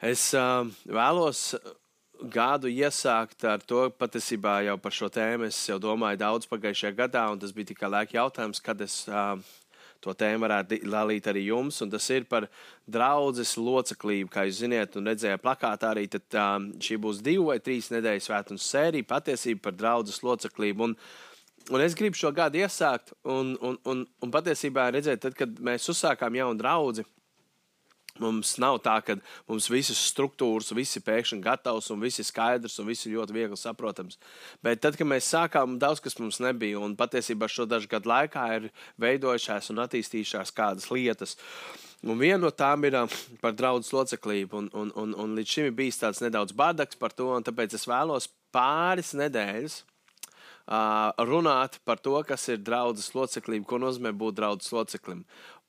Es 0.00 0.30
uh, 0.32 0.64
vēlos 0.88 1.54
gadu 2.32 2.68
iesākt 2.72 3.44
ar 3.48 3.60
to, 3.60 3.86
patiesībā 4.00 4.62
jau 4.64 4.76
par 4.80 4.94
šo 4.96 5.08
tēmu 5.12 5.48
es 5.48 5.58
jau 5.68 5.76
domāju 5.80 6.20
daudz 6.20 6.48
pagājušajā 6.48 6.94
gadā, 6.96 7.26
un 7.32 7.40
tas 7.40 7.52
bija 7.52 7.68
tikai 7.72 7.90
laika 7.92 8.16
jautājums, 8.16 8.62
kad 8.64 8.80
es 8.80 9.02
uh, 9.08 9.36
to 10.00 10.14
tēmu 10.16 10.46
varētu 10.46 10.80
dalīt 10.88 11.28
arī 11.28 11.44
jums. 11.50 11.82
Un 11.84 11.92
tas 11.92 12.08
ir 12.12 12.24
par 12.28 12.48
draudzes 12.88 13.54
loceklību. 13.60 14.32
Kā 14.32 14.46
jūs 14.48 14.62
zināt, 14.64 14.96
un 14.96 15.12
redzējāt 15.12 15.44
plakātā 15.44 15.92
arī, 15.92 16.06
tad 16.12 16.40
um, 16.40 16.70
šī 16.80 16.96
būs 17.04 17.20
divu 17.24 17.50
vai 17.50 17.60
trīs 17.60 17.92
nedēļas 17.92 18.30
svētdienas 18.30 18.72
sērija 18.72 19.10
patiesība 19.12 19.68
par 19.68 19.76
draudzes 19.76 20.22
loceklību. 20.24 20.88
Un, 20.88 20.96
un 21.76 21.84
es 21.84 21.96
gribu 21.96 22.16
šo 22.16 22.32
gadu 22.36 22.64
iesākt, 22.64 23.12
un, 23.28 23.52
un, 23.60 23.76
un, 23.84 24.04
un 24.24 24.32
patiesībā 24.32 24.88
redzēt, 24.96 25.26
tad, 25.26 25.36
kad 25.36 25.60
mēs 25.60 25.92
uzsākām 25.92 26.40
jaunu 26.40 26.60
draugu 26.60 27.04
Mums 28.20 28.54
nav 28.60 28.78
tā, 28.84 28.98
ka 29.04 29.16
mums 29.48 29.70
visas 29.72 30.00
struktūras, 30.10 30.74
viss 30.76 30.98
ir 30.98 31.04
pēkšņi 31.06 31.40
gatavs 31.44 31.90
un 31.94 32.02
viss 32.04 32.20
ir 32.20 32.28
skaidrs 32.28 32.78
un 32.82 32.90
viss 32.90 33.06
ir 33.06 33.16
ļoti 33.16 33.36
viegli 33.36 33.58
saprotams. 33.58 34.18
Bet 34.64 34.82
tad, 34.84 34.98
kad 35.00 35.08
mēs 35.08 35.30
sākām, 35.32 35.78
daudz 35.80 36.02
kas 36.04 36.18
mums 36.20 36.40
nebija. 36.44 36.80
Un 36.80 36.98
patiesībā 37.00 37.48
šo 37.48 37.68
dažu 37.70 37.88
gadu 37.90 38.12
laikā 38.12 38.46
ir 38.58 38.68
veidojušās 39.00 39.72
un 39.72 39.84
attīstījušās 39.86 40.52
kādas 40.56 40.90
lietas. 40.92 41.38
Un 42.00 42.16
viena 42.16 42.40
no 42.46 42.50
tām 42.52 42.86
ir 42.88 42.96
par 43.42 43.52
draugu 43.56 43.84
loceklību. 43.92 44.56
Un, 44.56 44.70
un, 44.72 44.92
un, 44.96 45.14
un 45.24 45.36
līdz 45.36 45.56
šim 45.56 45.68
ir 45.68 45.76
bijis 45.76 46.00
tāds 46.00 46.22
nedaudz 46.24 46.56
bardaks 46.56 46.96
par 47.00 47.12
to. 47.16 47.32
Tāpēc 47.44 47.76
es 47.76 47.88
vēlos 47.88 48.30
pāris 48.54 49.12
nedēļas 49.18 49.82
uh, 50.70 51.12
runāt 51.28 51.76
par 51.84 52.00
to, 52.00 52.16
kas 52.26 52.48
ir 52.52 52.62
draudzes 52.64 53.12
loceklība, 53.16 53.68
ko 53.68 53.80
nozīmē 53.82 54.14
būt 54.16 54.38
draudzes 54.40 54.72
loceklim. 54.74 55.24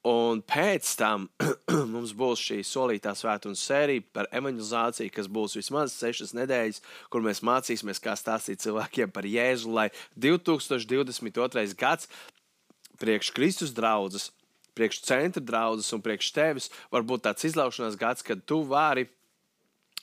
Un 0.07 0.39
pēc 0.41 0.87
tam 0.97 1.27
mums 1.93 2.15
būs 2.17 2.41
šī 2.41 2.59
solītā 2.65 3.13
svētdienas 3.13 3.61
sērija 3.61 4.01
par 4.15 4.29
evanģelizāciju, 4.33 5.13
kas 5.13 5.29
būs 5.29 5.53
vismaz 5.59 5.93
sešas 5.93 6.33
nedēļas, 6.39 6.81
kur 7.13 7.21
mēs 7.21 7.43
mācīsimies, 7.45 8.01
kā 8.01 8.15
stāstīt 8.17 8.63
cilvēkiem 8.65 9.13
par 9.13 9.29
Jēzu, 9.29 9.69
lai 9.69 9.91
2022. 10.17 11.67
gads 11.77 12.09
priekš 13.01 13.29
Kristus 13.37 13.75
draudzes, 13.77 14.31
priekš 14.73 15.03
centra 15.05 15.43
draudzes 15.45 15.93
un 15.93 16.01
priekš 16.01 16.33
tevis 16.33 16.71
var 16.89 17.05
būt 17.05 17.27
tāds 17.27 17.45
izlaušanās 17.51 17.99
gads, 17.99 18.25
kad 18.25 18.41
tu 18.41 18.63
vari 18.65 19.05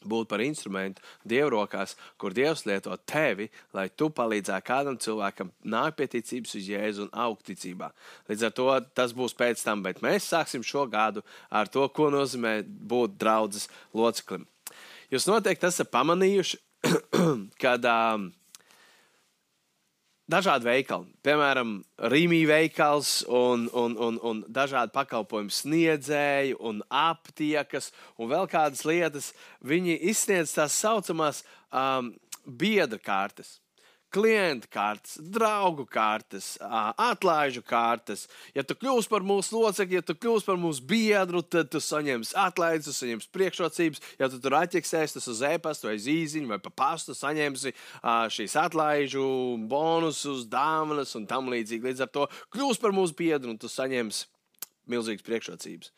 būt 0.04 0.28
par 0.30 0.42
instrumentu 0.44 1.02
Dieva 1.28 1.50
rokās, 1.54 1.96
kur 2.20 2.34
Dievs 2.36 2.64
lieto 2.68 2.94
tevi, 3.08 3.48
lai 3.76 3.88
tu 3.88 4.10
palīdzētu 4.14 4.66
kādam 4.66 4.98
cilvēkam 5.00 5.52
nākt 5.64 5.98
pie 5.98 6.08
ticības 6.14 6.54
uz 6.58 6.68
Jēzu 6.70 7.06
un 7.06 7.12
augt 7.26 7.46
ticībā. 7.48 7.90
Līdz 8.30 8.46
ar 8.48 8.54
to 8.56 8.68
tas 8.94 9.14
būs 9.16 9.36
pēc 9.38 9.62
tam, 9.64 9.82
bet 9.86 10.02
mēs 10.04 10.30
sāksim 10.30 10.64
šo 10.66 10.86
gadu 10.90 11.24
ar 11.50 11.70
to, 11.72 11.86
ko 11.88 12.10
nozīmē 12.14 12.60
būt 12.64 13.18
draudzes 13.20 13.68
loceklim. 13.96 14.46
Jūs 15.12 15.28
noteikti 15.28 15.70
esat 15.70 15.90
pamanījuši, 15.92 16.58
kad 17.62 17.86
um, 17.88 18.28
dažādi 20.30 20.68
veikali, 20.68 21.08
piemēram, 21.24 21.78
Rīmī 22.12 22.42
veikals 22.48 23.22
un, 23.24 23.66
un, 23.72 23.96
un, 23.96 24.18
un 24.22 24.42
dažādi 24.52 24.94
pakalpojumu 24.94 25.54
sniedzēji 25.54 26.58
un 26.60 26.82
aptiekas 26.88 27.90
un 28.16 28.30
vēl 28.32 28.48
kādas 28.50 28.84
lietas. 28.88 29.32
Viņi 29.64 29.98
izsniedz 30.12 30.54
tās 30.56 30.76
saucamās 30.78 31.42
um, 31.72 32.12
biedra 32.44 33.00
kartes 33.00 33.56
klientu 34.14 34.68
kartes, 34.72 35.16
draugu 35.20 35.84
kartes, 35.88 36.54
atlaižu 36.60 37.62
kartes. 37.66 38.26
Ja 38.56 38.64
tu 38.64 38.76
kļūsi 38.78 39.10
par 39.12 39.26
mūsu 39.26 39.60
locekli, 39.60 39.98
ja 39.98 40.04
tu 40.04 40.16
kļūsi 40.16 40.48
par 40.48 40.56
mūsu 40.60 40.84
biedru, 40.88 41.42
tad 41.42 41.68
tu 41.72 41.80
saņemsi 41.82 42.36
atlaides, 42.40 42.88
tu 42.88 42.94
saņemsi 42.96 43.30
priekšrocības. 43.36 44.02
Ja 44.20 44.30
tu 44.32 44.40
tur 44.42 44.56
atķeksēsi 44.60 45.20
uz 45.20 45.42
e-pasta 45.50 45.90
vai 45.90 45.98
zīziņu 46.02 46.52
vai 46.54 46.60
pa 46.62 46.72
pastu, 46.72 47.16
saņemsi 47.18 47.74
šīs 48.38 48.56
atlaižu 48.62 49.26
bonusus, 49.68 50.46
dāvanas 50.48 51.12
un 51.18 51.28
tam 51.28 51.52
līdzīgi. 51.52 51.90
Līdz 51.90 52.06
ar 52.06 52.14
to 52.14 52.26
kļūsi 52.54 52.82
par 52.84 52.96
mūsu 52.96 53.16
biedru 53.18 53.52
un 53.52 53.60
tu 53.60 53.70
saņemsi 53.72 54.26
milzīgas 54.88 55.26
priekšrocības. 55.26 55.92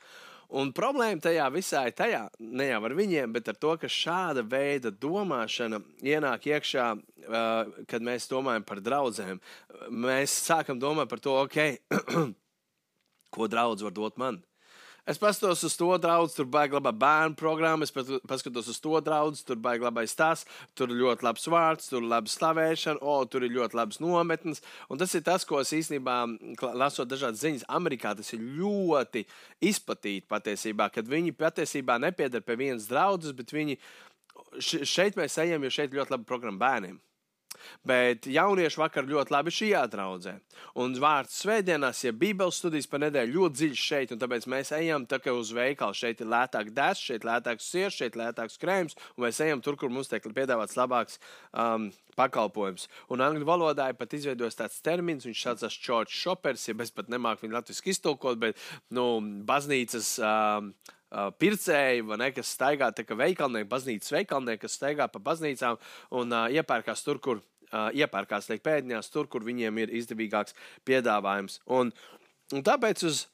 Un 0.50 0.72
problēma 0.74 1.22
tajā 1.22 1.44
visā 1.54 1.84
ir 1.86 1.94
tajā, 1.94 2.24
ne 2.42 2.66
jau 2.72 2.80
ar 2.88 2.94
viņiem, 2.98 3.30
bet 3.36 3.52
ar 3.52 3.58
to, 3.62 3.76
ka 3.78 3.90
šāda 3.90 4.42
veida 4.42 4.90
domāšana 4.90 5.78
ienāk 6.02 6.48
iekšā, 6.50 6.86
uh, 6.98 7.82
kad 7.90 8.02
mēs 8.02 8.26
domājam 8.30 8.66
par 8.66 8.82
draugiem. 8.82 9.38
Mēs 9.94 10.34
sākam 10.48 10.80
domāt 10.82 11.12
par 11.12 11.22
to, 11.22 11.36
ok, 11.44 11.60
ko 13.34 13.50
draugs 13.50 13.86
var 13.86 13.94
dot 13.94 14.18
man. 14.18 14.40
Es 15.10 15.18
paskatos 15.18 15.64
uz 15.66 15.74
to 15.74 15.88
draugu, 15.98 16.28
tur 16.30 16.46
baigi 16.46 16.76
labā 16.76 16.92
bērnu 16.94 17.34
programma, 17.34 17.82
es 17.82 17.90
paskatos 18.30 18.68
uz 18.70 18.76
to 18.78 19.00
draugu, 19.02 19.40
tur 19.42 19.58
baigi 19.58 19.82
labais 19.82 20.14
tas, 20.14 20.44
tur 20.78 20.92
ir 20.92 21.00
ļoti 21.00 21.26
labs 21.26 21.48
vārds, 21.50 21.88
tur 21.90 22.04
ir 22.04 22.06
laba 22.12 22.30
slavēšana, 22.30 23.02
o, 23.02 23.16
tur 23.26 23.42
ir 23.42 23.50
ļoti 23.56 23.78
labs 23.80 23.98
nometnes. 23.98 24.62
Un 24.86 25.02
tas 25.02 25.16
ir 25.18 25.24
tas, 25.26 25.42
ko 25.48 25.58
es 25.64 25.74
īstenībā, 25.74 26.14
lasot 26.78 27.10
dažādas 27.10 27.42
ziņas, 27.42 27.66
Amerikā 27.80 28.14
tas 28.20 28.30
ir 28.36 28.46
ļoti 28.60 29.24
izplatīti 29.72 30.30
patiesībā, 30.30 30.86
kad 30.94 31.10
viņi 31.10 31.34
patiesībā 31.34 31.98
nepiedara 32.06 32.46
pie 32.46 32.60
vienas 32.62 32.86
draudzes, 32.92 33.34
bet 33.34 33.50
viņi 33.56 33.80
šeit 34.62 35.18
mēs 35.18 35.40
ejam, 35.42 35.66
jo 35.66 35.74
šeit 35.74 35.96
ļoti 35.96 36.14
laba 36.14 36.28
programma 36.28 36.62
bērniem. 36.68 37.02
Bet 37.86 38.28
jaunieši 38.30 38.80
vakar 38.80 39.08
ļoti 39.08 39.34
labi 39.34 39.54
šajā 39.54 39.84
draudzē. 39.92 40.34
Un 40.80 40.94
vārds 41.00 41.38
svētdienās, 41.42 42.02
ja 42.04 42.12
Bībeles 42.16 42.60
studijas 42.60 42.88
pa 42.90 43.00
nedēļu 43.02 43.36
ļoti 43.36 43.60
dziļi 43.60 43.80
šeit, 43.80 44.14
un 44.14 44.20
tāpēc 44.22 44.46
mēs 44.50 44.72
ejam 44.76 45.06
tā 45.10 45.20
kā 45.22 45.34
uz 45.36 45.52
veikalu. 45.56 45.96
Šeit 45.96 46.22
ir 46.22 46.30
lētāk 46.30 46.72
dēsts, 46.76 47.08
šeit 47.10 47.26
lētāks 47.28 47.70
siers, 47.72 47.96
šeit 47.96 48.18
lētāks 48.20 48.60
krēms, 48.60 48.98
un 49.16 49.26
mēs 49.26 49.40
ejam 49.44 49.64
tur, 49.64 49.78
kur 49.80 49.92
mums 49.92 50.10
tiek 50.10 50.26
piedāvāts 50.36 50.78
labāks 50.78 51.18
um, 51.52 51.90
pakalpojums. 52.18 52.86
Un 53.10 53.24
angļu 53.24 53.48
valodā 53.48 53.90
ir 53.90 53.98
pat 53.98 54.14
izveidojis 54.16 54.58
tāds 54.58 54.80
termins, 54.84 55.26
viņš 55.28 55.44
saucas 55.46 55.76
short 55.76 56.12
shoppers, 56.12 56.68
ja 56.68 56.76
es 56.84 56.94
pat 56.94 57.10
nemāku 57.12 57.46
viņu 57.46 57.58
latviešu 57.58 57.92
iztulkot, 57.94 58.40
bet 58.42 58.64
nu, 58.94 59.12
baznīcas. 59.48 60.16
Um, 60.20 60.74
uh, 61.10 61.30
pircēji, 61.40 62.04
ne, 62.20 62.30
kas 62.34 62.54
staigā 62.56 62.90
tā 62.94 63.04
kā 63.06 63.16
veikalnieki, 63.18 63.68
baznīcas 63.70 64.14
veikalnieki, 64.14 64.64
kas 64.64 64.76
staigā 64.78 65.08
pa 65.10 65.22
baznīcām 65.30 65.80
un 66.20 66.34
uh, 66.34 66.46
iepērkās 66.54 67.04
tur, 67.06 67.20
kur 67.22 67.42
uh, 67.72 67.88
iepērkās 67.96 68.48
teikt, 68.50 68.64
pēdiņās, 68.66 69.10
tur, 69.14 69.28
kur 69.30 69.44
viņiem 69.46 69.82
ir 69.84 69.94
izdevīgāks 70.00 70.56
piedāvājums. 70.88 71.60
Un, 71.70 71.92
un 72.54 72.66
tāpēc 72.66 73.04
uz 73.08 73.24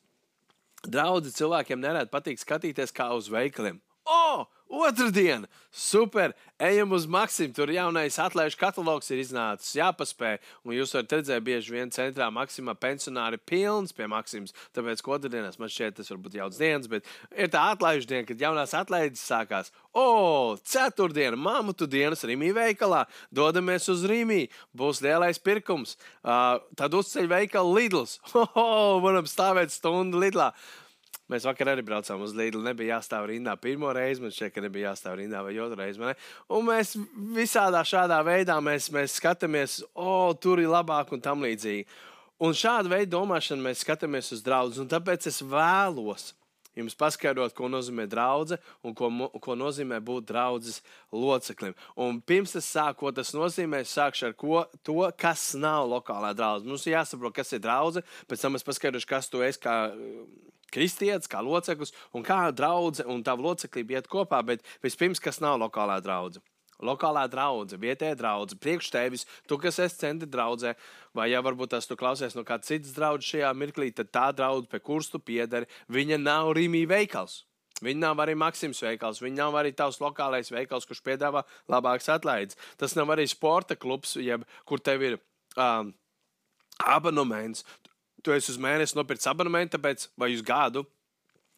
draugu 0.86 1.32
cilvēkiem 1.32 1.82
nereti 1.82 2.12
patīk 2.12 2.42
skatīties 2.42 2.94
kā 2.96 3.10
uz 3.16 3.30
veikaliem. 3.32 3.80
O! 4.06 4.46
Otradiena! 4.68 5.46
Super! 5.70 6.32
Ejam 6.58 6.92
uz 6.92 7.06
Maksimu. 7.06 7.52
Tur 7.54 7.70
jaunais 7.70 8.16
atlaižu 8.18 8.56
katalogs 8.58 9.10
ir 9.12 9.20
iznācis. 9.20 9.74
Jāpaspēj. 9.76 10.38
Un 10.64 10.72
jūs 10.74 10.94
varat 10.96 11.12
redzēt, 11.18 11.42
bieži 11.44 11.74
vien 11.74 11.90
centrā 11.92 12.26
Maksimā 12.32 12.72
pensionāri 12.80 13.38
pilns 13.38 13.92
pie 13.94 14.08
Maksimas. 14.10 14.56
Tāpēc, 14.74 15.02
ka 15.04 15.12
otrdienās 15.18 15.60
man 15.60 15.70
šķiet, 15.70 15.98
tas 15.98 16.10
varbūt 16.10 16.38
jauns 16.38 16.58
dienas, 16.58 16.88
bet 16.90 17.06
ir 17.36 17.52
tā 17.52 17.66
atlaižu 17.74 18.08
diena, 18.08 18.24
kad 18.26 18.42
jaunās 18.42 18.74
atlaides 18.78 19.22
sākās. 19.22 19.70
O, 19.92 20.56
ceturtdiena, 20.64 21.36
māmutu 21.38 21.86
dienas 21.92 22.24
Rīmī 22.26 22.50
veikalā. 22.56 23.04
Dodamies 23.30 23.86
uz 23.92 24.02
Rīmī. 24.08 24.46
Būs 24.74 25.02
lielais 25.04 25.38
pirkums. 25.38 25.94
Uh, 26.24 26.56
tad 26.74 26.96
uzceļ 26.96 27.30
veikalu 27.36 27.76
Lidls. 27.78 28.18
Ho, 28.32 28.48
ho, 28.56 28.66
varam 29.04 29.28
stāvēt 29.28 29.76
stundu 29.76 30.24
Lidlā. 30.24 30.50
Mēs 31.32 31.46
vakar 31.48 31.72
arī 31.72 31.82
braucām 31.82 32.20
uz 32.22 32.34
Lidlu. 32.38 32.62
Nebija 32.62 32.96
jāstāv 32.96 33.26
rindā 33.32 33.56
pirmo 33.58 33.90
reizi, 33.94 34.22
man 34.22 34.34
šķiet, 34.34 34.52
ka 34.54 34.62
nebija 34.62 34.92
jāstāv 34.92 35.16
rindā 35.18 35.42
vai 35.42 35.56
otru 35.58 35.80
reizi. 35.80 35.98
Man, 35.98 36.14
un 36.54 36.66
mēs 36.68 36.94
visādā 37.34 37.82
šādā 37.86 38.20
veidā 38.26 38.60
mēs, 38.62 38.86
mēs 38.94 39.18
skatāmies, 39.18 39.80
o, 39.90 40.06
oh, 40.06 40.30
tur 40.38 40.62
ir 40.62 40.70
labāk 40.70 41.10
un 41.16 41.24
tam 41.24 41.42
līdzīgi. 41.42 41.86
Un 42.46 42.54
šādu 42.54 42.92
veidu 42.92 43.16
domāšanu 43.16 43.64
mēs 43.64 43.82
skatāmies 43.82 44.30
uz 44.36 44.42
draugu. 44.44 44.86
Tāpēc 44.92 45.26
es 45.30 45.42
vēlos 45.42 46.30
jums 46.76 46.96
paskaidrot, 46.98 47.54
ko 47.56 47.70
nozīmē 47.72 48.04
draudzene 48.10 48.60
un 48.84 48.94
ko, 48.96 49.08
ko 49.42 49.56
nozīmē 49.58 49.98
būt 50.04 50.28
draudzes 50.28 50.82
loceklim. 51.12 51.74
Un 51.96 52.20
pirms 52.20 52.54
es 52.60 52.68
sāku, 52.68 53.06
ko 53.06 53.14
tas 53.16 53.32
nozīmē, 53.34 53.82
es 53.82 53.94
sākšu 53.96 54.28
ar 54.28 54.36
ko, 54.36 54.64
to, 54.86 55.00
kas 55.18 55.54
nav 55.58 55.88
lokālā 55.90 56.34
draudzene. 56.36 56.70
Mums 56.70 56.86
ir 56.86 56.98
jāsaprot, 56.98 57.34
kas 57.36 57.54
ir 57.56 57.64
draudzene, 57.64 58.06
pēc 58.28 58.44
tam 58.44 58.60
es 58.60 58.66
paskaidrošu, 58.66 59.10
kas 59.10 59.32
tu 59.32 59.42
esi 59.46 59.62
kā 59.62 59.78
kristietis, 60.72 61.30
kā 61.30 61.42
loceklis, 61.44 61.94
un 62.14 62.26
kā 62.26 62.46
draudzene 62.54 63.10
un 63.12 63.22
tava 63.26 63.44
loceklība 63.48 63.98
iet 63.98 64.10
kopā, 64.12 64.42
bet 64.46 64.64
vispirms, 64.84 65.22
kas 65.22 65.40
nav 65.44 65.58
lokālā 65.62 65.98
draudzene. 66.04 66.44
Lokālā 66.84 67.22
draudzene, 67.32 67.80
vietējā 67.80 68.18
draudzene, 68.20 68.60
priekš 68.60 68.90
tevis, 68.92 69.24
tu, 69.48 69.56
kas 69.60 69.78
esi 69.80 70.02
centra 70.02 70.28
draudzē, 70.28 70.74
vai 71.16 71.30
ja 71.30 71.40
varbūt 71.44 71.72
tas 71.72 71.88
tu 71.88 71.96
klausies 71.96 72.36
no 72.36 72.44
kādas 72.44 72.68
citas 72.68 72.92
draudzes 72.96 73.30
šajā 73.32 73.52
mirklī, 73.56 73.88
tad 73.96 74.12
tā 74.12 74.26
draudzene, 74.36 74.68
pie 74.74 74.82
kuras 74.84 75.08
tu 75.08 75.20
piederi, 75.22 75.70
viņa 75.88 76.20
nav 76.20 76.52
Rīmī 76.58 76.84
veikals. 76.90 77.44
Viņa 77.84 78.00
nav 78.00 78.20
arī 78.24 78.32
Maksims 78.40 78.78
veikals, 78.80 79.20
viņa 79.20 79.36
nav 79.36 79.56
arī 79.60 79.72
tavs 79.76 79.98
lokālais 80.00 80.48
veikals, 80.52 80.86
kurš 80.88 81.02
piedāvā 81.04 81.42
labākas 81.68 82.08
atlaides. 82.14 82.56
Tas 82.80 82.96
nav 82.96 83.12
arī 83.12 83.26
sporta 83.28 83.76
klubs, 83.76 84.14
jeb, 84.16 84.46
kur 84.64 84.80
tev 84.80 85.04
ir 85.04 85.18
um, 85.60 85.92
abonements 86.80 87.66
tu 88.26 88.34
esi 88.34 88.52
uz 88.52 88.60
mēnesi 88.62 88.98
nopircis 88.98 89.30
abonementu, 89.30 89.76
tāpēc 89.78 90.10
vai 90.18 90.34
uz 90.34 90.44
gadu. 90.46 90.84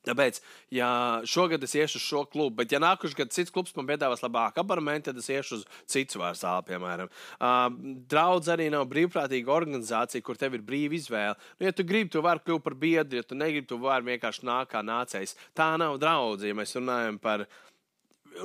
Tāpēc, 0.06 0.38
ja 0.72 0.88
šogad 1.28 1.64
es 1.66 1.74
iešu 1.76 1.98
uz 1.98 2.04
šo 2.04 2.20
klubu, 2.30 2.54
bet 2.60 2.72
ja 2.72 2.78
nākamā 2.80 3.16
gada 3.18 3.34
cits 3.34 3.52
klubs 3.52 3.74
man 3.76 3.88
piedāvās 3.88 4.22
labāku 4.22 4.62
abonementu, 4.62 5.10
tad 5.10 5.18
es 5.20 5.28
iešu 5.32 5.58
uz 5.58 5.64
citu 5.90 6.22
vārdu 6.22 6.38
zāli, 6.38 6.66
piemēram. 6.70 7.10
Uh, 7.36 7.66
Draudz 8.08 8.48
arī 8.54 8.68
nav 8.72 8.86
brīvprātīga 8.88 9.52
organizācija, 9.52 10.24
kur 10.24 10.38
tev 10.40 10.56
ir 10.56 10.64
brīva 10.64 10.96
izvēle. 10.96 11.34
Nu, 11.58 11.68
ja 11.68 11.74
tu 11.74 11.84
gribi, 11.88 12.12
tu 12.14 12.22
vari 12.24 12.44
kļūt 12.46 12.64
par 12.64 12.78
biedru, 12.78 13.20
ja 13.20 13.26
tu 13.26 13.36
negribi, 13.36 13.68
tu 13.68 13.80
vari 13.82 14.14
vienkārši 14.14 14.46
nākt 14.48 14.72
kā 14.72 14.84
nācējs. 14.86 15.34
Tā 15.58 15.72
nav 15.82 15.98
draudzība, 16.00 16.54
ja 16.54 16.60
mēs 16.62 16.78
runājam 16.78 17.18
par 17.20 17.44
viņa 17.44 17.77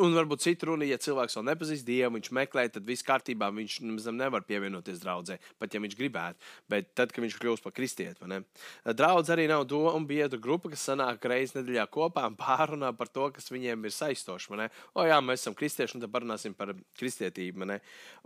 Un 0.01 0.15
varbūt 0.15 0.41
citur 0.41 0.71
runa, 0.71 0.85
ja 0.87 0.97
cilvēks 1.01 1.35
vēl 1.37 1.45
nepazīst 1.49 1.85
Dievu, 1.85 2.15
viņš 2.15 2.29
meklē, 2.33 2.65
tad 2.73 2.85
viss 2.87 3.05
kārtībā, 3.05 3.49
viņš 3.53 3.79
nevar 4.13 4.45
pievienoties 4.47 5.01
draudzē, 5.03 5.37
pat 5.61 5.75
ja 5.75 5.81
viņš 5.83 5.95
gribētu. 5.99 6.49
Bet 6.71 6.93
tad, 6.97 7.13
kad 7.13 7.25
viņš 7.25 7.37
kļūst 7.41 7.65
par 7.65 7.75
kristieti, 7.75 8.25
ne? 8.29 8.41
Draudz 8.85 9.29
arī 9.33 9.45
nav 9.51 9.65
doma 9.69 9.93
un 9.97 10.07
biedru 10.09 10.39
grupa, 10.41 10.71
kas 10.73 10.85
sanāk 10.89 11.25
reizes 11.29 11.57
nedēļā 11.57 11.85
kopā 11.93 12.25
un 12.29 12.37
pārunā 12.39 12.93
par 12.97 13.11
to, 13.13 13.29
kas 13.35 13.51
viņiem 13.53 13.85
ir 13.85 13.95
saistoši. 13.95 14.69
O, 14.93 15.05
jā, 15.05 15.19
mēs 15.21 15.43
esam 15.43 15.57
kristieši, 15.57 15.97
un 15.97 16.05
tad 16.05 16.13
parunāsim 16.13 16.55
par 16.57 16.73
kristietību. 16.99 17.67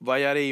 Vai 0.07 0.21
arī 0.27 0.47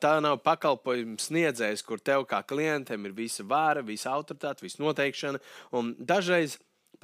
tā 0.00 0.14
nav 0.24 0.40
pakalpojums 0.46 1.28
sniedzējs, 1.30 1.84
kur 1.86 2.00
tev 2.00 2.24
kā 2.30 2.40
klientam 2.46 3.04
ir 3.04 3.16
visa 3.16 3.44
vāra, 3.44 3.84
visa 3.84 4.14
autoritāte, 4.14 4.64
visa 4.64 4.82
noteikšana. 4.82 5.42
Un 5.76 5.92
dažreiz 5.98 6.56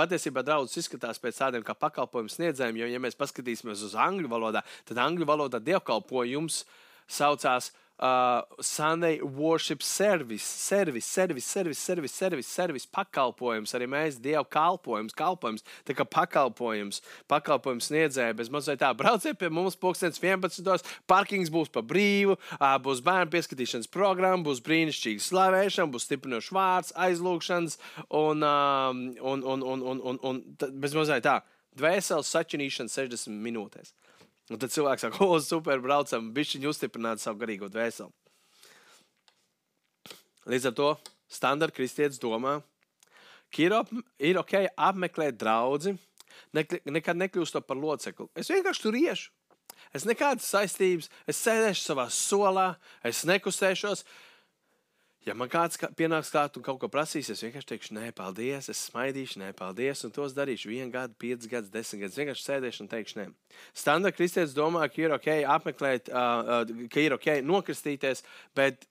Patiesībā 0.03 0.43
draugs 0.43 0.75
izskatās 0.81 1.21
pēc 1.23 1.37
tādiem 1.39 1.63
kā 1.67 1.77
pakalpojumu 1.79 2.33
sniedzējiem, 2.33 2.81
jo, 2.81 2.87
ja 2.91 3.01
mēs 3.03 3.15
paskatīsimies 3.21 3.85
uz 3.87 3.93
angļu 3.95 4.31
valodā, 4.33 4.65
tad 4.89 4.99
angļu 4.99 5.29
valodā 5.29 5.61
dievkalpojums 5.63 6.65
saucās 7.07 7.71
uh, 8.03 8.43
Sunday 8.61 9.21
Worship 9.23 9.83
Service, 9.83 10.43
service, 10.43 11.07
service, 11.07 11.47
service, 11.47 11.79
service, 11.79 12.13
service, 12.13 12.49
service 12.49 12.87
pakalpojums, 12.87 13.75
arī 13.79 13.87
mēs 13.91 14.19
Dievu 14.23 14.45
kalpojums, 14.51 15.15
kalpojums, 15.15 15.63
tā 15.87 15.95
kā 15.95 16.07
pakalpojums, 16.07 17.01
pakalpojums 17.31 17.89
sniedzēja, 17.93 18.35
bez 18.39 18.51
mazliet 18.53 18.83
tā, 18.83 18.91
brauciet 18.99 19.39
pie 19.39 19.53
mums 19.55 19.79
pulkstens 19.79 20.19
11. 20.19 20.83
parkings 21.07 21.53
būs 21.53 21.71
pa 21.73 21.85
brīvu, 21.87 22.37
uh, 22.59 22.75
būs 22.83 23.05
bērnu 23.07 23.31
pieskatīšanas 23.33 23.91
programma, 23.93 24.43
būs 24.47 24.63
brīnišķīga 24.67 25.23
slavēšana, 25.23 25.95
būs 25.95 26.09
stiprinošs 26.11 26.53
vārds, 26.59 26.95
aizlūgšanas 27.07 27.79
un, 28.11 28.43
um, 28.43 29.03
un, 29.23 29.47
un, 29.47 29.63
un, 29.63 29.89
un, 29.95 30.03
un, 30.03 30.23
un, 30.27 30.43
un 30.59 30.79
bez 30.83 30.99
mazliet 30.99 31.23
tā, 31.29 31.39
dvēseles 31.79 32.35
sačinīšana 32.35 32.91
60 32.91 33.39
minūtēs. 33.47 33.95
Un 34.51 34.59
tad 34.59 34.73
cilvēks 34.75 35.07
saka, 35.07 35.23
o, 35.29 35.39
super, 35.43 35.81
braucam, 35.83 36.33
bišķiņu 36.35 36.73
uzstiprināt 36.73 37.23
savu 37.23 37.43
garīgo 37.45 37.71
dvēseli. 37.73 38.11
Līdz 40.51 40.73
ar 40.73 40.75
to 40.79 40.89
standarta 41.31 41.77
kristietis 41.77 42.19
domā, 42.23 42.57
ka 43.55 43.63
ir, 43.63 43.77
ir 44.19 44.41
ok 44.41 44.57
apmeklēt 44.75 45.39
draugu, 45.39 45.95
ne, 46.57 46.65
nekad 46.91 47.21
nekļūstot 47.21 47.69
par 47.69 47.79
locekli. 47.79 48.27
Es 48.35 48.51
vienkārši 48.51 48.83
tur 48.83 48.99
iešu. 48.99 49.31
Es 49.93 50.07
nekādas 50.09 50.49
saistības, 50.49 51.11
es 51.29 51.41
sēdēšu 51.45 51.85
savā 51.85 52.07
solā, 52.13 52.69
es 53.05 53.23
nekustēšos. 53.29 54.05
Ja 55.23 55.37
man 55.39 55.47
kāds 55.47 55.79
pienāks 55.95 56.33
klāt 56.35 56.57
un 56.59 56.65
kaut 56.67 56.81
ko 56.83 56.89
prasīs, 56.91 57.29
es 57.31 57.43
vienkārši 57.45 57.69
teikšu, 57.71 57.95
nē, 57.95 58.09
paldies, 58.19 58.67
es 58.73 58.81
smaidīšu, 58.89 59.39
nē, 59.39 59.53
paldies, 59.55 60.01
un 60.03 60.11
tos 60.15 60.33
darīšu 60.35 60.71
vienu 60.73 60.91
gadu, 60.91 61.15
piecus 61.15 61.47
gadus, 61.51 61.71
desmit 61.71 62.03
gadus. 62.03 62.17
Vienkārši 62.19 62.47
sēdēšu 62.49 62.83
un 62.83 62.91
teikšu, 62.91 63.19
nē. 63.21 63.27
Standarta 63.85 64.19
kristietis 64.19 64.57
domā, 64.57 64.89
ka 64.91 64.99
ir 65.05 65.15
ok 65.15 65.29
apmeklēt, 65.55 66.11
uh, 66.11 66.57
uh, 66.65 66.89
ka 66.91 67.05
ir 67.05 67.15
ok 67.15 67.29
nokristīties, 67.47 68.25
bet 68.59 68.89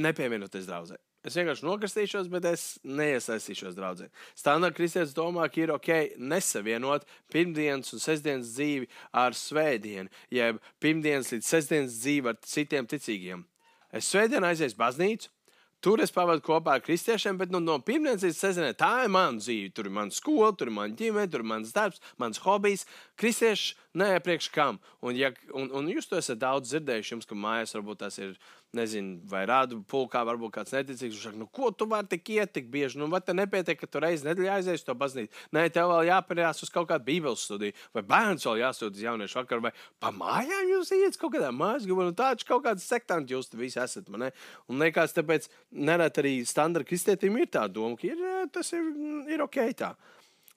nepievienoties 0.00 0.70
draudzē. 0.70 0.96
Es 1.28 1.36
vienkārši 1.36 1.66
nokristīšos, 1.66 2.32
bet 2.32 2.48
es 2.48 2.64
neiesaistīšos 2.88 3.76
draudzē. 3.76 4.08
Standarta 4.38 4.78
kristietis 4.78 5.12
domā, 5.12 5.50
ka 5.52 5.60
ir 5.60 5.74
ok 5.74 5.92
nesavienot 6.16 7.04
pirmdienas 7.34 7.92
un 7.92 8.00
sestdienas 8.00 8.54
dzīvi 8.54 8.88
ar 9.12 9.36
svētdienu, 9.36 10.08
jeb 10.32 10.64
pirmdienas 10.80 11.34
līdz 11.34 11.52
sestdienas 11.52 12.00
dzīvi 12.00 12.32
ar 12.32 12.40
citiem 12.48 12.88
ticīgiem. 12.88 13.44
Es 13.94 14.08
svētdien 14.12 14.44
aiziešu 14.44 14.78
baznīcu. 14.78 15.32
Tur 15.78 16.00
es 16.02 16.10
pavadu 16.10 16.42
kopā 16.42 16.72
ar 16.74 16.82
kristiešiem, 16.82 17.36
bet 17.38 17.52
nu, 17.54 17.60
no 17.62 17.76
pirmdienas 17.86 18.24
līdz 18.26 18.38
sestdienai 18.40 18.74
tā 18.74 19.04
ir 19.04 19.12
mana 19.14 19.38
dzīve. 19.38 19.70
Tur 19.76 19.86
ir 19.86 19.94
mana 19.94 20.14
skola, 20.14 20.48
tur 20.58 20.72
ir 20.72 20.74
mana 20.74 20.96
ģimene, 20.98 21.30
tur 21.30 21.44
ir 21.44 21.46
mans 21.52 21.70
darbs, 21.76 22.02
mans 22.18 22.40
hobijs. 22.42 22.82
Kristieši 23.20 23.76
neiepriekš 24.02 24.48
kam. 24.56 24.80
Un, 24.98 25.14
ja, 25.14 25.30
un, 25.54 25.70
un 25.70 25.86
jūs 25.92 26.10
to 26.10 26.18
esat 26.18 26.40
daudz 26.42 26.72
dzirdējuši, 26.72 27.12
jums, 27.14 27.28
ka 27.30 27.38
mājās 27.38 27.76
varbūt 27.78 28.02
tas 28.02 28.18
ir 28.18 28.34
nezinu, 28.76 29.18
vai 29.28 29.44
rādu 29.48 29.78
pulkā, 29.88 30.20
varbūt 30.28 30.52
kāds 30.58 30.74
neticīgs. 30.74 31.14
Viņš 31.14 31.24
saka, 31.24 31.38
nu, 31.40 31.46
ko 31.52 31.70
tu 31.72 31.86
vari 31.88 32.08
tik 32.10 32.28
iet 32.34 32.52
tik 32.52 32.68
bieži? 32.72 32.98
Nu, 33.00 33.08
vai 33.12 33.20
te 33.24 33.32
nepietiek, 33.36 33.78
ka 33.80 33.88
tu 33.88 34.02
reizi 34.02 34.26
nedēļā 34.26 34.58
aizies 34.58 34.84
to 34.84 34.94
baznīcu? 34.98 35.32
Nē, 35.56 35.64
tev 35.72 35.88
vēl 35.92 36.10
jāpērās 36.10 36.60
uz 36.66 36.72
kaut 36.74 36.90
kādu 36.90 37.06
bībeles 37.06 37.44
studiju, 37.48 37.76
vai 37.96 38.02
bērns 38.10 38.44
vēl 38.48 38.60
jāsūta 38.62 38.98
uz 38.98 39.04
jauniešu 39.06 39.40
vakaru, 39.40 39.64
vai 39.68 39.72
pa 40.02 40.12
mājām 40.14 40.72
jūs 40.74 40.92
iet 40.98 41.16
kaut 41.20 41.32
kādā 41.36 41.52
mājās, 41.54 41.86
nu, 41.88 42.10
tāds 42.18 42.48
kaut 42.48 42.66
kāds 42.66 42.84
sektanti 42.88 43.36
jūs 43.36 43.48
visi 43.56 43.80
esat. 43.80 44.10
Man, 44.12 44.26
ne? 44.26 44.32
Un 44.68 44.84
liekas, 44.84 45.16
tāpēc 45.16 45.48
nerēt 45.72 46.20
arī 46.20 46.34
standarta 46.48 46.88
kristietim 46.90 47.38
ir 47.40 47.48
tā 47.52 47.64
doma, 47.72 47.96
ka 47.96 48.10
ir, 48.10 48.20
tas 48.52 48.74
ir, 48.76 48.92
ir 49.32 49.46
ok 49.46 49.62
tā. 49.78 49.94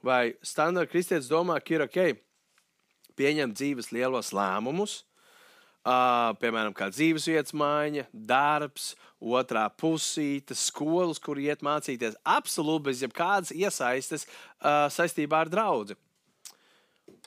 Vai 0.03 0.33
standarta 0.43 0.91
kristietis 0.91 1.31
domā, 1.31 1.61
ka 1.63 1.77
ir 1.77 1.85
ok 1.87 2.01
pieņemt 3.19 3.57
dzīves 3.57 3.91
lielos 3.93 4.31
lēmumus, 4.35 5.01
Uh, 5.81 6.35
piemēram, 6.37 6.75
kā 6.77 6.91
dzīvesvietas 6.93 7.55
maiņa, 7.57 8.03
darbs, 8.13 8.91
otrā 9.17 9.63
pusīte, 9.73 10.53
skolas, 10.53 11.17
kur 11.17 11.41
iet 11.41 11.63
mācīties. 11.65 12.19
Absolūti 12.21 12.85
bez 12.91 13.01
jebkādas 13.01 13.49
iesaistes 13.55 14.27
uh, 14.27 14.85
saistībā 14.93 15.39
ar 15.41 15.49
draugu. 15.49 15.97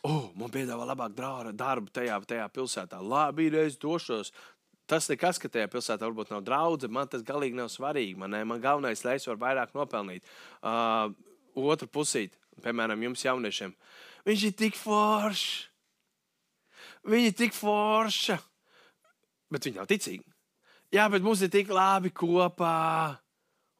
Oh, 0.07 0.29
man 0.39 0.53
piedāvā 0.55 0.87
labāk 0.87 1.17
darbu 1.17 1.91
tajā, 1.91 2.21
tajā 2.31 2.47
pilsētā. 2.55 3.03
Labi, 3.03 3.49
es 3.59 3.81
došos. 3.81 4.31
Tas 4.87 5.11
nekas, 5.11 5.41
ka 5.43 5.51
tajā 5.51 5.67
pilsētā 5.73 6.07
varbūt 6.07 6.31
nav 6.31 6.47
draudzene, 6.47 6.95
man 6.95 7.11
tas 7.11 7.27
galīgi 7.27 7.59
nav 7.59 7.73
svarīgi. 7.73 8.15
Man, 8.21 8.37
man 8.47 8.63
galvenais, 8.63 9.03
lai 9.03 9.17
es 9.19 9.27
varu 9.27 9.43
vairāk 9.43 9.75
nopelnīt. 9.75 10.23
Uh, 10.61 11.11
otra 11.59 11.91
pusīte, 11.91 12.39
piemēram, 12.63 13.03
jums 13.09 13.27
jauniešiem, 13.27 13.75
viņš 14.29 14.51
ir 14.51 14.59
tik 14.63 14.79
foršs 14.79 15.74
Viņa 17.05 17.31
ir 17.31 17.35
tik 17.37 17.53
forša, 17.57 18.39
bet 19.53 19.67
viņa 19.69 19.83
nav 19.83 19.91
ticīga. 19.91 20.25
Jā, 20.95 21.09
bet 21.11 21.25
mums 21.25 21.43
ir 21.45 21.51
tik 21.53 21.73
labi 21.75 22.13
kopā. 22.15 23.19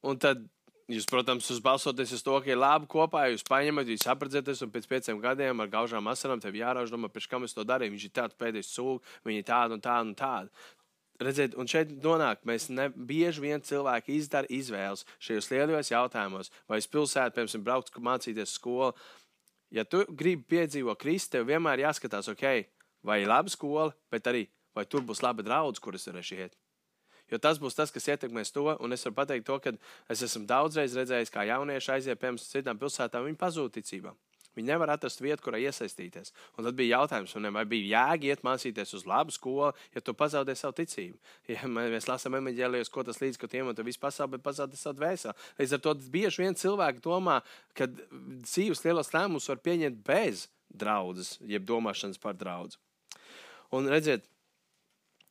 Un 0.05 0.19
tad 0.21 0.43
jūs, 0.91 1.07
protams, 1.09 1.49
balsoties 1.65 2.13
uz 2.17 2.23
to, 2.25 2.35
ka 2.45 2.53
ir 2.53 2.61
labi 2.61 2.89
kopā, 2.91 3.27
jūs 3.33 3.47
paņemat, 3.49 3.89
jūs 3.89 4.05
sapratīsieties, 4.05 4.63
un 4.67 4.73
pēc 4.75 4.89
pieciem 4.91 5.21
gadiem 5.23 5.65
ar 5.65 5.71
gaužām 5.73 6.11
asarām 6.13 6.43
tev 6.43 6.59
jārauž, 6.59 6.93
domā, 6.93 7.09
pēc 7.13 7.29
kam 7.31 7.47
es 7.47 7.57
to 7.57 7.65
darīju. 7.65 7.95
Viņš 7.95 8.07
ir 8.09 8.15
tāds 8.21 8.39
pēdējais 8.41 8.73
sūks, 8.77 9.19
viņa 9.25 9.41
ir 9.41 9.49
tāda 9.49 9.79
un 9.79 9.85
tāda 9.85 10.09
un 10.11 10.17
tāda. 10.19 10.67
Redziet, 11.25 11.55
un 11.55 11.69
šeit 11.71 11.93
nonāk, 12.03 12.43
mēs 12.49 12.67
ne, 12.75 12.89
bieži 12.91 13.45
vien 13.45 13.63
cilvēki 13.63 14.17
izdara 14.19 14.51
izvēles 14.51 15.07
šajos 15.23 15.49
lielajos 15.53 15.93
jautājumos, 15.93 16.51
vai 16.69 16.81
uz 16.83 16.89
pilsētu, 16.91 17.37
piemēram, 17.37 17.65
braukt, 17.65 18.01
mācīties 18.03 18.57
skolu. 18.59 18.91
Ja 19.75 19.87
tu 19.87 20.03
gribi 20.11 20.43
piedzīvot 20.57 20.99
Kristu, 20.99 21.37
tev 21.37 21.47
vienmēr 21.53 21.87
jāskatās, 21.87 22.27
ok, 22.35 22.67
vai 23.05 23.23
laba 23.29 23.53
skola, 23.53 23.93
bet 24.13 24.27
arī 24.31 24.47
vai 24.75 24.87
tur 24.89 25.05
būs 25.07 25.23
laba 25.23 25.45
draudzene, 25.47 25.85
kuras 25.85 26.09
varēšu 26.11 26.39
iet. 26.41 26.59
Jo 27.33 27.41
tas 27.41 27.59
būs 27.61 27.77
tas, 27.77 27.93
kas 27.93 28.09
ietekmēs 28.13 28.53
to. 28.53 28.67
Un 28.85 28.93
es 28.93 29.05
varu 29.07 29.17
pateikt, 29.23 29.47
to, 29.49 29.57
ka 29.63 29.73
es 30.13 30.23
esmu 30.27 30.45
daudzreiz 30.49 30.97
redzējis, 30.99 31.33
kā 31.33 31.47
jaunieši 31.49 31.97
aiziet 31.97 32.21
pie 32.21 32.35
mums 32.35 32.51
citām 32.51 32.81
pilsētām, 32.81 33.25
viņi 33.29 33.41
pazūd 33.41 33.77
ticībā. 33.79 34.13
Viņi 34.55 34.71
nevar 34.71 34.93
atrast 34.95 35.19
vietu, 35.19 35.43
kurā 35.43 35.59
iesaistīties. 35.65 36.31
Un 36.55 36.69
tad 36.69 36.77
bija 36.79 37.01
jautājums, 37.01 37.33
vai 37.57 37.65
bija 37.67 37.89
jēga 37.97 38.29
iet 38.29 38.45
mācīties 38.47 38.95
uz 38.95 39.07
labu 39.09 39.35
skolu, 39.35 39.73
ja 39.97 40.03
tu 40.05 40.15
pazaudē 40.15 40.55
savu 40.55 40.77
ticību. 40.79 41.19
Ja 41.51 41.67
mēs 41.67 42.07
lasām 42.07 42.39
emeģēlijos, 42.39 42.93
ko 42.93 43.03
tas 43.07 43.19
līdz, 43.23 43.41
ka 43.41 43.51
tu 43.51 43.59
iemanto 43.59 43.83
visu 43.87 43.99
pasauli, 44.03 44.37
bet 44.37 44.47
pazaudē 44.47 44.79
savu 44.79 45.01
dvēseli. 45.01 45.35
Līdz 45.59 45.75
ar 45.75 45.83
to 45.83 45.97
bieži 46.15 46.45
vien 46.45 46.59
cilvēki 46.61 47.03
domā, 47.03 47.41
ka 47.75 47.91
dzīves 47.91 48.87
lielos 48.87 49.11
lēmumus 49.17 49.51
var 49.51 49.63
pieņemt 49.65 50.07
bez 50.07 50.47
draudzes, 50.71 51.41
jeb 51.43 51.67
domāšanas 51.67 52.23
par 52.23 52.39
draugu. 52.39 52.79
Un 53.73 53.89
redziet, 53.91 54.27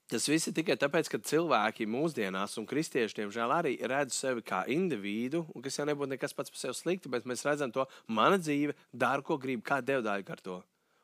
tas 0.10 0.28
viss 0.30 0.50
ir 0.50 0.56
tikai 0.58 0.76
tāpēc, 0.80 1.10
ka 1.12 1.22
cilvēki 1.22 1.88
mūsdienās, 1.90 2.58
un 2.62 2.68
kristieši, 2.70 3.22
diemžēl, 3.22 3.54
arī 3.56 3.78
redz 3.82 4.18
sevi 4.18 4.44
kā 4.46 4.64
individu, 4.72 5.46
un 5.54 5.66
kas 5.66 5.80
jau 5.80 5.88
nebūtu 5.90 6.16
nekas 6.16 6.36
pats 6.38 6.54
par 6.54 6.62
sevi 6.62 6.78
slikti, 6.78 7.12
bet 7.14 7.30
mēs 7.30 7.46
redzam 7.48 7.74
to, 7.74 7.88
mana 8.08 8.38
dzīve 8.42 8.78
dara, 8.92 9.26
ko 9.26 9.40
grib, 9.42 9.64
kā 9.66 9.82
devdāji 9.82 10.30
ar 10.30 10.44
to. 10.44 10.62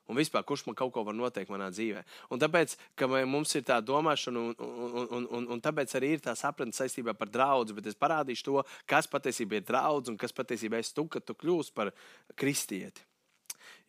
Un 0.10 0.18
vispār, 0.18 0.42
kurš 0.42 0.64
man 0.66 0.78
kaut 0.78 0.90
ko 0.96 1.04
var 1.06 1.14
noteikt 1.14 1.52
manā 1.54 1.68
dzīvē. 1.70 2.02
Un 2.34 2.42
tāpēc, 2.42 2.74
ka 2.98 3.06
mums 3.30 3.54
ir 3.60 3.66
tā 3.68 3.78
domāšana, 3.86 4.42
un, 4.42 4.56
un, 4.58 5.04
un, 5.06 5.28
un, 5.38 5.46
un 5.54 5.62
tāpēc 5.62 5.94
arī 6.00 6.16
ir 6.16 6.24
tā 6.26 6.34
sapratne 6.38 6.74
saistībā 6.74 7.14
par 7.18 7.30
draugu, 7.30 7.78
bet 7.78 7.92
es 7.92 7.98
parādīšu 7.98 8.48
to, 8.48 8.64
kas 8.90 9.10
patiesībā 9.12 9.60
ir 9.60 9.68
draugs 9.68 10.10
un 10.10 10.18
kas 10.18 10.34
patiesībā 10.34 10.82
ir 10.82 10.90
tu, 10.98 11.06
kad 11.14 11.26
tu 11.26 11.38
kļūsi 11.38 11.76
par 11.78 11.94
kristieti. 12.34 13.06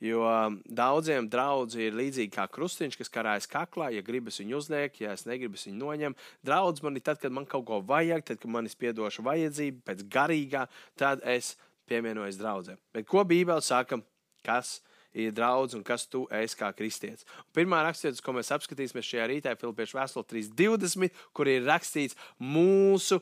Jo 0.00 0.22
um, 0.24 0.56
daudziem 0.64 1.26
draugiem 1.28 1.82
ir 1.84 1.96
līdzīgi 1.98 2.32
kā 2.32 2.46
krustiņš, 2.48 2.96
kas 2.96 3.12
karājas 3.12 3.48
kaklā. 3.50 3.90
Ja 3.92 4.00
gribas 4.04 4.40
viņu 4.40 4.56
uzliek, 4.56 4.94
ja 5.02 5.12
es 5.12 5.26
negribu 5.28 5.60
viņu 5.60 5.76
noņem. 5.76 6.16
Draudz 6.46 6.80
man 6.84 6.96
ir 6.96 7.04
tad, 7.04 7.20
kad 7.20 7.34
man 7.36 7.48
kaut 7.48 7.66
ko 7.68 7.82
vajag, 7.84 8.24
tad, 8.24 8.40
kad 8.40 8.52
man 8.52 8.64
ir 8.64 8.72
spiedoša 8.72 9.24
vajadzība, 9.26 9.84
pēc 9.90 10.06
garīgā, 10.08 10.64
tad 10.96 11.20
es 11.28 11.52
pievienojies 11.90 12.40
draudzē. 12.40 12.78
Bet 12.96 13.08
ko 13.10 13.26
Bībele 13.28 13.60
saka, 13.64 14.00
kas 14.46 14.78
ir 15.12 15.34
draudz 15.36 15.74
un 15.76 15.82
kas 15.84 16.06
tu 16.08 16.22
esi 16.32 16.56
kā 16.56 16.70
kristietis? 16.76 17.26
Pirmā 17.52 17.82
rakstīts, 17.84 18.22
ko 18.24 18.32
mēs 18.36 18.52
apskatīsimies 18.56 19.08
šajā 19.08 19.28
rītā, 19.28 19.52
ir 19.52 19.60
Filipiešu 19.60 19.98
vēstule 19.98 20.28
3.20, 20.32 21.20
kur 21.36 21.50
ir 21.50 21.66
rakstīts 21.66 22.16
mūsu 22.40 23.20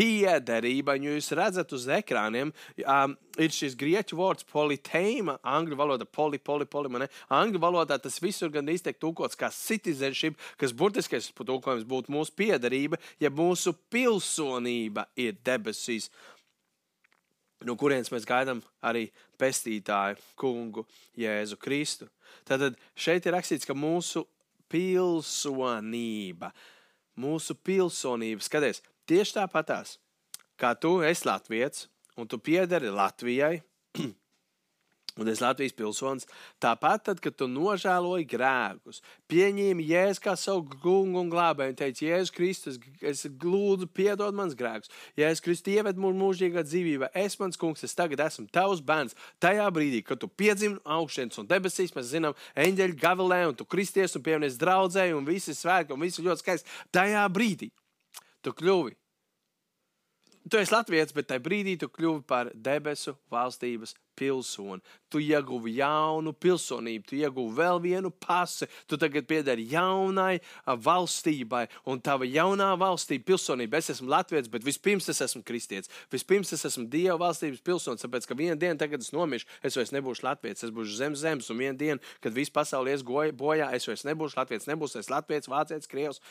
piederība. 0.00 0.96
Un 0.96 1.08
jūs 1.10 1.30
redzat 1.36 1.72
uz 1.76 1.84
ekrāniem, 1.92 2.52
um, 2.80 3.14
ir 3.40 3.52
šis 3.54 3.76
grieķu 3.78 4.18
vārds 4.18 4.46
politeima, 4.48 5.36
angļu 5.44 5.78
valoda 5.78 6.06
poli, 6.08 6.40
poli, 6.40 6.66
poli. 6.70 6.92
Man, 6.92 7.06
angļu 7.36 7.60
valodā 7.62 8.00
tas 8.00 8.18
visur 8.22 8.52
gan 8.54 8.68
izteikt 8.72 9.02
tūkots 9.04 9.38
kā 9.38 9.52
citizenship, 9.54 10.38
kas 10.60 10.74
burtiskais 10.76 11.30
tūkojums 11.36 11.86
būtu 11.88 12.14
mūsu 12.14 12.34
piederība, 12.36 13.00
ja 13.20 13.32
mūsu 13.32 13.74
pilsonība 13.92 15.06
ir 15.20 15.36
debesīs. 15.44 16.10
No 17.68 17.76
kurienes 17.76 18.08
mēs 18.08 18.24
gaidām 18.24 18.62
arī 18.80 19.10
pestītāju, 19.40 20.16
kungu, 20.40 20.86
Jēzu 21.20 21.58
Kristu. 21.60 22.08
Tad 22.48 22.72
šeit 22.96 23.26
ir 23.26 23.36
rakstīts, 23.36 23.68
ka 23.68 23.76
mūsu 23.76 24.24
pilsonība, 24.70 26.54
mūsu 27.20 27.56
pilsonība, 27.66 28.40
skaties, 28.46 28.80
Tieši 29.10 29.40
tāpatās, 29.40 29.96
kā 30.54 30.70
tu 30.78 31.00
esi 31.02 31.26
Latvijas 31.26 31.88
un 32.14 32.28
tu 32.30 32.38
piederi 32.38 32.92
Latvijai, 32.94 33.56
un 35.20 35.30
es 35.32 35.40
Latvijas 35.42 35.74
pilsonis, 35.74 36.28
tāpat, 36.62 37.02
tad, 37.08 37.22
kad 37.24 37.34
tu 37.34 37.48
nožēloji 37.50 38.28
grēkus, 38.30 39.00
pieņēmi 39.32 39.88
jēzu 39.88 40.22
kā 40.22 40.36
savu 40.38 40.78
kungu 40.84 41.24
un 41.24 41.32
glābēju, 41.32 41.74
un 41.74 41.80
teici, 41.80 42.06
Jēzus 42.06 42.34
Kristus, 42.36 42.78
es 43.02 43.24
lūdzu, 43.26 43.88
piedod 43.90 44.38
mans 44.38 44.54
grēkus, 44.54 44.94
Jēzus 45.18 45.42
Kristus 45.48 45.74
ieved 45.74 45.98
mūsu 45.98 46.20
mūžīgā 46.20 46.62
dzīvībā, 46.68 47.10
es 47.24 47.34
mans 47.42 47.58
kungs, 47.58 47.82
es 47.82 47.98
tagad 47.98 48.22
esmu 48.28 48.46
tavs 48.54 48.78
bērns. 48.78 49.18
Tajā 49.42 49.66
brīdī, 49.74 50.04
kad 50.06 50.22
tu 50.22 50.30
piedzimti 50.30 50.86
augšienes 50.86 51.42
un 51.42 51.50
debesīs, 51.50 51.96
mēs 51.98 52.14
zinām, 52.14 52.38
eņģeļu 52.54 53.02
gavilē, 53.02 53.42
un 53.50 53.58
tu 53.58 53.66
kristies 53.66 54.14
un 54.14 54.22
pievienies 54.22 54.62
draudzēji, 54.62 55.18
un 55.18 55.26
visi 55.26 55.58
svētki, 55.58 55.98
un 55.98 56.06
visi 56.06 56.22
ļoti 56.22 56.46
skaisti. 56.46 56.80
Tajā 56.94 57.26
brīdī 57.34 57.72
tu 58.44 58.54
kļuvi 58.56 58.96
Tu 60.48 60.56
esi 60.56 60.72
Latvijas, 60.72 61.12
bet 61.12 61.26
tajā 61.28 61.42
brīdī 61.44 61.74
tu 61.78 61.86
kļuvi 61.92 62.22
par 62.24 62.48
debesu 62.56 63.12
valstības 63.30 63.92
pilsoni. 64.16 64.80
Tu 65.12 65.20
ieguvi 65.20 65.74
jaunu 65.76 66.32
pilsonību, 66.32 67.04
tu 67.06 67.18
ieguvi 67.18 67.52
vēl 67.58 67.78
vienu 67.84 68.10
pasi. 68.10 68.66
Tu 68.88 68.96
tagad 68.98 69.28
piederi 69.28 69.66
jaunai 69.68 70.40
valstībai, 70.64 71.66
un 71.92 72.00
tava 72.00 72.24
jaunā 72.24 72.72
valstība, 72.80 73.28
pilsonība. 73.28 73.78
Es 73.78 73.92
esmu 73.92 74.08
Latvijas, 74.10 74.48
bet 74.48 74.64
vispirms 74.64 75.12
es 75.12 75.20
esmu 75.28 75.44
kristietis. 75.44 75.92
Vispirms 76.10 76.56
es 76.56 76.64
esmu 76.72 76.88
Dieva 76.90 77.20
valstības 77.20 77.60
pilsonis, 77.60 78.08
tāpēc 78.08 78.26
ka 78.26 78.40
vienā 78.40 78.56
dienā, 78.56 78.80
kad 78.80 78.98
es 78.98 79.12
nomiršu, 79.12 79.46
es 79.62 79.76
vairs 79.76 79.92
nebūšu 79.92 80.24
Latvijas, 80.24 80.64
es 80.64 80.72
būšu 80.72 81.02
zem 81.04 81.20
zemes, 81.20 81.52
un 81.52 81.60
vienā 81.60 81.76
dienā, 81.76 82.14
kad 82.24 82.32
viss 82.32 82.50
pasaule 82.50 82.96
ies 82.96 83.04
bojā, 83.04 83.70
es 83.76 83.86
vairs 83.86 84.08
nebūšu 84.08 84.40
Latvijas, 84.40 84.70
nebūšu 84.72 85.04
es 85.04 85.12
Latvijas, 85.12 85.52
Vācijas, 85.52 85.90
Krievs, 85.90 86.24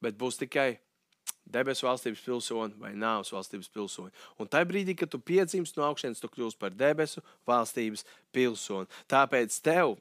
bet 0.00 0.16
būs 0.16 0.38
tikai 0.38 0.76
debesu 1.52 1.88
valstības 1.88 2.24
pilsoni 2.24 2.78
vai 2.80 2.92
nāves 2.96 3.32
valstības 3.34 3.70
pilsoni. 3.74 4.12
Un 4.38 4.50
tajā 4.50 4.68
brīdī, 4.68 4.96
kad 4.98 5.10
tu 5.12 5.20
piedzimsti 5.20 5.80
no 5.80 5.88
augšas, 5.88 6.20
tu 6.22 6.30
kļūsi 6.32 6.60
par 6.60 6.76
debesu 6.76 7.24
valstības 7.48 8.04
pilsoni. 8.34 8.88
Tāpēc 9.10 9.58
tev 9.64 9.96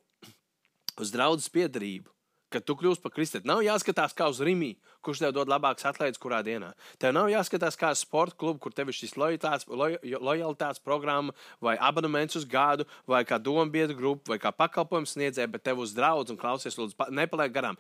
uz 1.02 1.14
draudzes 1.14 1.52
piedarību. 1.54 2.12
Kad 2.48 2.64
tu 2.64 2.78
kļūsi 2.80 3.02
par 3.04 3.12
kristieti, 3.12 3.48
nav 3.48 3.60
jāskatās 3.60 4.14
kā 4.16 4.30
uz 4.32 4.38
rīmi, 4.40 4.78
kurš 5.04 5.20
tev 5.20 5.34
dod 5.36 5.50
labākas 5.52 5.84
atlaides, 5.90 6.20
kurā 6.22 6.40
dienā. 6.48 6.70
Tev 6.96 7.12
nav 7.12 7.28
jāskatās 7.28 7.76
kā 7.80 7.90
uz 7.92 8.06
sporta 8.06 8.38
klubu, 8.40 8.62
kur 8.64 8.76
tev 8.76 8.88
ir 8.88 8.96
šis 8.96 9.18
lojalitātes, 9.20 9.68
loj, 9.68 9.98
lojalitātes 10.16 10.80
programma, 10.80 11.36
vai 11.60 11.76
abonements 11.76 12.40
uz 12.40 12.48
gadu, 12.48 12.88
vai 13.04 13.26
kā 13.28 13.36
dombiedru 13.36 14.00
grupa, 14.00 14.32
vai 14.32 14.40
kā 14.40 14.54
pakalpojums 14.56 15.18
sniedzēja, 15.18 15.52
bet 15.52 15.66
tev 15.68 15.84
uz 15.84 15.92
draugu 15.98 16.32
un 16.32 16.40
klausies, 16.40 16.80
lūdzu, 16.80 17.10
nepaliek 17.20 17.52
garām. 17.52 17.80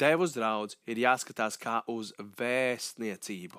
Tev 0.00 0.22
uz 0.24 0.32
draugu 0.32 0.78
ir 0.88 1.02
jāskatās 1.02 1.58
kā 1.60 1.82
uz 1.92 2.14
vēstniecību. 2.38 3.58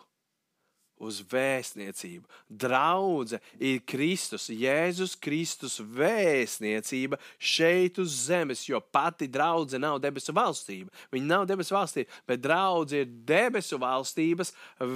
Uz 1.01 1.19
vēstniecību. 1.29 2.25
Draudzene 2.61 3.41
ir 3.61 3.79
Kristus, 3.89 4.47
Jēzus 4.49 5.13
Kristus 5.21 5.79
vēstniecība 5.81 7.17
šeit 7.37 7.97
uz 8.01 8.15
zemes, 8.27 8.63
jo 8.69 8.79
pati 8.81 9.27
draudzene 9.29 9.85
nav 9.85 9.99
debesu 10.01 10.33
valstība. 10.33 10.89
Viņa 11.13 11.29
nav 11.29 11.45
debesu 11.49 11.75
valstība, 11.77 12.09
bet 12.29 12.41
draudzene 12.41 13.05
ir 13.05 13.13
debesu 13.33 13.81
valstības 13.81 14.53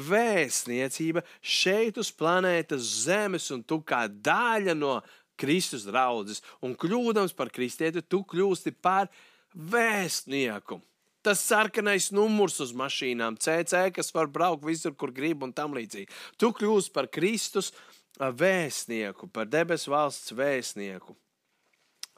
vēstniecība 0.09 1.25
šeit 1.41 2.01
uz 2.01 2.09
planētas 2.13 2.89
Zemes, 3.05 3.51
un 3.53 3.61
tu 3.65 3.81
kā 3.85 4.05
daļa 4.09 4.77
no 4.77 4.97
Kristus 5.37 5.85
draudzes, 5.85 6.41
un 6.61 6.73
kļūdams 6.77 7.37
par 7.37 7.53
kristieti, 7.53 8.05
tu 8.05 8.23
kļūsti 8.25 8.77
par 8.81 9.09
vēstnieku 9.53 10.81
tas 11.25 11.41
sarkanais 11.41 12.11
numurs 12.13 12.59
uz 12.63 12.71
mašīnām, 12.77 13.39
CC, 13.41 13.87
kas 13.95 14.13
var 14.15 14.29
braukt 14.31 14.65
visur, 14.67 14.93
kur 14.93 15.13
grib 15.15 15.43
un 15.45 15.53
tam 15.55 15.73
līdzīgi. 15.77 16.07
Tu 16.37 16.51
kļūsi 16.53 16.93
par 16.95 17.09
Kristus 17.11 17.71
vēstnieku, 18.19 19.29
par 19.33 19.49
debesu 19.49 19.91
valsts 19.93 20.35
vēstnieku. 20.35 21.17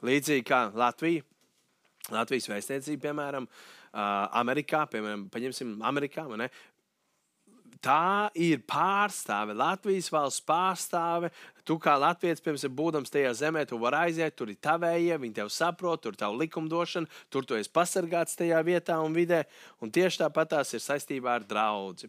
Līdzīgi 0.06 0.46
kā 0.46 0.68
Latvija. 0.78 1.24
Latvijas 2.08 2.46
vēstniecība, 2.48 3.08
piemēram, 3.08 3.48
Amerikā, 4.38 4.84
piemēram, 4.92 5.26
paņemsim 5.32 5.74
Amerikā, 5.84 6.24
ne? 6.40 6.46
Tā 7.84 8.28
ir 8.38 8.62
pārstāve, 8.68 9.56
Latvijas 9.58 10.10
valsts 10.12 10.44
pārstāve. 10.46 11.30
Tu 11.68 11.76
kā 11.82 11.98
Latvijas, 12.00 12.40
piemēram, 12.44 12.76
būdams 12.76 13.12
tajā 13.12 13.34
zemē, 13.42 13.66
tu 13.68 13.78
vari 13.80 14.08
aiziet, 14.08 14.36
tur 14.38 14.52
ir 14.52 14.60
tavējie, 14.64 15.18
viņi 15.20 15.36
tev 15.36 15.50
saprot, 15.52 16.00
tur 16.02 16.14
ir 16.16 16.20
tava 16.20 16.38
likumdošana, 16.40 17.10
tur 17.28 17.44
tu 17.44 17.58
esi 17.58 17.72
pasargāts 17.72 18.38
tajā 18.40 18.62
vietā 18.64 18.96
un 19.04 19.16
vidē. 19.16 19.42
Un 19.84 19.92
tieši 19.92 20.24
tāpat 20.24 20.54
tās 20.54 20.72
ir 20.72 20.84
saistībā 20.84 21.36
ar 21.36 21.44
draugu. 21.48 22.08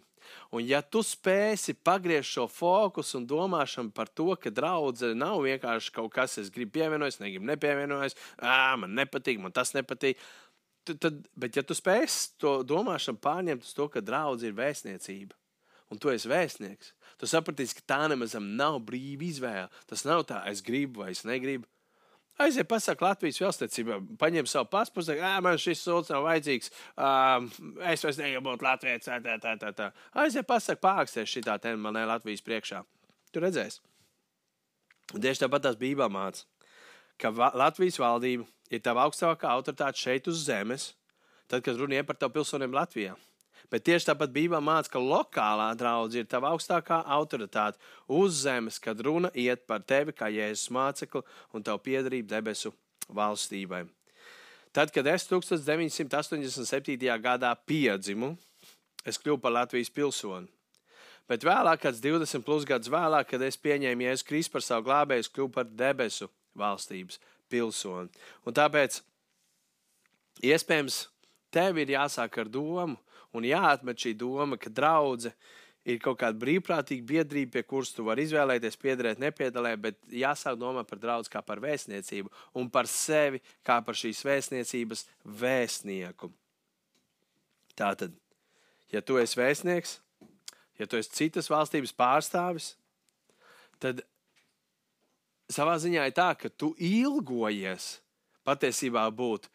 Un 0.54 0.66
ja 0.66 0.82
tu 0.82 1.02
spēsi 1.06 1.76
pagriezt 1.86 2.34
šo 2.34 2.46
fokusu 2.52 3.20
un 3.20 3.28
domāšanu 3.30 3.94
par 3.96 4.12
to, 4.12 4.30
ka 4.42 4.52
draudzene 4.54 5.18
nav 5.18 5.42
vienkārši 5.46 5.94
kaut 5.96 6.12
kas, 6.14 6.38
kas 6.40 6.52
grib 6.54 6.74
pievienoties, 6.76 7.22
negribu 7.22 7.50
nepievienoties, 7.50 8.18
man 8.82 8.96
nepatīk, 8.98 9.42
man 9.42 9.56
tas 9.56 9.74
nepatīk. 9.78 10.22
Tad, 10.90 11.20
bet, 11.38 11.58
ja 11.58 11.62
tu 11.66 11.76
spēsi 11.78 12.34
to 12.42 12.60
domāšanu 12.66 13.22
pārņemt 13.22 13.68
uz 13.68 13.76
to, 13.78 13.86
ka 13.94 14.02
draudzene 14.02 14.50
ir 14.50 14.58
vēstniecība, 14.58 15.39
un 15.90 16.00
tu 16.02 16.12
esi 16.14 16.30
vēstnieks, 16.30 16.94
tu 17.20 17.30
sapratīsi, 17.30 17.80
ka 17.80 17.88
tā 17.94 18.00
nemaz 18.12 18.36
nav 18.40 18.80
brīva 18.86 19.26
izvēle. 19.28 19.68
Tas 19.90 20.06
nav 20.08 20.24
tā, 20.30 20.44
es 20.52 20.64
gribu 20.66 21.04
vai 21.04 21.12
es 21.16 21.26
negribu. 21.28 21.68
Aiziet, 22.40 22.70
pasakot, 22.72 23.04
Latvijas 23.04 23.42
valstsniecībā, 23.44 23.98
paņem 24.22 24.48
savu 24.48 24.70
pasakot, 24.72 25.20
ah, 25.20 25.42
man 25.44 25.58
šis 25.60 25.82
solis 25.84 26.12
nav 26.14 26.24
vajadzīgs, 26.24 26.72
um, 26.96 27.50
es 27.92 28.06
vairs 28.06 28.20
negribu 28.22 28.46
būt 28.46 28.64
Latvijas, 28.64 29.10
tā, 29.10 29.18
tā, 29.26 29.36
tā, 29.44 29.58
tā. 29.60 29.74
tā. 29.76 29.90
Aiziet, 30.24 30.48
pasakot, 30.48 30.80
pārāksties 30.86 31.34
šitā 31.34 31.58
tēma 31.60 31.90
manai 31.90 32.06
Latvijas 32.08 32.46
priekšā. 32.46 32.80
Tu 33.36 33.44
redzēsi. 33.44 33.84
Un 35.12 35.26
tieši 35.26 35.44
tāpat 35.44 35.66
tās 35.66 35.78
Bībelē 35.82 36.08
mācās, 36.14 36.46
ka 37.20 37.34
Latvijas 37.60 38.00
valdība 38.00 38.48
ir 38.72 38.86
tava 38.86 39.04
augstākā 39.10 39.52
autoritāte 39.52 40.00
šeit 40.00 40.32
uz 40.32 40.46
zemes, 40.46 40.94
tad, 41.50 41.66
kad 41.66 41.76
runa 41.76 42.00
ir 42.00 42.08
par 42.08 42.16
tavu 42.22 42.38
pilsoniem 42.38 42.72
Latvijā. 42.72 43.18
Bet 43.70 43.86
tieši 43.86 44.10
tāpat 44.10 44.34
Bībelē 44.34 44.60
mācās, 44.66 44.90
ka 44.90 45.02
lokālā 45.02 45.70
draudzība 45.78 46.26
ir 46.26 46.30
tava 46.30 46.50
augstākā 46.56 47.04
autoritāte 47.06 47.78
uz 48.10 48.42
zemes, 48.42 48.80
kad 48.82 49.02
runa 49.06 49.30
iet 49.38 49.68
par 49.70 49.84
tevi 49.86 50.16
kā 50.16 50.32
jēzus 50.34 50.72
mācekli 50.74 51.22
un 51.54 51.66
tavu 51.66 51.84
piedarību 51.86 52.30
debesu 52.32 52.74
valstībai. 53.14 53.84
Tad, 54.74 54.94
kad 54.94 55.08
es 55.10 55.26
1987. 55.30 56.98
gadā 57.22 57.52
piedzimu, 57.66 58.36
es 59.06 59.18
kļuvu 59.22 59.42
par 59.42 59.54
Latvijas 59.54 59.94
pilsoni. 59.94 60.50
Bet 61.30 61.46
vēlāk, 61.46 61.84
kad 61.84 61.98
20 62.02 62.46
plus 62.46 62.66
gadus 62.66 62.90
vēlāk, 62.90 63.28
kad 63.30 63.44
es 63.46 63.58
pieņēmu 63.62 64.08
Jēzus 64.08 64.26
Kristus 64.26 64.54
par 64.54 64.66
savu 64.66 64.88
glābēju, 64.90 65.26
es 65.26 65.30
kļuvu 65.30 65.52
par 65.54 65.70
debesu 65.70 66.30
valstības 66.58 67.22
pilsoni. 67.50 68.10
Un 68.50 68.58
tāpēc 68.58 69.02
iespējams 70.46 71.04
tev 71.54 71.78
ir 71.82 71.94
jāsāk 71.94 72.42
ar 72.42 72.50
domu, 72.50 72.98
Un 73.38 73.46
jāatmet 73.46 74.00
šī 74.02 74.16
doma, 74.18 74.58
ka 74.58 74.72
draudzene 74.74 75.36
ir 75.90 76.00
kaut 76.04 76.20
kāda 76.22 76.38
brīvprātīga 76.42 77.06
biedrība, 77.08 77.54
pie 77.58 77.64
kuras 77.68 77.94
tu 77.96 78.04
vari 78.08 78.26
izvēlēties, 78.28 78.78
piederēt, 78.82 79.22
nepiedalēt, 79.22 79.80
bet 79.82 80.00
jāsāk 80.12 80.58
domāt 80.60 80.90
par 80.90 81.00
draugu 81.02 81.32
kā 81.32 81.42
par 81.46 81.62
vēstniecību 81.64 82.32
un 82.60 82.70
par 82.74 82.90
sevi 82.90 83.42
kā 83.66 83.80
par 83.86 83.98
šīs 83.98 84.22
vēstniecības 84.28 85.06
vēstnieku. 85.40 86.32
Tātad, 87.80 88.16
ja 88.92 89.02
tu 89.06 89.18
esi 89.22 89.40
vēstnieks, 89.40 89.98
ja 90.82 90.88
tu 90.90 91.00
esi 91.00 91.16
citas 91.16 91.50
valstības 91.52 91.96
pārstāvis, 91.96 92.74
tad 93.80 94.04
savā 95.50 95.78
ziņā 95.82 96.10
ir 96.10 96.18
tā, 96.18 96.34
ka 96.36 96.52
tu 96.52 96.74
ilgojies 96.76 97.98
patiesībā 98.48 99.06
būt 99.16 99.48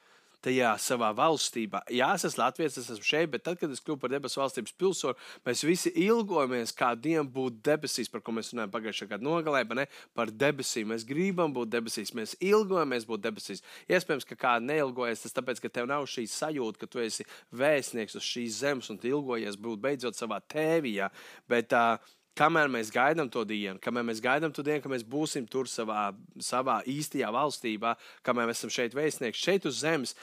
tajā 0.44 0.72
savā 0.82 1.10
valstībā. 1.16 1.82
Jā, 1.92 2.10
es 2.16 2.26
esmu 2.28 2.42
Latvijas, 2.42 2.78
es 2.80 2.90
esmu 2.92 3.06
šeit, 3.06 3.30
bet 3.32 3.44
tad, 3.46 3.58
kad 3.60 3.72
es 3.72 3.82
kļuvu 3.84 4.02
par 4.02 4.12
debesu 4.12 4.40
valstības 4.40 4.74
pilsoni, 4.80 5.18
mēs 5.46 5.64
visi 5.66 5.92
ilgojamies, 6.04 6.74
kā 6.76 6.92
Dievam 6.98 7.30
būt 7.32 7.60
debesīs, 7.66 8.10
par 8.12 8.22
ko 8.24 8.34
mēs 8.36 8.52
runājam 8.52 8.72
pagājušajā 8.74 9.12
gadā 9.14 9.26
nogalē, 9.26 9.64
ne? 9.78 9.86
par 10.16 10.32
debesīm. 10.32 10.90
Mēs 10.92 11.06
gribam 11.08 11.54
būt 11.54 11.72
debesīs, 11.74 12.14
mēs 12.16 12.36
ilgojamies 12.44 13.08
būt 13.08 13.24
debesīs. 13.28 13.64
Iespējams, 13.88 14.28
ka 14.28 14.38
kāda 14.46 14.64
neilgojas, 14.68 15.24
tas 15.24 15.36
tāpēc, 15.36 15.62
ka 15.64 15.72
tev 15.72 15.88
nav 15.90 16.08
šī 16.10 16.26
sajūta, 16.30 16.82
ka 16.82 16.90
tu 16.90 17.02
esi 17.04 17.26
vēstnieks 17.56 18.18
uz 18.20 18.28
šīs 18.28 18.60
zemes 18.64 18.90
un 18.92 19.00
tu 19.00 19.10
ilgojies 19.10 19.58
būt 19.60 19.82
beidzot 19.84 20.18
savā 20.18 20.40
tēvijā. 20.52 21.10
Bet, 21.50 21.74
uh, 21.74 22.14
kamēr 22.38 22.70
mēs 22.72 22.92
gaidām 22.94 23.30
to 23.32 23.44
dienu, 23.48 23.80
kamēr 23.82 24.06
mēs 24.10 24.22
gaidām 24.24 24.54
to 24.54 24.64
dienu, 24.66 24.82
ka 24.84 24.92
mēs 24.92 25.06
būsim 25.06 25.46
tur 25.50 25.70
savā, 25.70 26.08
savā 26.42 26.80
īstajā 26.90 27.30
valstībā, 27.34 27.94
kamēr 28.26 28.50
mēs 28.50 28.62
esam 28.62 28.72
šeit 28.74 28.96
vēstnieki, 28.96 29.40
šeit 29.40 29.68
uz 29.70 29.82
zemes. 29.84 30.16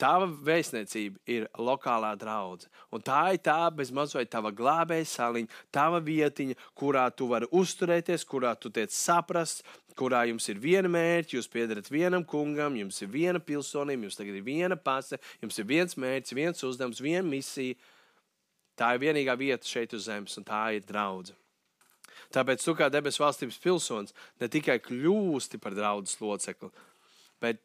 Tava 0.00 0.24
vēstniecība 0.24 1.18
ir 1.28 1.42
lokālā 1.60 2.14
draudzene. 2.16 2.70
Un 2.96 3.02
tā 3.04 3.34
ir 3.34 3.42
tā 3.44 3.58
bezmazliet 3.76 4.30
tava 4.32 4.48
glābēja 4.56 5.04
saliņa, 5.10 5.58
tava 5.76 6.00
vietiņa, 6.00 6.56
kurā 6.72 7.02
tu 7.12 7.28
vari 7.28 7.50
uzturēties, 7.52 8.24
kurā 8.24 8.54
tu 8.56 8.72
tiec 8.72 8.94
saprast, 8.96 9.60
kurā 10.00 10.22
jums 10.30 10.48
ir 10.48 10.62
viena 10.62 10.88
mērķa, 10.88 11.36
jūs 11.36 11.50
piedarat 11.52 11.92
vienam 11.92 12.24
kungam, 12.24 12.80
jums 12.80 13.02
ir 13.04 13.12
viena 13.12 13.44
pilsonība, 13.44 14.08
jums 14.08 14.16
tagad 14.16 14.40
ir 14.40 14.46
viena 14.46 14.80
pase, 14.80 15.20
jums 15.44 15.60
ir 15.60 15.68
viens 15.68 15.98
mērķis, 16.00 16.36
viens 16.38 16.64
uzdevums, 16.70 17.04
viena 17.04 17.26
misija. 17.28 17.76
Tā 18.80 18.94
ir 18.96 19.02
vienīgā 19.02 19.36
vieta 19.36 19.68
šeit 19.68 19.92
uz 19.96 20.06
zemes, 20.08 20.38
un 20.40 20.46
tā 20.48 20.62
ir 20.76 20.86
draudzene. 20.88 21.36
Tāpēc 22.30 22.62
tu 22.62 22.76
kā 22.78 22.86
debesu 22.92 23.24
valstības 23.24 23.58
pilsonis 23.58 24.14
ne 24.40 24.48
tikai 24.48 24.78
kļūsti 24.84 25.58
par 25.62 25.74
draudzes 25.74 26.20
locekli, 26.22 26.70
bet 27.42 27.58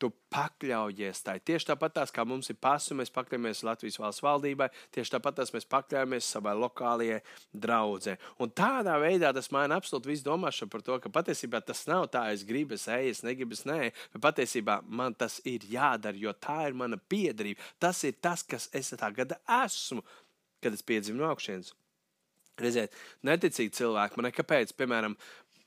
tu 0.00 0.10
pakļaujies 0.32 1.22
tai. 1.24 1.36
Tieši 1.40 1.70
tāpat 1.70 1.94
tās, 1.96 2.12
kā 2.12 2.24
mums 2.28 2.50
ir 2.52 2.58
pasu, 2.60 2.96
mēs 2.98 3.12
pakļaujamies 3.14 3.62
Latvijas 3.64 3.96
valsts 4.00 4.24
valdībai, 4.24 4.68
tieši 4.92 5.14
tāpat 5.14 5.38
tās 5.38 5.52
mēs 5.54 5.68
pakļaujamies 5.72 6.28
savai 6.34 6.52
lokālajai 6.58 7.22
draudzē. 7.64 8.16
Un 8.42 8.52
tādā 8.56 8.98
veidā 9.00 9.32
tas 9.36 9.48
maina 9.54 9.78
absolūti 9.80 10.12
visu 10.12 10.26
domāšanu 10.28 10.72
par 10.72 10.84
to, 10.84 10.98
ka 11.00 11.12
patiesībā 11.12 11.62
tas 11.64 11.86
nav 11.88 12.10
tā, 12.12 12.26
es 12.34 12.44
gribu, 12.48 12.76
es 12.76 12.84
eju, 12.92 13.14
es 13.16 13.24
negribu, 13.24 13.56
es 13.56 13.64
nē, 13.68 13.80
bet 14.12 14.24
patiesībā 14.28 14.82
man 14.84 15.16
tas 15.16 15.38
ir 15.48 15.64
jādara, 15.72 16.20
jo 16.20 16.36
tā 16.36 16.66
ir 16.68 16.76
mana 16.76 17.00
piedarība. 17.00 17.64
Tas 17.80 18.04
ir 18.04 18.20
tas, 18.20 18.44
kas 18.44 18.68
es 18.76 18.92
tagad 19.00 19.38
esmu 19.62 20.04
kad 20.64 20.76
es 20.76 20.84
piedzimu 20.86 21.20
no 21.20 21.30
augšas. 21.30 21.72
Redziet, 22.60 22.94
neticīgi 23.26 23.74
cilvēki 23.76 24.16
man 24.16 24.30
nekāpēc, 24.30 24.72
piemēram, 24.78 25.16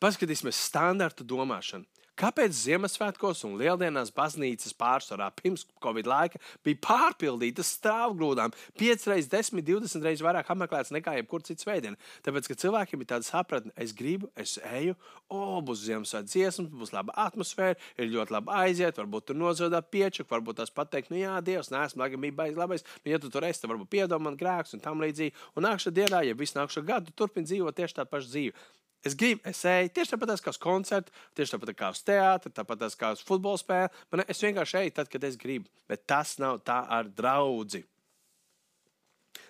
paskatīsimies 0.02 0.62
standarta 0.70 1.26
domāšanu. 1.28 1.86
Kāpēc 2.20 2.52
Ziemassvētkos 2.52 3.46
un 3.48 3.54
Lieldienās 3.60 4.10
baznīcas 4.12 4.74
pārsvarā 4.76 5.30
pirms 5.38 5.64
Covid 5.80 6.08
laika 6.10 6.42
bija 6.68 6.80
pārpildītas 6.84 7.70
stāvgrūdām 7.78 8.52
5 8.82 9.06
reizes, 9.08 9.30
10, 9.32 9.62
20 9.64 10.04
reizes 10.04 10.24
vairāk 10.26 10.50
apmeklētas 10.52 10.92
nekā 10.92 11.14
jebkur 11.16 11.46
cits 11.48 11.68
veidiena? 11.68 11.96
Tāpēc, 12.26 12.50
ka 12.52 12.58
cilvēkiem 12.60 13.06
ir 13.06 13.10
tāda 13.14 13.28
sapratne, 13.28 13.72
es 13.80 13.94
gribu, 13.96 14.28
es 14.36 14.58
eju, 14.68 14.98
o, 15.32 15.62
būs 15.64 15.86
Ziemassvētku 15.86 16.34
dziesmas, 16.34 16.68
būs 16.82 16.92
laba 16.98 17.16
atmosfēra, 17.24 17.80
ir 17.96 18.12
ļoti 18.12 18.36
labi 18.36 18.54
aiziet, 18.66 19.00
varbūt 19.00 19.30
tur 19.30 19.40
nozodāt 19.40 19.88
piečaku, 19.94 20.28
varbūt 20.34 20.60
tās 20.60 20.76
pateikt, 20.76 21.14
nu 21.14 21.22
jā, 21.22 21.38
Dievs, 21.46 21.72
neesmu 21.72 22.04
lagamībā 22.04 22.50
labais, 22.52 22.84
nu, 23.00 23.14
ja 23.14 23.22
tu 23.24 23.32
tur 23.32 23.48
esi, 23.48 23.64
tad 23.64 23.72
varbūt 23.72 23.94
piedod 23.96 24.28
man 24.28 24.36
grēks 24.40 24.76
un 24.76 24.84
tam 24.84 25.00
līdzīgi. 25.06 25.38
Un 25.56 25.70
nākšā 25.70 25.96
dienā, 25.96 26.26
ja 26.28 26.36
viss 26.36 26.58
nākšā 26.58 26.84
gadu, 26.84 27.16
turpin 27.16 27.48
dzīvot 27.48 27.80
tieši 27.80 28.02
tādu 28.02 28.12
pašu 28.12 28.34
dzīvi. 28.34 28.68
Es 29.06 29.16
gribu, 29.16 29.40
es 29.48 29.62
eju 29.64 29.92
tieši 29.96 30.12
tāpat 30.12 30.42
kā 30.44 30.52
uz 30.52 30.60
koncertu, 30.60 31.14
tieši 31.38 31.56
tāpat 31.56 31.72
kā 31.80 31.92
uz 31.94 32.02
teātru, 32.04 32.52
tāpat 32.52 32.84
kā 33.00 33.14
uz 33.16 33.24
futbola 33.24 33.60
spēli. 33.62 33.94
Man, 34.12 34.26
es 34.28 34.44
vienkārši 34.44 34.82
eju 34.82 34.96
tad, 34.98 35.08
kad 35.12 35.24
es 35.24 35.40
gribu. 35.40 35.72
Bet 35.88 36.04
tas 36.10 36.36
nav 36.42 36.60
tā 36.68 36.82
ar 36.84 37.08
draugu. 37.08 37.86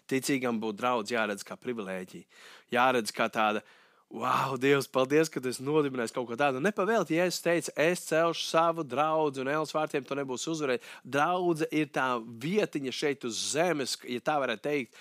Ticīgam 0.10 0.62
būt 0.62 0.78
draugam 0.78 1.10
jāredz 1.10 1.46
kā 1.46 1.58
privilēģija. 1.58 2.26
Jāredz 2.74 3.14
kā 3.14 3.26
tāda, 3.34 3.62
wow, 4.14 4.56
Dievs, 4.62 4.90
paldies, 4.90 5.30
ka 5.30 5.42
tu 5.42 5.52
nodibināji 5.66 6.14
kaut 6.14 6.30
ko 6.30 6.38
tādu. 6.38 6.62
Nepavēlti, 6.62 7.18
ja 7.18 7.26
es 7.30 7.42
teicu, 7.42 7.74
es 7.78 8.06
celšu 8.06 8.46
savu 8.46 8.86
draugu, 8.86 9.42
un 9.42 9.50
Elas 9.50 9.74
vārtiem 9.74 10.06
to 10.06 10.18
nebūs 10.18 10.46
uzvarēt. 10.50 10.86
Draudze 11.02 11.70
ir 11.74 11.90
tā 11.94 12.12
vietiņa 12.22 12.94
šeit 12.94 13.26
uz 13.30 13.38
zemes, 13.54 13.98
ja 14.06 14.22
tā 14.22 14.38
varētu 14.42 14.66
teikt. 14.66 14.98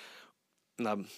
Labi, 0.80 1.08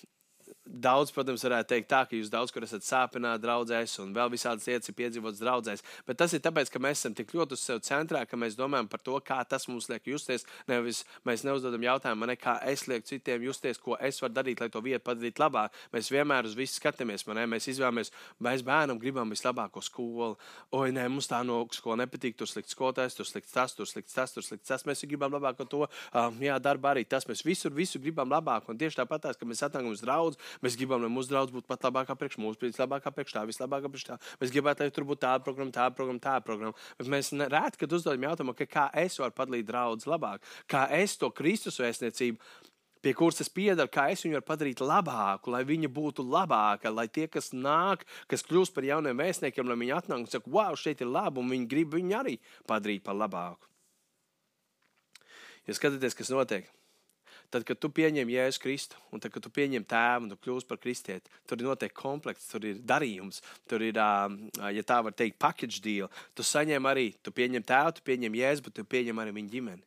Daudz, 0.71 1.11
protams, 1.11 1.43
varētu 1.43 1.73
teikt, 1.73 1.89
tā, 1.91 2.05
ka 2.07 2.15
jūs 2.15 2.29
daudz 2.31 2.53
kur 2.55 2.63
esat 2.63 2.85
sāpināti 2.87 3.43
draudzēs, 3.43 3.97
un 4.05 4.13
vēl 4.15 4.29
visādas 4.31 4.69
lietas 4.69 4.91
ir 4.93 4.95
piedzīvotas 4.95 5.41
draudzēs. 5.43 5.83
Bet 6.07 6.21
tas 6.21 6.31
ir 6.37 6.43
tāpēc, 6.45 6.71
ka 6.71 6.79
mēs 6.83 7.01
esam 7.01 7.17
tik 7.19 7.33
ļoti 7.35 7.57
uz 7.57 7.65
sevi 7.67 7.83
centrā, 7.89 8.23
ka 8.29 8.39
mēs 8.39 8.55
domājam 8.59 8.87
par 8.91 9.03
to, 9.03 9.17
kā 9.27 9.41
tas 9.51 9.67
mums 9.67 9.89
liek 9.91 10.07
justies. 10.07 10.47
Nevis 10.71 11.03
mēs 11.27 11.43
neuzdodam 11.49 11.83
jautājumu, 11.83 12.29
ne, 12.31 12.37
kā 12.39 12.55
es 12.71 12.87
lieku 12.87 13.09
citiem 13.09 13.49
justies, 13.49 13.81
ko 13.83 13.97
es 13.99 14.23
varu 14.23 14.37
darīt, 14.37 14.63
lai 14.63 14.69
to 14.71 14.83
vietu 14.85 15.03
padarītu 15.09 15.43
labāk. 15.43 15.75
Mēs 15.97 16.13
vienmēr 16.15 16.47
uz 16.47 16.55
visu 16.55 16.79
skatāmies, 16.79 17.27
ne? 17.27 17.49
mēs 17.51 17.67
izvēlamies, 17.75 18.15
mēs 18.39 18.63
bērnam 18.63 19.03
gribam 19.03 19.35
vislabāko 19.35 19.83
skolu. 19.83 20.37
Oi, 20.79 20.93
nē, 20.95 21.09
mums 21.11 21.27
tā 21.31 21.43
no 21.43 21.65
skolas 21.75 22.05
nepatīk, 22.05 22.39
tur 22.39 22.47
slikts 22.47 22.79
skolotājs, 22.79 23.19
tur 23.19 23.27
slikts 23.27 23.57
tas, 23.57 23.75
tur 23.75 23.91
slikts 23.91 24.15
tas, 24.15 24.37
tur 24.37 24.47
slikts 24.47 24.71
tas. 24.71 24.87
Mēs 24.87 25.03
gribam 25.11 25.35
labāko 25.35 25.67
to, 25.67 25.83
um, 26.15 26.39
jā, 26.39 26.55
darba 26.63 26.95
arī 26.95 27.03
tas. 27.11 27.27
Mēs 27.27 27.43
visur, 27.43 27.75
visur 27.75 28.03
gribam 28.05 28.31
labāk. 28.31 28.71
Un 28.71 28.79
tieši 28.79 29.03
tāpat, 29.03 29.33
ka 29.35 29.49
mēs 29.49 29.65
atnākam 29.67 29.91
uz 29.91 30.05
draugu, 30.05 30.39
Mēs 30.65 30.77
gribam, 30.77 31.01
lai 31.01 31.11
mūsu 31.13 31.33
draugs 31.33 31.55
būtu 31.55 31.69
pat 31.71 31.87
labākā 31.89 32.17
priekš 32.21 32.39
mums, 32.43 32.59
pēc 32.61 32.77
labākā 32.83 33.13
priekš 33.17 33.37
tā, 33.37 33.45
vislabākā 33.49 33.89
priekš 33.93 34.09
tā. 34.11 34.19
Mēs 34.43 34.53
gribētu, 34.53 34.85
lai 34.85 34.95
tur 34.95 35.07
būtu 35.09 35.25
tāda 35.25 35.45
programma, 35.45 35.73
tāda 35.73 35.97
programma, 35.97 36.21
tāda 36.25 36.45
programma. 36.45 36.89
Bet 36.99 37.09
mēs 37.15 37.33
reti, 37.33 37.81
kad 37.81 37.95
uzdodam 37.97 38.27
jautājumu, 38.29 38.57
kā 38.69 38.91
es 39.05 39.17
varu 39.23 39.37
padalīt 39.37 39.71
draugus 39.71 40.09
labāk, 40.11 40.45
kā 40.69 40.85
es 41.01 41.17
to 41.21 41.33
Kristus 41.33 41.81
vēstniecību 41.81 42.53
pie 43.01 43.15
kuras 43.17 43.41
es 43.41 43.49
piedaru, 43.49 43.89
kā 43.93 44.09
es 44.13 44.23
viņu 44.25 44.37
varu 44.37 44.47
padarīt 44.49 44.83
labāku, 44.85 45.53
lai 45.55 45.63
viņa 45.69 45.89
būtu 45.97 46.25
labāka, 46.27 46.93
lai 46.93 47.07
tie, 47.09 47.27
kas 47.33 47.53
nāk, 47.57 48.05
kas 48.29 48.45
kļūst 48.45 48.75
par 48.77 48.85
jauniem 48.85 49.21
vēstniekiem, 49.21 49.69
lai 49.69 49.79
viņi 49.81 49.97
atnāk 49.97 50.25
un 50.25 50.29
saka, 50.29 50.53
wow, 50.53 50.77
šeit 50.77 51.01
ir 51.01 51.09
labi, 51.09 51.41
un 51.41 51.53
viņi 51.55 51.71
grib 51.71 51.97
viņu 51.97 52.19
arī 52.21 52.37
padarīt 52.69 53.05
par 53.07 53.17
labāku. 53.17 53.71
Ja 55.69 55.77
skatāties, 55.77 56.17
kas 56.19 56.33
notiek, 56.33 56.69
Tad, 57.51 57.65
kad 57.67 57.81
tu 57.83 57.91
pieņem 57.91 58.31
Jēzu 58.31 58.63
Kristu, 58.63 58.99
un 59.11 59.23
tad, 59.23 59.33
kad 59.35 59.43
tu 59.43 59.51
pieņem 59.51 59.83
tēvu 59.91 60.29
un 60.29 60.39
kļūsi 60.39 60.69
par 60.71 60.79
kristieti, 60.79 61.33
tur 61.51 61.59
ir 61.59 61.67
noteikti 61.67 61.99
komplekts, 61.99 62.47
tur 62.53 62.67
ir 62.69 62.79
darījums, 62.87 63.43
tur 63.67 63.83
ir, 63.83 63.99
ja 63.99 64.85
tā 64.87 65.01
var 65.03 65.17
teikt, 65.19 65.41
package 65.43 65.83
deal. 65.83 66.11
Tu 66.39 66.47
saņem 66.47 66.87
arī, 66.87 67.09
tu 67.19 67.35
pieņem 67.35 67.67
tēvu, 67.67 67.97
tu 67.99 68.07
pieņem 68.07 68.39
Jēzu, 68.39 68.67
bet 68.69 68.79
tu 68.79 68.87
pieņem 68.87 69.23
arī 69.25 69.35
viņa 69.41 69.55
ģimeni. 69.57 69.87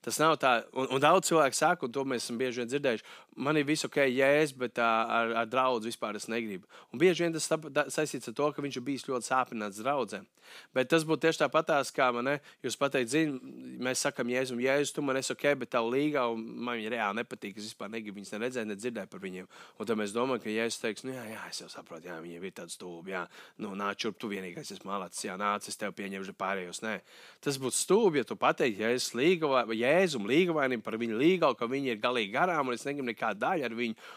Tas 0.00 0.16
nav 0.16 0.38
tā, 0.40 0.54
un, 0.72 0.88
un 0.96 1.00
daudz 1.02 1.28
cilvēku 1.28 1.56
saka, 1.56 1.84
un 1.84 1.92
to 1.92 2.02
mēs 2.08 2.24
esam 2.24 2.38
bieži 2.40 2.64
dzirdējuši, 2.64 3.04
man 3.36 3.56
ir 3.56 3.66
viss 3.68 3.86
ok, 3.86 4.02
jēzus, 4.08 4.56
bet 4.58 4.78
uh, 4.80 4.84
ar, 4.84 5.32
ar 5.42 5.48
draugu 5.48 5.86
vispār 5.86 6.16
es 6.18 6.28
negribu. 6.30 6.68
Un 6.92 7.00
bieži 7.00 7.24
vien 7.24 7.34
tas 7.34 7.46
saistīts 7.94 8.30
ar 8.30 8.36
to, 8.36 8.50
ka 8.54 8.64
viņš 8.64 8.78
ir 8.80 8.84
bijis 8.86 9.06
ļoti 9.08 9.30
sāpināts 9.30 9.80
draudzēm. 9.82 10.26
Bet 10.74 10.90
tas 10.90 11.04
būtu 11.06 11.26
tieši 11.26 11.44
tāpatās, 11.44 11.92
kā 11.94 12.08
man, 12.14 12.26
ne, 12.26 12.36
jūs 12.64 12.76
pateikt, 12.78 13.12
zini, 13.12 13.38
mēs 13.82 14.02
sakam, 14.02 14.30
jēzus, 14.32 14.58
jēzus, 14.58 14.94
tu 14.96 15.04
man 15.06 15.20
esi 15.20 15.32
ok, 15.34 15.46
bet 15.60 15.70
tā 15.74 15.82
līga, 15.84 16.26
un 16.32 16.42
man 16.66 16.78
viņa 16.80 16.92
reāli 16.94 17.20
nepatīk, 17.20 17.58
es 17.60 17.70
vispār 17.70 17.92
negribu 17.92 18.18
viņus 18.18 18.34
neredzēt, 18.34 18.68
nedzirdēt 18.70 19.12
par 19.12 19.22
viņiem. 19.22 19.46
Un 19.78 19.88
tad 19.88 20.00
mēs 20.00 20.14
domājam, 20.16 20.42
ka 20.42 20.54
jēzus 20.54 20.82
teiks, 20.82 21.06
nu 21.06 21.14
jā, 21.14 21.22
jā, 21.30 21.44
es 21.52 21.62
jau 21.62 21.70
saprotu, 21.70 22.10
jā, 22.10 22.18
viņiem 22.24 22.48
ir 22.48 22.56
tāds 22.56 22.74
stūbi, 22.78 23.14
jā, 23.14 23.22
nu 23.62 23.72
nāc 23.78 24.02
šurp, 24.02 24.18
tu 24.18 24.32
vienīgais 24.32 24.74
esi 24.74 24.86
malacis, 24.88 25.22
jā, 25.28 25.38
nāc, 25.40 25.68
es 25.70 25.78
tev 25.78 25.94
pieņemšu 25.98 26.34
pārējos. 26.40 26.82
Nē, 26.82 26.96
tas 27.44 27.60
būtu 27.62 27.78
stūbi, 27.78 28.22
ja 28.22 28.26
tu 28.26 28.38
pateiktu, 28.40 28.90
es 28.90 29.12
līga 29.14 29.50
vai 29.50 29.78
Jēzum 29.78 30.26
līgavainim 30.26 30.82
par 30.82 30.98
viņu 31.00 31.18
līgavu, 31.20 31.58
ka 31.58 31.70
viņi 31.70 31.94
ir 31.94 32.02
galīgi 32.02 32.34
garām 32.34 32.70
un 32.70 32.76
es 32.76 32.86
negribu 32.88 33.10
nekādu 33.20 33.44
daļu 33.44 33.68
ar 33.68 33.76
viņu. 33.76 34.10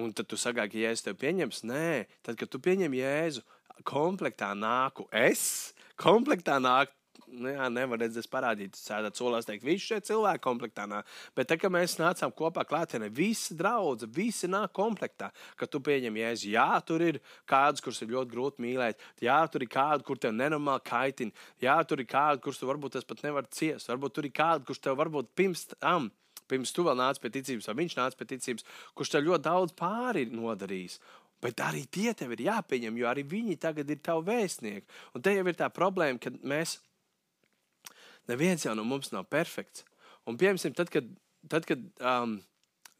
Un 0.00 0.12
tad 0.16 0.24
tu 0.30 0.38
saki, 0.40 0.62
ka 0.62 0.78
Jēzus 0.78 1.04
tev 1.04 1.18
pieņems? 1.20 1.64
Nē, 1.68 2.06
tad, 2.24 2.38
kad 2.40 2.48
tu 2.48 2.62
pieņem 2.62 2.94
Jēzu, 2.96 3.42
komplektā 3.84 4.54
nāku 4.56 5.04
es, 5.12 5.74
komplektā 6.00 6.56
nāk 6.62 6.94
nu, 7.32 7.50
jā, 7.52 7.66
nevar 7.72 8.00
redzēt, 8.00 8.28
parādīt, 8.32 8.76
sēdēt 8.76 9.18
solās, 9.18 9.46
teikt, 9.48 9.64
visi 9.66 9.90
šie 9.90 9.98
cilvēki 10.04 10.42
komplektā 10.44 10.86
nāk. 10.88 11.08
Bet 11.36 11.50
tā, 11.50 11.58
kad 11.60 11.72
mēs 11.72 11.98
nācām 12.00 12.32
kopā 12.36 12.64
klātienē, 12.68 13.10
visi 13.12 13.56
draugi, 13.58 14.08
visi 14.16 14.48
nāk 14.50 14.72
komplektā, 14.76 15.28
ka 15.60 15.68
tu 15.68 15.80
pieņem 15.84 16.18
jēzu. 16.22 16.50
Jā, 16.54 16.68
tur 16.88 17.04
ir 17.04 17.20
kāds, 17.48 17.84
kurus 17.84 18.02
ir 18.04 18.12
ļoti 18.12 18.32
grūti 18.32 18.64
mīlēt, 18.64 19.04
jā, 19.24 19.38
tur 19.52 19.64
ir 19.64 19.72
kāds, 19.72 20.06
kur 20.08 20.20
tev 20.20 20.36
nenormāli 20.36 20.84
kaitina, 20.88 21.44
jā, 21.62 21.76
tur 21.88 22.00
ir 22.00 22.08
kāds, 22.10 22.42
kurus 22.44 22.60
tu 22.60 22.68
varbūt 22.68 23.00
pat 23.08 23.24
nevar 23.26 23.48
ciest, 23.52 23.92
varbūt 23.92 24.18
tur 24.18 24.28
ir 24.28 24.36
kāds, 24.36 24.66
kurš 24.68 24.84
tev 24.84 25.00
varbūt 25.00 25.32
pirms 25.36 25.68
tam. 25.74 26.10
Pirms 26.50 26.74
tu 26.74 26.84
vēl 26.86 26.98
nāc 26.98 27.20
pie 27.22 27.32
ticības, 27.32 27.68
vai 27.70 27.78
viņš 27.82 27.98
nāca 27.98 28.18
pie 28.18 28.28
ticības, 28.34 28.66
kurš 28.98 29.14
tev 29.14 29.26
ļoti 29.28 29.46
daudz 29.48 29.76
pāri 29.78 30.26
ir 30.26 30.32
nodarījis. 30.36 30.98
Bet 31.42 31.58
arī 31.64 31.82
tie 31.90 32.12
tev 32.14 32.34
ir 32.36 32.44
jāpieņem, 32.46 32.98
jo 33.00 33.10
arī 33.10 33.24
viņi 33.26 33.58
tagad 33.62 33.90
ir 33.90 33.98
tavi 34.04 34.28
vēstnieki. 34.30 34.86
Un 35.16 35.24
te 35.24 35.34
jau 35.34 35.46
ir 35.50 35.58
tā 35.58 35.66
problēma, 35.74 36.20
ka 36.22 36.30
mēs 36.46 36.78
Neviens 38.30 38.62
jau 38.64 38.74
no 38.78 38.84
mums 38.86 39.10
nav 39.12 39.26
perfekts. 39.30 39.84
Un, 40.28 40.38
piemēram, 40.38 40.74
tad, 40.78 40.90
kad, 40.92 41.08
tad, 41.50 41.66
kad 41.66 41.82
um, 41.98 42.36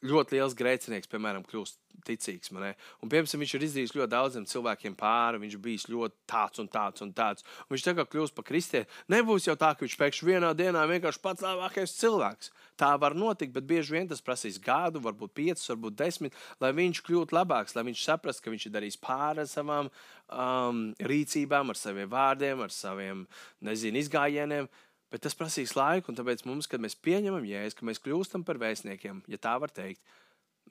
ļoti 0.07 0.37
liels 0.37 0.57
grēcinieks, 0.59 1.11
piemēram, 1.11 1.45
kļūst 1.47 1.79
ticīgs. 2.07 2.51
Un, 2.53 3.11
piemēram, 3.11 3.41
viņš 3.43 3.55
ir 3.57 3.65
izdarījis 3.67 3.95
ļoti 3.95 4.11
daudziem 4.11 4.47
cilvēkiem 4.51 4.97
pāri. 4.99 5.41
Viņš 5.43 5.57
bijis 5.63 5.87
ļoti 5.93 6.17
tāds 6.31 6.63
un 6.63 6.69
tāds 6.73 7.05
un 7.05 7.13
tāds. 7.17 7.47
Un 7.67 7.77
viņš 7.77 7.87
tagad 7.87 8.11
kļūst 8.11 8.37
par 8.37 8.47
kristieti. 8.49 8.91
Nebūs 9.13 9.47
jau 9.47 9.57
tā, 9.59 9.73
ka 9.77 9.87
viņš 9.87 9.97
pēkšņi 10.01 10.29
vienā 10.29 10.53
dienā 10.59 10.85
vienkārši 10.91 11.23
pats 11.23 11.47
labākais 11.47 11.97
cilvēks. 12.01 12.53
Tā 12.81 12.93
var 12.99 13.17
notikt, 13.19 13.55
bet 13.55 13.69
bieži 13.69 13.97
vien 13.97 14.09
tas 14.11 14.25
prasīs 14.25 14.59
gadu, 14.63 15.03
varbūt 15.05 15.35
piecus, 15.39 15.69
varbūt 15.71 15.99
desmit, 16.01 16.39
lai 16.63 16.73
viņš 16.77 17.03
kļūtu 17.07 17.37
labāks, 17.37 17.77
lai 17.77 17.87
viņš 17.91 18.07
saprastu, 18.09 18.47
ka 18.47 18.55
viņš 18.55 18.67
ir 18.67 18.77
darījis 18.79 19.03
pāri 19.03 19.47
savām 19.51 19.91
um, 19.93 20.87
rīcībām, 20.99 21.71
ar 21.71 21.79
saviem 21.79 22.11
vārdiem, 22.11 22.65
ar 22.65 22.75
saviem 22.75 23.27
nezinu, 23.63 24.03
izgājieniem. 24.03 24.71
Bet 25.13 25.27
tas 25.27 25.37
prasīs 25.37 25.75
laiku, 25.77 26.09
un 26.09 26.17
tāpēc 26.17 26.47
mums, 26.49 26.67
kad 26.71 26.81
mēs 26.81 26.97
pieņemam 27.05 27.45
jēzu, 27.45 27.77
ka 27.79 27.87
mēs 27.89 28.01
kļūstam 28.01 28.47
par 28.49 28.61
vēstniekiem, 28.63 29.23
ja 29.29 29.39
tā 29.41 29.59
var 29.61 29.73
teikt, 29.75 30.01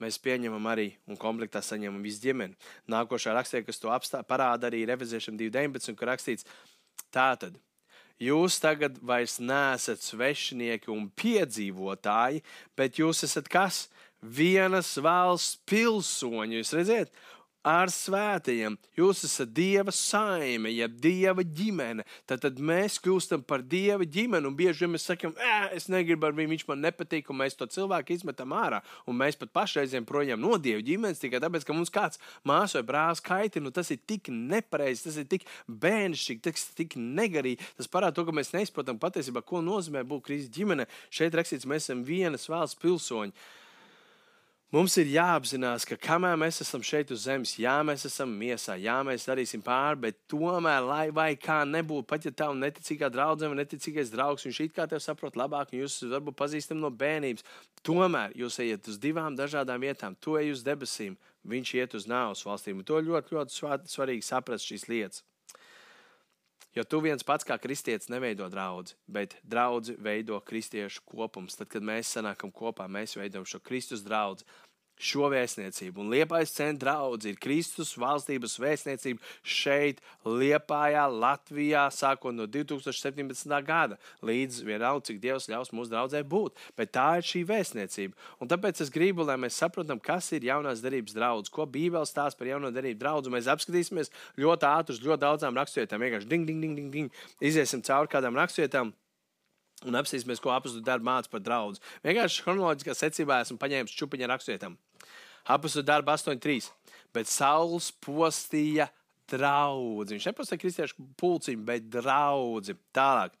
mēs 0.02 0.18
pieņemam 0.22 0.64
arī 0.66 0.88
un 1.06 1.18
komplektā 1.20 1.62
saņemam 1.62 2.02
visu 2.02 2.24
ģimeni. 2.24 2.56
Nākošā 2.90 3.36
rakstē, 3.36 3.62
kas 3.62 3.78
to 3.78 3.92
apstā, 3.94 4.24
parāda 4.26 4.66
arī 4.66 4.82
Revezēšana 4.90 5.38
2.19, 5.44 5.94
kur 5.98 6.10
rakstīts 6.10 6.48
tātad. 7.14 7.54
Jūs 8.22 8.58
tagad 8.62 8.98
vairs 9.02 9.38
neesat 9.42 10.02
svešinieki 10.02 10.90
un 10.92 11.08
piedzīvotāji, 11.18 12.42
bet 12.78 12.98
jūs 13.00 13.24
esat 13.26 13.50
kas? 13.50 13.86
Vienas 14.22 14.92
valsts 15.02 15.58
pilsoņi. 15.66 16.60
Jūs 16.60 16.74
redzat, 16.78 17.10
ar 17.66 17.90
svētajiem. 17.94 18.76
Jūs 18.98 19.22
esat 19.26 19.52
Dieva 19.54 19.92
saime, 19.94 20.70
jeb 20.74 20.96
Dieva 21.02 21.44
ģimene. 21.46 22.04
Tad, 22.26 22.42
tad 22.44 22.58
mēs 22.58 22.98
kļūstam 23.02 23.44
par 23.46 23.62
Dieva 23.62 24.04
ģimeni. 24.04 24.50
Bieži 24.58 24.84
vien 24.84 24.92
mēs 24.96 25.06
sakām, 25.08 25.34
es 25.74 25.88
negribu 25.92 26.26
ar 26.26 26.36
viņu, 26.36 26.52
viņš 26.52 26.66
man 26.68 26.82
nepatīk, 26.88 27.30
un 27.30 27.40
mēs 27.42 27.56
to 27.58 27.68
cilvēku 27.70 28.16
izmetam 28.16 28.54
ārā. 28.56 28.82
Un 29.06 29.18
mēs 29.18 29.38
pat 29.38 29.54
pašreizēm 29.54 30.06
projām 30.08 30.42
no 30.42 30.58
Dieva 30.58 30.82
ģimenes 30.84 31.22
tikai 31.22 31.40
tāpēc, 31.42 31.66
ka 31.66 31.76
mums 31.76 31.92
kāds 31.94 32.20
māsas 32.48 32.80
vai 32.80 32.84
brālis 32.90 33.22
kaitina. 33.24 33.68
Nu, 33.68 33.74
tas 33.74 33.92
ir 33.94 34.02
tik 34.02 34.32
nepareizi, 34.32 35.06
tas 35.06 35.22
ir 35.22 35.30
tik 35.30 35.46
bērnišķīgi, 35.70 36.42
tas 36.42 36.68
ir 36.68 36.78
tik 36.82 36.98
negarīgi. 36.98 37.72
Tas 37.78 37.90
parāda 37.90 38.18
to, 38.18 38.26
ka 38.26 38.34
mēs 38.34 38.54
neizprotam 38.56 38.98
patiesībā, 39.02 39.44
ko 39.46 39.62
nozīmē 39.64 40.02
būt 40.08 40.26
Kristus 40.26 40.54
ģimene. 40.58 40.88
Šeit 41.14 41.38
rakstīts, 41.38 41.68
mēs 41.70 41.86
esam 41.86 42.02
vienas 42.06 42.50
valsts 42.50 42.80
pilsoņi. 42.82 43.34
Mums 44.72 44.94
ir 44.96 45.10
jāapzinās, 45.12 45.84
ka 45.84 45.98
kamēr 46.00 46.38
mēs 46.40 46.62
esam 46.64 46.80
šeit 46.80 47.10
uz 47.12 47.26
zemes, 47.26 47.50
jā, 47.60 47.74
mēs 47.84 48.06
esam 48.08 48.30
miesā, 48.40 48.72
jā, 48.80 48.94
mēs 49.04 49.26
darīsim 49.28 49.60
pāri, 49.60 49.98
bet 50.06 50.16
tomēr, 50.32 50.78
lai 50.88 51.02
vai 51.12 51.26
kā 51.36 51.58
nebūtu, 51.68 52.06
pat 52.08 52.24
ja 52.24 52.32
tā 52.32 52.46
ir 52.48 52.56
neticīgā 52.62 53.10
draudzene 53.12 53.52
vai 53.52 53.58
neticīgais 53.58 54.14
draugs, 54.14 54.46
viņš 54.48 54.60
it 54.64 54.72
kā 54.78 54.86
tevi 54.88 55.04
saprot 55.04 55.36
labāk, 55.36 55.74
un 55.74 55.82
jūs 55.82 55.98
varbūt 56.14 56.38
pazīstam 56.40 56.80
no 56.80 56.88
bērnības, 56.88 57.44
tomēr 57.84 58.32
jūs 58.40 58.56
ejat 58.64 58.88
uz 58.88 58.96
divām 59.02 59.36
dažādām 59.36 59.84
vietām. 59.84 60.16
Tu 60.16 60.38
ej 60.40 60.54
uz 60.54 60.64
debesīm, 60.64 61.20
viņš 61.52 61.74
iet 61.76 61.98
uz 62.00 62.08
nāves 62.08 62.46
valstīm. 62.48 62.80
To 62.88 63.04
ļoti, 63.04 63.36
ļoti 63.36 63.92
svarīgi 63.92 64.24
saprast 64.24 64.72
šīs 64.72 64.88
lietas. 64.88 65.20
Jo 66.72 66.84
tu 66.88 67.02
viens 67.04 67.20
pats 67.20 67.44
kā 67.44 67.58
kristietis 67.60 68.08
neveido 68.08 68.46
draugu, 68.48 68.94
bet 69.04 69.36
draugu 69.44 69.92
veido 70.00 70.38
kristiešu 70.40 71.02
kopums. 71.04 71.58
Tad, 71.58 71.68
kad 71.68 71.84
mēs 71.84 72.14
sanākam 72.16 72.52
kopā, 72.52 72.86
mēs 72.88 73.18
veidojam 73.18 73.44
šo 73.48 73.60
Kristus 73.60 74.04
draugu 74.06 74.46
šo 75.02 75.30
vēstniecību. 75.32 76.02
Un 76.02 76.12
Liepājas 76.12 76.54
centra 76.54 76.92
draudz 76.92 77.26
ir 77.28 77.38
Kristus 77.40 77.94
valstības 78.00 78.58
vēstniecība 78.60 79.22
šeit, 79.42 80.00
Liepājā, 80.26 81.04
Latvijā, 81.10 81.86
sākot 81.94 82.34
no 82.36 82.46
2017. 82.50 83.54
gada 83.66 83.98
līdz 84.22 84.62
vienalga, 84.66 85.06
cik 85.08 85.20
Dievs 85.22 85.48
ļaus 85.50 85.72
mūsu 85.74 85.92
draudzē 85.92 86.22
būt. 86.26 86.58
Bet 86.78 86.94
tā 86.96 87.08
ir 87.20 87.28
šī 87.28 87.44
vēstniecība. 87.48 88.16
Un 88.40 88.50
tāpēc 88.52 88.82
es 88.84 88.92
gribu, 88.94 89.26
lai 89.26 89.38
mēs 89.40 89.58
saprotam, 89.62 90.00
kas 90.02 90.32
ir 90.36 90.46
jaunās 90.48 90.84
derības 90.84 91.16
draudz, 91.16 91.52
ko 91.52 91.66
Bībele 91.66 92.08
stāsta 92.08 92.40
par 92.40 92.50
jauno 92.52 92.72
derību 92.74 93.00
draudzu. 93.02 93.34
Mēs 93.34 93.50
apskatīsimies 93.52 94.12
ļoti 94.40 94.68
ātri 94.68 94.96
uz 94.96 95.04
ļoti 95.04 95.24
daudzām 95.26 95.58
raksturvietām. 95.58 96.02
Vienkārši 96.02 96.30
ding, 96.30 96.48
ding, 96.48 96.62
ding, 96.62 96.78
ding, 96.78 96.92
ding. 96.92 97.22
Iziesim 97.42 97.84
cauri 97.86 98.10
kādām 98.12 98.38
raksturvietām 98.38 98.92
un 99.88 99.98
apstāsimies, 99.98 100.40
ko 100.42 100.52
apziņā 100.54 100.84
darba 100.86 101.08
mācīja 101.10 101.32
par 101.32 101.42
draugu. 101.42 101.82
Vienkārši 102.06 102.44
chronoloģiskā 102.46 102.94
secībā 102.98 103.40
esmu 103.42 103.58
paņēmis 103.62 103.96
čupiņu 103.98 104.30
rakstvietām. 104.30 104.76
Apziņā 105.50 105.84
darba 105.86 106.16
8.3. 106.18 106.70
Bet 107.12 107.28
Sauls 107.28 107.90
postīja 108.04 108.88
draugu. 109.30 110.06
Viņš 110.12 110.28
nepostīja 110.30 110.62
kristiešu 110.62 111.06
pulciņu, 111.20 111.64
bet 111.68 111.88
draugu. 111.92 112.76
Tālāk. 112.94 113.34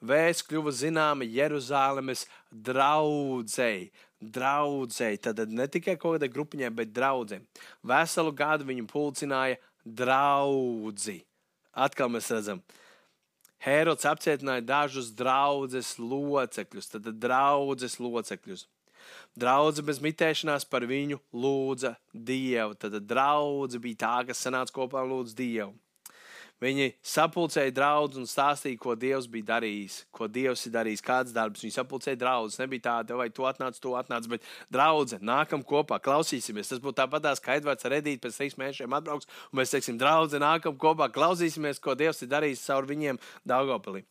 Vēsts 0.00 0.46
kļuva 0.46 0.72
zināma 0.72 1.26
Jeruzalemes 1.26 2.26
draudzēji. 2.52 3.90
Draudzēji, 4.18 5.20
tad 5.22 5.40
ne 5.54 5.68
tikai 5.70 5.94
kaut 5.94 6.16
kādai 6.16 6.30
grupiņai, 6.34 6.72
bet 6.74 6.90
draudzēji. 6.94 7.44
Veselu 7.86 8.34
gadu 8.34 8.66
viņu 8.66 8.86
pulcināja 8.90 9.58
draugi. 9.86 11.20
Atkal 11.78 12.10
mēs 12.10 12.30
redzam, 12.34 12.62
ka 12.66 12.86
Herods 13.58 14.06
apcietināja 14.06 14.62
dažus 14.62 15.10
draugus 15.18 15.96
locekļus, 15.98 16.92
tad 16.92 17.08
draugus 17.18 17.96
locekļus. 17.98 18.68
Draudze 19.38 19.84
bez 19.86 20.00
mitēšanās 20.04 20.66
par 20.68 20.86
viņu 20.88 21.20
lūdza 21.32 21.96
Dievu. 22.12 22.78
Tad 22.78 23.00
draudze 23.06 23.80
bija 23.82 24.02
tā, 24.04 24.16
kas 24.30 24.42
sanāca 24.46 24.74
kopā 24.74 25.04
un 25.04 25.14
lūdza 25.16 25.38
Dievu. 25.38 25.74
Viņi 26.58 26.88
sapulcēja 27.06 27.70
draugus 27.70 28.18
un 28.18 28.26
stāstīja, 28.26 28.80
ko 28.82 28.96
Dievs 28.98 29.28
bija 29.30 29.46
darījis, 29.52 30.00
ko 30.10 30.26
Dievs 30.26 30.64
ir 30.66 30.72
darījis, 30.74 31.04
kāds 31.06 31.34
darbs. 31.34 31.62
Viņi 31.62 31.76
sapulcēja 31.76 32.18
draugus. 32.18 32.58
Nebija 32.58 32.82
tāda, 32.88 33.14
vai 33.20 33.28
tu 33.30 33.46
atnāc, 33.46 33.78
tu 33.78 33.94
atnāc, 33.94 34.26
bet 34.32 34.46
draudzē, 34.74 35.20
nākam 35.22 35.62
kopā, 35.62 36.00
klausīsimies. 36.02 36.72
Tas 36.72 36.82
būtu 36.82 36.98
tāpat, 36.98 37.30
kā 37.44 37.60
Edvards 37.60 37.86
Redīts 37.86 38.24
pēc 38.24 38.40
trīs 38.40 38.58
mēnešiem 38.58 38.98
atbrauks, 38.98 39.30
un 39.52 39.60
mēs 39.60 39.74
teiksim, 39.76 40.00
draudzē, 40.02 40.42
nākam 40.42 40.74
kopā, 40.74 41.06
klausīsimies, 41.14 41.78
ko 41.78 41.94
Dievs 41.94 42.26
ir 42.26 42.32
darījis 42.34 42.66
caur 42.66 42.90
viņiem 42.90 43.22
Daugopilī. 43.46 44.02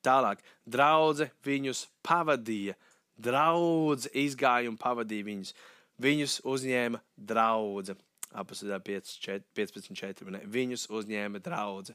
Tālāk, 0.00 0.40
draudzē 0.64 1.28
viņus 1.44 1.84
pavadīja, 2.06 2.78
draudzē 3.22 4.12
izgāja 4.24 4.70
un 4.72 4.78
pavadīja 4.80 5.28
viņus. 5.30 5.54
Viņus 6.00 6.38
uzņēma 6.48 7.02
draudzene 7.28 8.00
apakšā 8.36 8.80
15.4. 8.86 10.42
Viņus 10.50 10.88
uzņēma 10.90 11.40
draugi. 11.42 11.94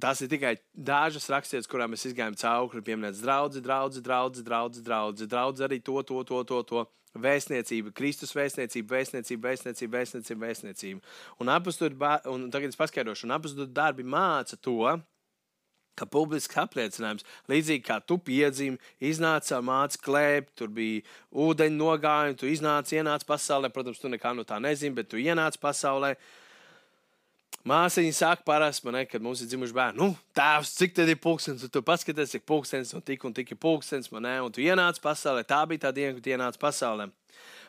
Tās 0.00 0.22
ir 0.22 0.30
tikai 0.32 0.54
dažas 0.72 1.28
rakstītas, 1.32 1.68
kurām 1.70 1.92
mēs 1.94 2.06
gājām 2.16 2.38
cauri. 2.38 2.82
Pieminēts 2.86 3.22
draugs, 3.24 3.60
draugs, 3.60 4.00
draugs, 4.00 4.42
draugs, 4.46 4.82
draugs, 4.86 5.26
draugs 5.28 5.66
arī 5.66 5.80
to, 5.82 6.00
to, 6.06 6.24
to, 6.24 6.42
to, 6.44 6.62
to. 6.62 6.86
Vēstniecība, 7.10 7.90
Kristus 7.90 8.30
vēstniecība, 8.38 9.00
vēstniecība, 9.00 9.48
vēstniecība, 9.48 9.96
vēstniecība. 9.98 10.44
vēstniecība. 10.46 11.14
Un, 11.42 11.50
apustur, 11.50 11.96
un 12.30 12.44
tagad 12.54 12.70
es 12.70 12.78
paskaidrošu, 12.78 13.26
un 13.26 13.34
apakstu 13.34 13.66
darbi 13.66 14.06
māca 14.06 14.54
to, 14.54 14.94
ka 16.00 16.08
publisks 16.08 16.58
apliecinājums, 16.60 17.26
līdzīgi 17.50 17.84
kā 17.86 18.00
tu 18.02 18.18
piedzīvi, 18.24 18.78
iznāca 19.10 19.60
mācīt 19.64 20.02
klēpt, 20.04 20.54
tur 20.60 20.72
bija 20.74 21.04
ūdeņu 21.30 21.76
nogājumi, 21.78 22.38
tu 22.40 22.50
iznāci, 22.50 22.98
ienāci 23.00 23.28
pasaulē. 23.28 23.72
Protams, 23.74 24.00
tu 24.00 24.10
nekā 24.12 24.32
no 24.36 24.46
tā 24.48 24.60
nezini, 24.62 24.96
bet 24.96 25.10
tu 25.12 25.20
ienāci 25.20 25.60
pasaulē. 25.62 26.14
Māsiņa 27.68 28.12
saka, 28.16 28.44
parasti 28.46 28.86
man, 28.86 28.96
ne, 28.96 29.04
kad 29.04 29.20
mums 29.20 29.42
ir 29.44 29.50
dzimuši 29.50 29.74
bērni, 29.76 30.00
nu, 30.00 30.14
tēvs, 30.36 30.70
cik 30.78 30.94
tad 30.96 31.10
ir 31.12 31.18
pulkstenis, 31.20 31.66
tu 31.68 31.82
paskaties, 31.84 32.32
cik 32.32 32.46
pulkstenis 32.48 32.94
un 32.96 33.04
tik 33.04 33.26
un 33.28 33.34
tik 33.36 33.52
ir 33.52 33.58
pulkstenis, 33.60 34.08
man, 34.14 34.24
ne, 34.24 34.38
un 34.40 34.54
tu 34.54 34.64
ienāci 34.64 35.02
pasaulē. 35.04 35.44
Tā 35.44 35.58
bija 35.68 35.84
tā 35.84 35.90
diena, 35.92 36.14
kad 36.16 36.24
tu 36.24 36.32
ienāci 36.32 36.62
pasaulē. 36.62 37.10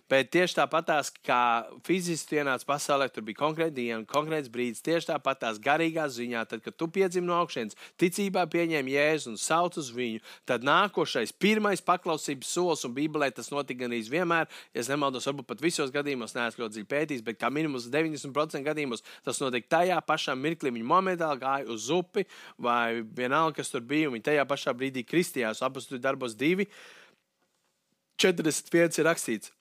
Bet 0.09 0.31
tieši 0.33 0.57
tāpatās, 0.57 1.11
kā 1.23 1.67
fiziski 1.87 2.39
ienāca 2.41 2.65
pasaulē, 2.67 3.07
tur 3.11 3.23
bija 3.27 3.39
konkrēta 3.39 3.73
diena, 3.77 4.01
konkrēts 4.07 4.49
brīdis. 4.51 4.83
Tieši 4.83 5.07
tāpatās 5.11 5.59
garīgā 5.63 6.07
ziņā, 6.11 6.41
tad, 6.51 6.63
kad 6.65 6.75
tu 6.75 6.89
piedzimi 6.91 7.27
no 7.29 7.37
augšas, 7.37 7.77
ticībā 8.01 8.43
pieņēmi 8.51 8.95
jēzu 8.95 9.31
un 9.31 9.37
sauc 9.39 9.77
uz 9.79 9.91
viņu, 9.95 10.19
tad 10.49 10.65
nākošais, 10.67 11.31
pirmais 11.39 11.83
paklausības 11.85 12.51
solis, 12.57 12.83
un 12.87 12.95
Bībelē 12.97 13.29
tas 13.35 13.51
notika 13.53 13.85
gan 13.85 13.95
vienmēr, 14.11 14.49
ja 14.75 14.85
nemaldos, 14.89 15.29
varbūt 15.29 15.47
pat 15.53 15.63
visos 15.63 15.93
gadījumos, 15.95 16.35
neesmu 16.35 16.65
ļoti 16.65 16.77
dziļi 16.77 16.89
pētījis, 16.91 17.23
bet 17.27 17.39
kā 17.39 17.51
minimums 17.53 17.87
90% 17.93 18.67
gadījumos 18.67 19.05
tas 19.23 19.39
notika 19.43 19.77
tajā 19.77 20.01
pašā 20.07 20.35
mirklī. 20.35 20.73
Viņa 20.75 20.91
momentāli 20.91 21.41
gāja 21.41 21.71
uz 21.71 21.87
upi, 21.93 22.25
vai 22.59 23.01
vienalga, 23.03 23.61
kas 23.61 23.71
tur 23.71 23.85
bija, 23.85 24.09
un 24.09 24.17
viņa 24.17 24.27
tajā 24.31 24.45
pašā 24.49 24.75
brīdī 24.75 25.05
kristījās, 25.07 25.63
abas 25.63 25.87
tur 25.87 26.03
darbos 26.03 26.35
divi. 26.35 26.67
41 28.21 29.01
ir 29.01 29.07
rakstīts 29.07 29.55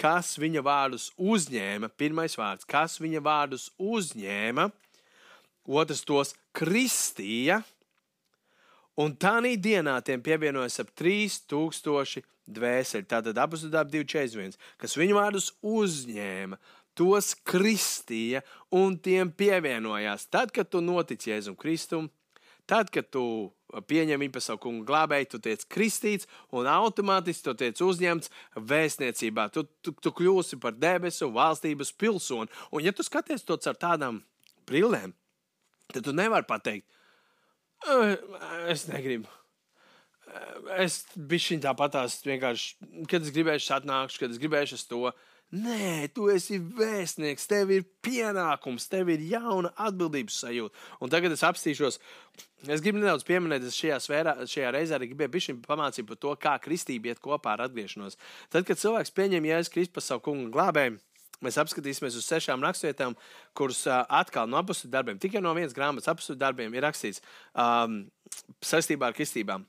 kas 0.00 0.36
viņa 0.40 0.62
vārdus 0.64 1.10
uzņēma, 1.16 1.90
pirmais 1.96 2.36
vārds, 2.38 2.68
kas 2.68 2.98
viņa 3.00 3.22
vārdus 3.24 3.70
uzņēma, 3.78 4.68
otrs 5.66 6.04
tos 6.06 6.34
kristīja, 6.56 7.62
un 8.96 9.16
tā 9.16 9.38
dienā 9.42 9.98
tiem 10.04 10.22
pievienojas 10.22 10.80
ap 10.80 10.92
3000 10.96 12.24
dvēseli. 12.46 13.06
Tātad 13.10 13.38
abas 13.38 13.64
darbs 13.70 13.92
241, 13.92 14.56
kas 14.78 14.96
viņu 14.96 15.18
vārdus 15.18 15.50
uzņēma, 15.66 16.58
tos 16.96 17.34
kristīja 17.44 18.42
un 18.72 18.96
tiem 18.98 19.30
pievienojās. 19.30 20.28
Tad, 20.30 20.52
kad 20.54 20.70
tu 20.70 20.80
notici 20.80 21.30
Jēzum 21.30 21.58
Kristum, 21.58 22.08
tad, 22.66 22.90
kad 22.94 23.10
tu 23.12 23.52
pieņem 23.88 24.22
viņu 24.22 24.34
par 24.34 24.44
savu 24.44 24.60
kungu 24.62 24.86
glābēju, 24.88 25.28
tu 25.32 25.40
tiec 25.42 25.64
kristīts 25.70 26.28
un 26.54 26.68
automātiski 26.70 27.48
tu 27.48 27.54
tiec 27.58 27.80
uzņemts 27.82 28.32
vēstniecībā. 28.56 29.48
Tu, 29.54 29.66
tu, 29.82 29.94
tu 30.02 30.12
kļūsi 30.14 30.60
par 30.62 30.76
debesu 30.78 31.30
valstības 31.34 31.92
pilsoni. 31.98 32.52
Un 32.70 32.86
ja 32.86 32.94
tu 32.94 33.06
skaties 33.06 33.46
to 33.46 33.58
ar 33.58 33.78
tādām 33.80 34.22
brillēm, 34.68 35.14
tad 35.92 36.06
tu 36.06 36.14
nevari 36.14 36.46
pateikt, 36.48 36.86
es 38.72 38.86
negribu. 38.90 39.30
Es 40.76 41.04
biju 41.14 41.60
tāpatās 41.62 42.18
vienkārši, 42.26 42.72
kad 43.08 43.22
es 43.22 43.32
gribēju, 43.32 43.62
atnākšu, 43.76 44.20
kad 44.20 44.34
es 44.34 44.40
gribēju 44.42 44.78
to. 44.90 45.10
Nē, 45.54 46.08
tu 46.10 46.26
esi 46.26 46.58
vēstnieks, 46.58 47.44
tev 47.46 47.70
ir 47.70 47.84
pienākums, 48.02 48.88
tev 48.90 49.12
ir 49.14 49.22
jauna 49.30 49.70
atbildības 49.78 50.40
sajūta. 50.42 50.74
Un 50.98 51.12
tagad 51.12 51.36
es 51.36 51.44
apstīšos, 51.46 52.00
es 52.66 52.82
gribu 52.82 52.98
nedaudz 52.98 53.22
pieminēt, 53.28 53.62
es 53.68 53.78
šajā, 53.78 54.00
svērā, 54.02 54.34
šajā 54.50 54.72
reizē 54.74 54.98
arī 54.98 55.12
gribēju 55.12 55.60
pamācīt 55.62 56.08
par 56.08 56.18
to, 56.18 56.32
kā 56.42 56.56
kristība 56.64 57.12
iet 57.12 57.22
kopā 57.22 57.54
ar 57.54 57.68
atgriešanos. 57.68 58.18
Tad, 58.50 58.66
kad 58.66 58.82
cilvēks 58.82 59.14
pieņem 59.14 59.46
Jēzus 59.46 59.72
Kristus 59.76 59.94
par 59.94 60.06
savu 60.08 60.26
kungu 60.26 60.50
glābēju, 60.56 60.98
Mēs 61.44 61.58
apskatīsimies 61.60 62.14
uz 62.16 62.24
sešām 62.24 62.62
rakstvietām, 62.64 63.12
kuras 63.56 63.82
uh, 63.84 64.06
atkal 64.08 64.48
no 64.48 64.56
apakšu 64.56 64.88
darbiem, 64.88 65.18
tikai 65.20 65.42
no 65.44 65.52
vienas 65.52 65.76
grāmatas 65.76 66.08
apakšu 66.08 66.32
darbiem 66.40 66.72
ir 66.72 66.86
rakstīts 66.86 67.20
um, 67.52 68.06
saistībā 68.64 69.10
ar 69.10 69.16
kristībām. 69.16 69.66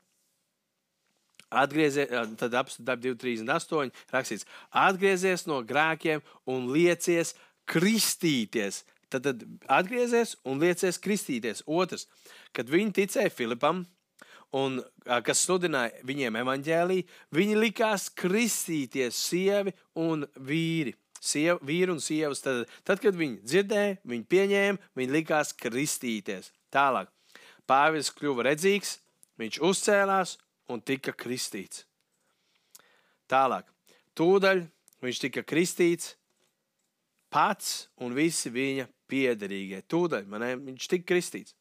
Atgriezies, 1.47 2.12
tad 2.39 2.55
apstākļi 2.60 3.13
238 3.15 3.91
rakstīts, 4.12 4.47
atgriezies 4.75 5.45
no 5.47 5.62
grēkiem 5.63 6.23
un 6.49 6.67
liecies 6.73 7.36
kristīties. 7.71 8.83
Tad, 9.07 9.23
tad 9.23 9.45
atgriezies 9.71 10.36
un 10.43 10.60
liecies 10.60 10.99
kristīties. 10.99 11.63
Otrs, 11.63 12.10
kad 12.51 12.67
viņi 12.67 12.95
ticēja 12.97 13.31
Filipam, 13.31 13.86
un 14.55 14.79
kas 15.23 15.43
sludināja 15.45 16.03
viņiem 16.07 16.39
evaņģēlī, 16.41 17.01
viņi 17.36 17.60
likās 17.60 18.10
kristīties 18.12 19.19
sievi 19.29 19.75
un 19.95 20.27
vīri. 20.36 20.95
Siev, 21.17 21.57
vīri 21.65 21.89
un 21.91 21.99
sievas, 22.03 22.43
tad, 22.43 22.67
tad, 22.86 22.99
kad 23.01 23.15
viņi 23.17 23.39
dzirdēja, 23.41 23.95
viņi 24.05 24.27
pieņēma, 24.29 24.91
viņi 24.99 25.15
likās 25.15 25.55
kristīties. 25.57 26.51
Tālāk, 26.71 27.10
Pāvils 27.67 28.12
kļuva 28.15 28.45
redzīgs, 28.51 28.99
viņš 29.41 29.57
uzcēlās 29.65 30.36
un 30.71 30.82
tika 30.84 31.13
kristīts. 31.15 31.86
Tālāk, 33.27 33.67
tūdaļ 34.15 34.63
viņš 35.03 35.21
tika 35.25 35.43
kristīts 35.47 36.15
pats 37.34 37.88
un 38.03 38.15
visi 38.15 38.51
viņa 38.51 38.88
piederīgie. 39.08 39.82
Tūdaļ 39.88 40.27
man, 40.32 40.45
viņš 40.67 40.89
tika 40.93 41.13
kristīts. 41.13 41.56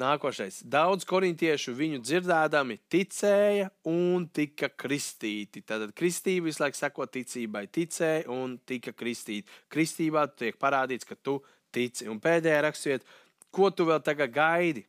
Nākošais. 0.00 0.62
Daudz 0.72 1.04
korintiešu 1.04 1.74
viņu 1.76 1.98
dzirdēdami 2.00 2.78
ticēja 2.90 3.68
un 3.90 4.24
tika 4.32 4.70
kristīti. 4.72 5.60
Tad 5.68 5.90
kristība 5.98 6.48
visu 6.48 6.62
laiku 6.62 6.78
sako 6.78 7.06
ticībai. 7.12 7.66
Ticēja 7.68 8.24
un 8.32 8.56
tika 8.66 8.94
kristīti. 8.96 9.50
Kristībā 9.70 10.24
tiek 10.32 10.56
parādīts, 10.62 11.06
ka 11.06 11.18
tu 11.20 11.36
tici. 11.74 12.08
Un 12.08 12.22
pēdējā 12.24 12.64
rakstvieta, 12.64 13.20
ko 13.52 13.68
tu 13.68 13.84
vēl 13.90 14.00
tagad 14.06 14.32
gaidi? 14.32 14.86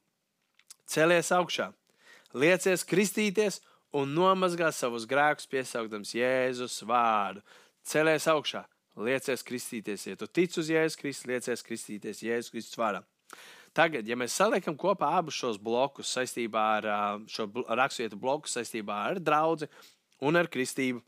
Celies 0.88 1.34
augšā 1.36 1.74
liecies 2.34 2.86
kristīties 2.88 3.62
un 3.94 4.14
nomazgā 4.16 4.72
savus 4.74 5.06
grēkus, 5.10 5.50
piesaukdams 5.50 6.14
Jēzus 6.18 6.82
vārdu. 6.90 7.44
Celies 7.86 8.28
augšā, 8.32 8.64
liecies 9.06 9.44
kristīties. 9.46 10.08
Ja 10.08 10.18
tu 10.20 10.28
tici 10.28 10.62
uz 10.62 10.72
Jēzus 10.72 11.00
Kristus, 11.00 11.30
liecies 11.30 11.66
kristīties 11.68 12.24
Jēzus 12.26 12.54
Kristus 12.54 12.80
vārdā. 12.80 13.04
Tagad, 13.74 14.06
ja 14.06 14.16
mēs 14.20 14.36
saliekam 14.38 14.76
kopā 14.78 15.16
abus 15.18 15.38
šos 15.40 15.58
blokus 15.58 16.12
saistībā 16.14 16.64
ar 16.78 16.88
šo 17.30 17.48
raksturvietu 17.66 18.20
bloku, 18.22 18.52
saistībā 18.52 19.00
ar 19.10 19.22
draugu 19.22 19.66
un 20.22 20.38
ar 20.38 20.50
kristību, 20.54 21.02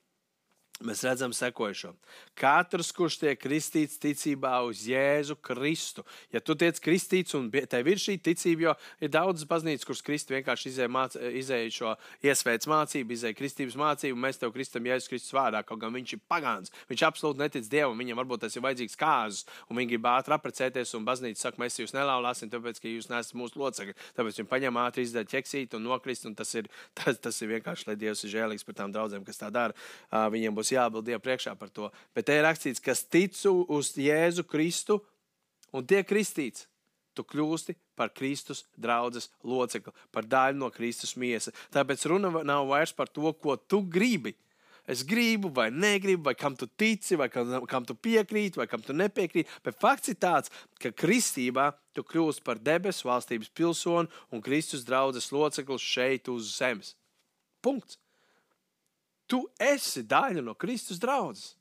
mēs 0.83 1.03
redzam 1.07 1.31
sekojušo. 1.31 1.93
Katrs, 2.35 2.89
kurš 2.95 3.15
tiek 3.21 3.39
kristīts 3.39 3.95
ticībā 4.01 4.57
uz 4.67 4.81
Jēzu 4.89 5.37
Kristu, 5.39 6.03
ja 6.33 6.41
tu 6.43 6.55
tiec 6.59 6.81
kristīts 6.83 7.35
un 7.37 7.47
tev 7.47 7.87
ir 7.87 8.01
šī 8.01 8.17
ticība, 8.19 8.65
jo 8.65 8.73
ir 8.99 9.13
daudzas 9.13 9.47
baznīcas, 9.47 9.87
kuras 9.87 10.03
Kristi 10.03 10.35
vienkārši 10.35 10.73
izēja 11.39 11.71
šo 11.71 11.93
iesvētas 12.27 12.67
mācību, 12.67 13.15
izēja 13.15 13.37
kristības 13.39 13.77
mācību, 13.79 14.19
mēs 14.19 14.41
tev 14.41 14.51
kristam 14.55 14.89
Jēzus 14.89 15.11
Kristus 15.13 15.35
vārdā, 15.37 15.63
kaut 15.63 15.79
gan 15.79 15.95
viņš 15.95 16.17
ir 16.17 16.23
pagāns. 16.27 16.73
Viņš 16.91 17.05
absolūti 17.07 17.43
netic 17.45 17.71
Dievam, 17.71 17.95
viņam 18.03 18.19
varbūt 18.19 18.43
tas 18.43 18.59
ir 18.59 18.65
vajadzīgs 18.67 18.99
kāzas, 18.99 19.47
un 19.69 19.79
viņi 19.79 19.93
grib 19.93 20.09
ātri 20.11 20.35
apprecēties, 20.35 20.91
un 20.99 21.07
baznīca 21.07 21.47
saka, 21.47 21.61
mēs 21.63 21.79
jūs 21.79 21.95
nelaulāsim, 21.95 22.51
tāpēc, 22.51 22.83
ka 22.83 22.91
jūs 22.91 23.07
neesat 23.13 23.39
mūsu 23.39 23.63
locekļi. 23.63 23.95
Tāpēc 24.19 24.41
viņi 24.41 24.51
paņem 24.51 24.81
ātri 24.83 25.07
izdara 25.07 25.31
ķeksīt 25.31 25.79
un 25.79 25.87
nokrist, 25.87 26.27
un 26.27 26.35
tas 26.35 26.51
ir, 26.59 26.67
tas, 26.99 27.15
tas 27.23 27.41
ir 27.41 27.53
vienkārši, 27.55 27.87
lai 27.87 27.97
Dievs 27.99 28.25
ir 28.27 28.35
žēlīgs 28.35 28.67
par 28.67 28.79
tām 28.81 28.93
draudzēm, 28.95 29.23
kas 29.27 29.39
tā 29.39 29.51
dara. 29.53 29.75
Uh, 30.11 30.27
būs 30.65 30.73
jāatbild 30.73 31.05
Dievam 31.05 31.21
priekšā 31.21 31.55
par 31.57 31.69
to. 31.69 31.91
Bet 32.15 32.25
te 32.25 32.35
ir 32.35 32.45
rakstīts, 32.45 32.81
kas 32.81 33.03
tic 33.03 33.35
uz 33.45 33.93
Jēzu 33.97 34.45
Kristu 34.47 35.01
un 35.73 35.85
tiek 35.85 36.07
kristīts. 36.07 36.67
Tu 37.15 37.23
kļūsti 37.23 37.75
par 37.95 38.09
Kristus 38.11 38.65
draugas 38.75 39.29
locekli, 39.43 39.93
par 40.11 40.25
daļu 40.27 40.59
no 40.59 40.69
Kristus 40.69 41.15
miesas. 41.15 41.53
Tāpēc 41.71 42.03
runa 42.11 42.43
nav 42.43 42.67
vairs 42.67 42.91
par 42.91 43.07
to, 43.07 43.31
ko 43.31 43.55
tu 43.55 43.81
gribi. 43.81 44.35
Es 44.85 45.01
gribu, 45.01 45.49
vai 45.49 45.71
negribu, 45.71 46.27
vai 46.27 46.35
kam 46.35 46.53
tu 46.55 46.67
tici, 46.67 47.15
vai 47.15 47.29
kam, 47.29 47.63
kam 47.65 47.85
tu 47.87 47.95
piekrīti, 47.95 48.59
vai 48.59 48.67
kam 48.67 48.83
tu 48.83 48.93
nepiekrīti. 48.93 49.49
Bet 49.63 49.79
fakts 49.79 50.11
ir 50.11 50.19
tāds, 50.19 50.51
ka 50.77 50.91
kristībā 50.91 51.71
tu 51.95 52.03
kļūsi 52.03 52.43
par 52.45 52.59
debesu 52.59 53.07
valstības 53.07 53.49
pilsoni 53.55 54.11
un 54.29 54.43
Kristus 54.45 54.85
draugas 54.85 55.31
loceklis 55.31 55.81
šeit 55.81 56.29
uz 56.29 56.51
zemes. 56.59 56.93
Punkts. 57.65 57.97
Tu 59.25 59.41
esi 59.61 60.03
daļa 60.05 60.43
no 60.45 60.53
Kristus 60.53 61.01
draudzes. 61.01 61.55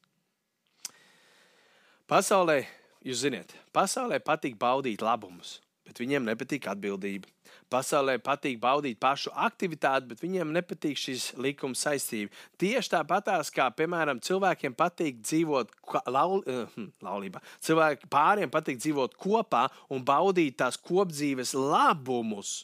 Pasaulē, 2.05 2.59
jūs 3.00 3.22
zināt, 3.24 3.55
pasaulē 3.72 4.18
patīk 4.20 4.59
baudīt 4.61 5.00
labumus, 5.00 5.57
bet 5.88 6.03
viņiem 6.03 6.27
nepatīk 6.29 6.68
atbildība. 6.68 7.31
Pasaulē 7.72 8.18
patīk 8.20 8.59
baudīt 8.61 8.98
pašu 9.00 9.33
aktivitāti, 9.46 10.11
bet 10.11 10.20
viņiem 10.20 10.53
nepatīk 10.53 11.00
šis 11.00 11.31
likuma 11.40 11.79
saistība. 11.79 12.29
Tieši 12.61 12.92
tāpatās, 12.92 13.48
kā, 13.55 13.70
piemēram, 13.72 14.20
cilvēkiem 14.20 14.77
patīk 14.77 15.24
dzīvot 15.24 15.72
laul, 16.12 16.44
uh, 16.44 16.77
laulībā. 17.03 17.40
Cilvēki 17.64 18.12
pāriem 18.12 18.53
patīk 18.53 18.85
dzīvot 18.85 19.16
kopā 19.16 19.64
un 19.88 20.05
baudīt 20.05 20.61
tās 20.61 20.77
kopdzīves 20.77 21.57
labumus 21.57 22.61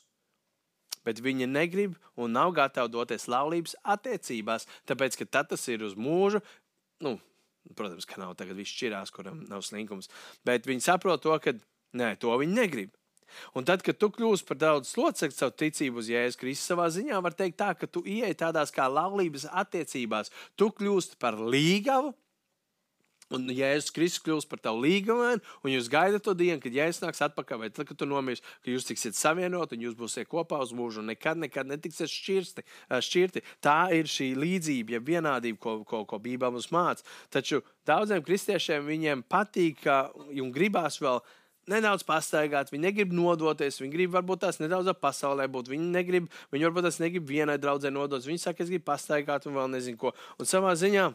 bet 1.11 1.23
viņi 1.25 1.51
negrib 1.51 1.99
un 2.17 2.39
nav 2.39 2.55
gatavi 2.55 2.95
doties 2.95 3.27
laulības 3.31 3.75
attiecībās, 3.83 4.69
tāpēc 4.87 5.19
ka 5.19 5.43
tas 5.43 5.67
ir 5.69 5.83
uz 5.87 5.99
mūžu. 5.99 6.41
Nu, 7.03 7.19
protams, 7.75 8.07
ka 8.07 8.23
nav 8.23 8.37
tagad 8.39 8.59
viss 8.61 8.73
šķirās, 8.77 9.13
kuram 9.15 9.43
nav 9.51 9.67
slinkums, 9.67 10.11
bet 10.47 10.71
viņi 10.71 10.87
saprot 10.87 11.23
to, 11.27 11.35
ka 11.43 11.57
nē, 11.99 12.15
to 12.23 12.33
viņi 12.39 12.57
negrib. 12.63 12.97
Un 13.55 13.67
tad, 13.67 13.85
kad 13.87 13.99
tu 13.99 14.09
kļūsi 14.11 14.47
par 14.49 14.59
daudz 14.59 14.91
locekli 14.99 15.37
savu 15.37 15.55
ticību 15.63 16.03
uz 16.03 16.09
Jēzus 16.11 16.39
Kristus, 16.41 16.71
savā 16.73 16.89
ziņā 16.91 17.21
var 17.23 17.37
teikt 17.39 17.61
tā, 17.61 17.73
ka 17.79 17.87
tu 17.87 18.03
ieej 18.03 18.35
tādās 18.41 18.75
kā 18.75 18.89
laulības 18.91 19.47
attiecībās. 19.63 20.33
Tu 20.59 20.71
kļūsti 20.81 21.19
par 21.23 21.39
līgavu, 21.39 22.11
Un 23.31 23.47
Jēzus 23.55 23.93
Kristus 23.95 24.23
kļūs 24.27 24.49
par 24.51 24.59
tavu 24.63 24.83
līgumu, 24.83 25.37
un 25.39 25.71
jūs 25.71 25.87
gaidat 25.93 26.25
to 26.27 26.35
dienu, 26.35 26.59
kad 26.63 26.75
Jēzus 26.75 27.05
nāks 27.05 27.23
atpakaļ, 27.29 27.61
vai 27.63 27.71
tad, 27.71 27.87
kad 27.87 28.01
tu 28.01 28.09
nomirsi, 28.11 28.43
ka 28.65 28.73
jūs 28.73 28.89
tiksiet 28.89 29.15
savienoti 29.15 29.79
un 29.79 29.85
jūs 29.87 29.95
būsiet 29.99 30.27
kopā 30.31 30.59
uz 30.65 30.75
mūžu, 30.75 31.05
un 31.05 31.13
nekad, 31.13 31.39
nekad 31.39 31.71
netiksiet 31.71 32.11
šķirsti, 32.11 32.67
šķirti. 32.91 33.45
Tā 33.63 33.79
ir 33.95 34.11
šī 34.11 34.33
līdzība, 34.35 34.97
ja 34.97 35.03
vienādība, 35.07 35.61
ko, 35.63 35.77
ko, 35.87 36.03
ko 36.11 36.19
Bībele 36.23 36.57
mums 36.57 36.73
māca. 36.75 37.07
Taču 37.31 37.63
daudziem 37.87 38.25
kristiešiem 38.27 38.89
viņiem 38.91 39.23
patīk 39.31 39.87
un 39.87 40.51
gribās 40.55 40.99
vēl 40.99 41.23
nedaudz 41.71 42.03
pastaigāt, 42.07 42.71
viņi 42.73 42.83
negrib 42.89 43.15
nodoties, 43.15 43.79
viņi 43.79 43.95
grib 43.95 44.15
varbūt 44.17 44.43
tās 44.47 44.59
nedaudz 44.59 44.91
pasaulē 44.99 45.47
būt. 45.53 45.71
Viņi 45.71 45.91
negrib, 45.95 46.31
viņi 46.51 46.67
varbūt 46.67 46.89
tās 46.89 46.99
negrib 47.03 47.29
vienai 47.31 47.61
draudzē 47.63 47.93
nodoties. 47.95 48.27
Viņi 48.27 48.43
saka, 48.43 48.65
es 48.65 48.73
gribu 48.73 48.89
pastaigāt 48.91 49.47
un 49.47 49.59
vēl 49.59 49.71
nezinu 49.77 50.01
ko. 50.01 50.15
Un 50.41 50.49
savā 50.51 50.75
ziņā 50.79 51.13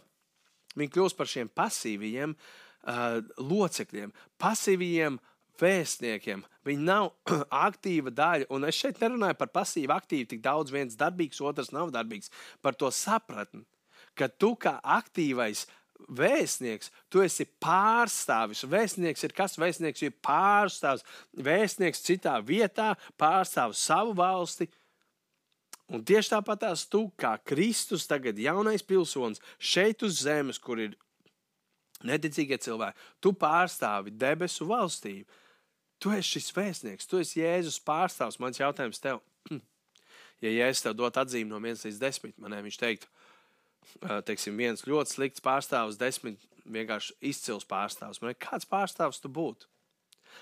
Viņi 0.76 0.92
kļūst 0.96 1.18
par 1.18 1.30
šiem 1.32 1.52
pasīviem 1.56 2.36
uh, 2.36 3.22
locekļiem, 3.40 4.12
pasīviem 4.42 5.20
vēstniekiem. 5.62 6.44
Viņi 6.68 6.88
nav 6.88 7.12
aktīva 7.68 8.14
daļa. 8.16 8.50
Un 8.54 8.68
es 8.70 8.80
šeit 8.80 9.00
nerunāju 9.04 9.38
par 9.40 9.54
pasīvu, 9.56 9.94
aktīvu, 9.96 10.30
tik 10.34 10.44
daudz 10.46 10.74
viens 10.74 11.00
darbīgs, 11.00 11.42
otrs 11.44 11.72
nav 11.76 11.94
darbīgs. 11.96 12.32
Par 12.66 12.78
to 12.78 12.92
sapratni, 12.94 13.64
ka 14.18 14.30
tu 14.32 14.54
kā 14.60 14.78
aktīvais 14.82 15.66
vēstnieks, 16.12 16.92
tu 17.10 17.24
esi 17.24 17.48
pārstāvis. 17.64 18.66
Vēstnieks 18.70 19.24
ir 19.26 19.36
kas? 19.36 19.56
Vēstnieks 19.60 20.04
ir 20.06 20.16
pārstāvis. 20.26 21.06
Vēstnieks 21.40 22.04
citā 22.06 22.36
vietā 22.46 22.94
pārstāv 23.20 23.76
savu 23.78 24.16
valsti, 24.18 24.68
Un 25.94 26.02
tieši 26.02 26.32
tāpat 26.34 26.64
tās 26.64 26.86
tu, 26.90 27.06
kā 27.20 27.36
Kristus, 27.46 28.08
tagad 28.10 28.40
jaunais 28.42 28.82
pilsonis 28.86 29.42
šeit 29.62 30.02
uz 30.06 30.24
zemes, 30.26 30.58
kur 30.58 30.82
ir 30.82 30.96
neticīgie 32.06 32.58
cilvēki, 32.62 32.98
tu 33.22 33.34
pārstāvi 33.38 34.14
debesu 34.18 34.66
valstību. 34.70 35.28
Tu 36.02 36.12
esi 36.12 36.36
šis 36.36 36.50
vēstnieks, 36.56 37.08
tu 37.08 37.22
esi 37.22 37.40
Jēzus 37.40 37.78
pārstāvs. 37.86 38.40
Mans 38.42 38.60
jautājums 38.60 39.00
tev, 39.02 39.22
ja, 40.44 40.68
es 40.68 40.82
tev 40.84 40.98
dotu 40.98 41.22
atzīmi 41.22 41.54
no 41.54 41.62
1 41.62 41.86
līdz 41.88 42.02
10, 42.02 42.36
man 42.42 42.58
viņš 42.66 42.82
teiktu, 42.82 43.14
teiksim, 44.28 44.58
viens 44.58 44.84
ļoti 44.90 45.14
slikts 45.14 45.46
pārstāvs, 45.46 46.02
desmit 46.02 46.42
vienkārši 46.66 47.16
izcils 47.30 47.68
pārstāvs. 47.70 48.22
Man 48.22 48.36
kāds 48.42 48.68
pārstāvs 48.70 49.22
tu 49.22 49.32
būtu? 49.32 49.70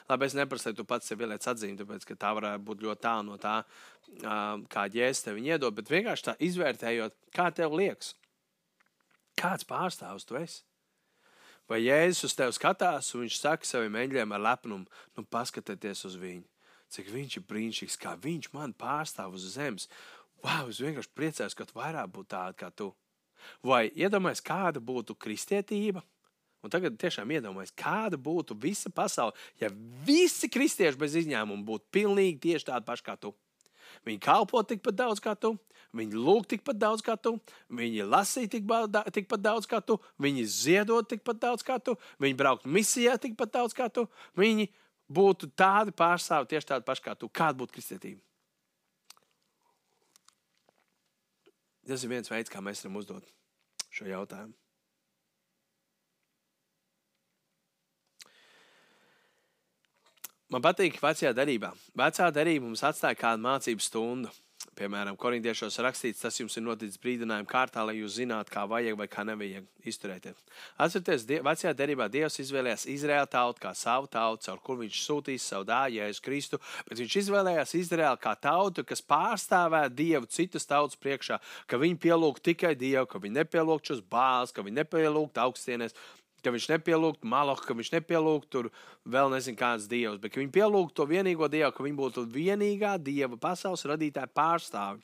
Labi, 0.09 0.27
es 0.27 0.35
neprasu, 0.37 0.69
lai 0.69 0.77
tu 0.77 0.85
pats 0.87 1.07
sev 1.09 1.23
ieliec 1.23 1.45
atzīmi, 1.47 1.77
tāpēc 1.79 2.05
ka 2.09 2.17
tā 2.19 2.33
varētu 2.37 2.65
būt 2.67 2.83
ļoti 2.85 3.03
tālu 3.03 3.27
no 3.31 3.39
tā, 3.41 3.55
kā 4.73 4.85
ģēs 4.93 5.23
tev 5.25 5.39
iedod, 5.41 5.75
bet 5.77 5.91
vienkārši 5.91 6.27
tā 6.29 6.35
izvērtējot, 6.47 7.17
kā 7.35 7.49
tev 7.55 7.75
liekas, 7.77 8.13
kāds 9.39 9.67
pārstāvs 9.67 10.27
tu 10.27 10.37
esi. 10.39 10.63
Vai 11.71 11.79
Jēzus 11.79 12.27
uz 12.27 12.33
tevi 12.35 12.55
skatās, 12.55 13.13
un 13.15 13.23
viņš 13.23 13.37
saka 13.39 13.67
saviem 13.67 13.95
eņģeļiem 14.01 14.33
ar 14.35 14.41
lepnumu, 14.49 14.89
nu 15.15 15.23
paskatieties 15.31 16.03
uz 16.09 16.17
viņu, 16.19 16.43
cik 16.91 17.07
viņš 17.13 17.37
ir 17.39 17.45
brīnišķīgs, 17.47 17.99
kā 18.01 18.17
viņš 18.19 18.51
man 18.55 18.75
pārstāv 18.75 19.37
uz 19.37 19.47
zemes. 19.55 19.87
Wow, 20.43 20.67
es 20.67 20.81
vienkārši 20.83 21.13
priecājos, 21.15 21.55
ka 21.55 21.65
tu 21.69 21.79
vairāk 21.79 22.11
būtu 22.11 22.33
tāda 22.35 22.57
kā 22.59 22.67
tu. 22.75 22.91
Vai 23.63 23.87
iedomājies, 23.95 24.43
kāda 24.43 24.83
būtu 24.83 25.15
kristietība? 25.15 26.03
Un 26.63 26.71
tagad 26.71 26.95
tiešām 26.99 27.31
iedomājieties, 27.35 27.75
kāda 27.75 28.17
būtu 28.19 28.55
visa 28.59 28.91
pasaule, 28.93 29.35
ja 29.59 29.67
visi 30.07 30.47
kristieši 30.51 30.99
bez 30.99 31.17
izņēmuma 31.19 31.65
būtu 31.67 31.89
pilnīgi 31.91 32.39
tieši 32.47 32.69
tādi 32.71 32.87
paši 32.87 33.07
kā 33.07 33.17
tu. 33.19 33.33
Viņi 34.07 34.21
kalpo 34.23 34.61
tikpat 34.65 34.95
daudz 34.97 35.21
kā 35.23 35.35
tu, 35.39 35.53
viņi 35.95 36.17
lūg 36.17 36.47
tikpat 36.49 36.79
daudz 36.79 37.03
kā 37.05 37.17
tu, 37.19 37.35
viņi 37.71 38.07
lasīja 38.07 38.55
tikpat 38.55 39.43
daudz 39.43 39.67
kā 39.69 39.83
tu, 39.83 39.99
viņi 40.23 40.47
ziedot 40.49 41.07
tikpat 41.11 41.41
daudz 41.43 41.67
kā 41.67 41.77
tu, 41.83 41.97
viņi 42.23 42.39
braukt 42.39 42.65
misijā 42.65 43.19
tikpat 43.21 43.53
daudz 43.53 43.75
kā 43.77 43.89
tu. 43.93 44.07
Viņi 44.39 44.69
būtu 45.13 45.51
tādi 45.59 45.93
pārstāvji, 45.95 46.53
tieši 46.55 46.71
tādi 46.73 46.87
paši 46.87 47.05
kā 47.05 47.15
tu. 47.19 47.29
Kāda 47.29 47.59
būtu 47.59 47.75
kristietība? 47.77 48.21
Tas 51.83 52.03
ir 52.03 52.11
viens 52.11 52.31
veids, 52.31 52.51
kā 52.51 52.63
mēs 52.63 52.83
varam 52.85 53.01
uzdot 53.01 53.27
šo 53.91 54.07
jautājumu. 54.07 54.55
Man 60.53 60.61
patīk 60.61 60.99
vecajā 61.01 61.31
darbā. 61.33 61.71
Vecā 61.97 62.29
darbā 62.29 62.59
mums 62.61 62.83
atstāja 62.85 63.17
kādu 63.17 63.41
mācību 63.41 63.81
stundu. 63.81 64.29
Piemēram, 64.77 65.17
korintiešos 65.19 65.75
rakstīts, 65.85 66.21
tas 66.23 66.37
jums 66.39 66.55
ir 66.57 66.63
noticis 66.65 66.97
brīdinājuma 67.01 67.49
kārtā, 67.49 67.83
lai 67.85 67.97
jūs 67.97 68.15
zinātu, 68.15 68.53
kā 68.53 68.63
vajag 68.69 68.95
vai 68.97 69.07
kā 69.11 69.25
nevajag 69.27 69.65
izturēties. 69.89 70.39
Atcerieties, 70.81 71.25
vecajā 71.45 71.73
derībā 71.77 72.07
Dievs 72.09 72.39
izvēlējās 72.41 72.87
Izraēlu 72.93 73.29
tautu 73.33 73.61
kā 73.65 73.73
savu 73.77 74.09
tautu, 74.13 74.47
caur 74.47 74.63
kur 74.65 74.79
viņš 74.79 75.01
sūtīs 75.03 75.45
savu 75.51 75.67
dāļu, 75.69 75.99
Jēzus 75.99 76.23
Kristu, 76.25 76.61
bet 76.87 77.03
viņš 77.03 77.19
izvēlējās 77.21 77.75
Izraēlu 77.81 78.21
kā 78.23 78.33
tautu, 78.47 78.85
kas 78.87 79.05
pārstāvē 79.13 79.83
Dievu 79.93 80.31
citas 80.31 80.65
tautas 80.69 80.97
priekšā, 81.01 81.41
ka 81.69 81.81
viņi 81.81 82.01
pielūgtu 82.07 82.47
tikai 82.53 82.73
Dievu, 82.79 83.05
ka 83.09 83.21
viņi 83.21 83.41
nepielūgtu 83.43 83.93
šos 83.93 84.03
bāzes, 84.09 84.55
ka 84.55 84.65
viņi 84.65 84.81
nepielūgtu 84.81 85.43
augstienes, 85.43 85.97
ka 86.43 86.51
viņš 86.53 86.67
nepielūgtu 86.73 87.29
malohu, 87.29 87.63
ka 87.63 87.75
viņš 87.77 87.93
nepielūgtu 87.95 88.65
vēl 89.15 89.31
nezinu 89.33 89.59
kāds 89.59 89.87
dievs, 89.91 90.19
bet 90.21 90.33
ka 90.33 90.41
viņi 90.41 90.53
pielūgtu 90.53 90.97
to 90.99 91.07
vienīgo 91.09 91.49
dievu, 91.51 91.71
ka 91.75 91.85
viņi 91.85 91.99
būtu 91.99 92.25
vienīgā 92.33 92.97
dieva 93.01 93.39
pasaules 93.39 93.85
radītāja 93.89 94.31
pārstāvi. 94.35 95.01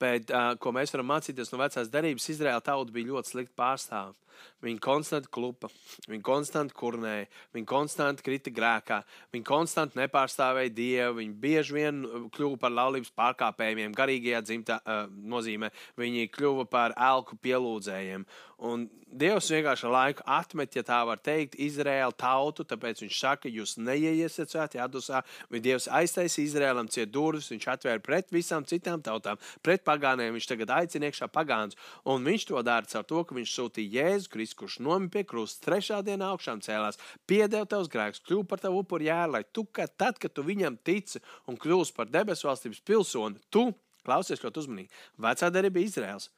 Bet, 0.00 0.32
uh, 0.32 0.54
ko 0.60 0.72
mēs 0.76 0.94
varam 0.94 1.10
mācīties 1.12 1.52
no 1.52 1.60
vecās 1.62 1.92
darbības, 1.92 2.30
Izraēla 2.34 2.64
tauta 2.64 2.94
bija 2.94 3.12
ļoti 3.12 3.34
slikta 3.34 3.56
pārstāvja. 3.60 4.16
Viņi 4.64 4.80
konstanti 4.80 5.28
klupa, 5.32 5.68
viņi 6.08 6.22
konstanti 6.24 6.76
kurnēja, 6.76 7.28
viņi 7.56 7.68
konstanti 7.68 8.24
krita 8.24 8.52
grēkā, 8.52 9.00
viņi 9.34 9.46
konstanti 9.48 10.00
nepārstāvēja 10.00 10.72
Dievu, 10.76 11.18
viņi 11.20 11.34
bieži 11.42 11.76
vien 11.76 12.02
kļuva 12.36 12.60
par 12.60 12.74
laulības 12.76 13.12
pārkāpējiem, 13.16 13.96
garīgajā 13.96 14.42
dzimtā 14.44 14.78
uh, 14.80 15.02
nozīmē, 15.08 15.72
viņi 16.00 16.28
kļuva 16.36 16.68
par 16.72 16.96
elku 16.96 17.36
pielūdzējiem. 17.40 18.26
Un 18.70 18.88
Dievs 19.10 19.48
vienkārši 19.50 19.86
ar 19.88 19.92
laiku 19.94 20.24
atmet, 20.28 20.76
ja 20.76 20.82
tā 20.86 20.98
var 21.08 21.18
teikt, 21.24 21.56
Izraēlu 21.58 22.12
tautu, 22.20 22.62
tāpēc 22.68 23.00
viņš 23.02 23.16
saka, 23.16 23.50
jūs 23.50 23.72
neieiesiet 23.80 24.52
svētajā 24.52 24.84
dusā, 24.92 25.22
bet 25.50 25.64
Dievs 25.64 25.88
aiztaisīja 25.90 26.46
Izraēlam 26.46 26.90
ciet 26.92 27.10
durvis, 27.10 27.48
viņš 27.50 27.66
atvēra 27.72 28.04
pret 28.04 28.30
visām 28.30 28.68
citām 28.68 29.02
tautām, 29.02 29.40
pret 29.64 29.69
pagāniem, 29.78 30.34
viņš 30.34 30.48
tagad 30.50 30.72
aicina 30.74 31.10
iekšā 31.10 31.28
pagāns, 31.30 31.78
un 32.08 32.26
viņš 32.26 32.46
to 32.48 32.62
dara 32.66 32.88
caur 32.90 33.06
to, 33.06 33.22
ka 33.24 33.36
viņš 33.36 33.54
sūtīja 33.54 34.08
Jēzu 34.08 34.32
Kristu, 34.32 34.58
kurš 34.62 34.80
nomira 34.82 35.14
pie 35.14 35.24
krusta, 35.28 35.62
trešā 35.68 36.00
dienā 36.06 36.32
augšām 36.34 36.64
cēlās, 36.64 36.98
piedeva 37.30 37.68
tavus 37.70 37.92
grēkus, 37.92 38.24
kļuva 38.26 38.48
par 38.50 38.64
tavu 38.64 38.82
upuru 38.82 39.06
jēru, 39.06 39.36
lai 39.36 39.44
tu, 39.46 39.64
ka 39.64 39.86
tad, 39.86 40.18
kad 40.18 40.34
tu 40.34 40.44
viņam 40.46 40.80
tici 40.82 41.22
un 41.46 41.60
kļūsi 41.60 41.94
par 41.96 42.10
debesu 42.10 42.50
valstības 42.50 42.82
pilsoni, 42.82 43.40
tu, 43.54 43.68
klausies 44.06 44.42
ļoti 44.42 44.64
uzmanīgi, 44.64 45.02
vecā 45.22 45.52
darība 45.54 45.84
Izraels, 45.84 46.30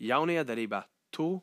jaunajā 0.00 0.44
darībā 0.48 0.84
tu 1.14 1.36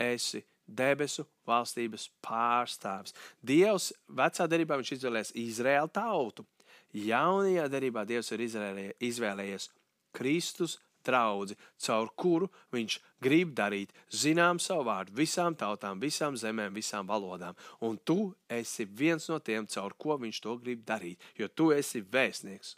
esi 0.00 0.44
debesu 0.66 1.26
valstības 1.46 2.08
pārstāvis. 2.24 3.14
Dievs 3.44 3.92
vecā 4.08 4.48
darbā 4.48 4.78
viņš 4.80 4.92
izvēlējās 4.96 5.32
Izraēlu 5.44 5.92
tautu. 5.92 6.46
Jaunajā 6.94 7.66
darbā 7.68 8.04
Dievs 8.08 8.30
ir 8.32 8.44
izvēlējies 8.44 9.68
Kristus 10.14 10.78
draugu, 11.04 11.56
caur 11.80 12.08
kuru 12.16 12.48
viņš 12.72 12.96
grib 13.22 13.52
darīt 13.56 13.92
zinām 14.08 14.60
savu 14.62 14.86
vārdu 14.88 15.14
visām 15.18 15.56
tautām, 15.58 16.00
visām 16.00 16.38
zemēm, 16.40 16.74
visām 16.74 17.06
valodām. 17.08 17.56
Un 17.84 17.98
tu 17.98 18.34
esi 18.48 18.86
viens 18.88 19.28
no 19.28 19.38
tiem, 19.38 19.66
caur 19.66 19.94
ko 19.98 20.18
viņš 20.20 20.40
to 20.44 20.56
grib 20.62 20.84
darīt, 20.88 21.20
jo 21.36 21.48
tu 21.48 21.70
esi 21.76 22.02
vēstnieks, 22.02 22.76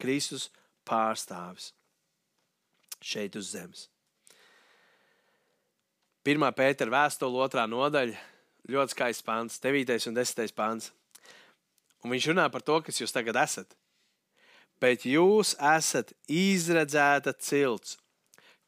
Kristus 0.00 0.50
pārstāvis 0.86 1.72
šeit 3.00 3.36
uz 3.36 3.52
zemes. 3.54 3.88
Pirmā 6.26 6.50
pētera 6.50 6.90
vēstule, 6.90 7.38
otrā 7.44 7.68
nodaļa, 7.70 8.18
ļoti 8.72 8.96
skaists 8.96 9.24
pāns, 9.24 9.60
9. 9.62 10.08
un 10.10 10.16
10. 10.16 10.54
pāns. 10.56 10.90
Un 12.02 12.12
viņš 12.12 12.32
runā 12.32 12.48
par 12.50 12.64
to, 12.66 12.80
kas 12.82 12.98
jūs 12.98 13.14
tagad 13.14 13.38
esat. 13.38 13.76
Bet 14.82 15.06
jūs 15.08 15.54
esat 15.56 16.12
izredzēta 16.28 17.32
cilts, 17.40 17.96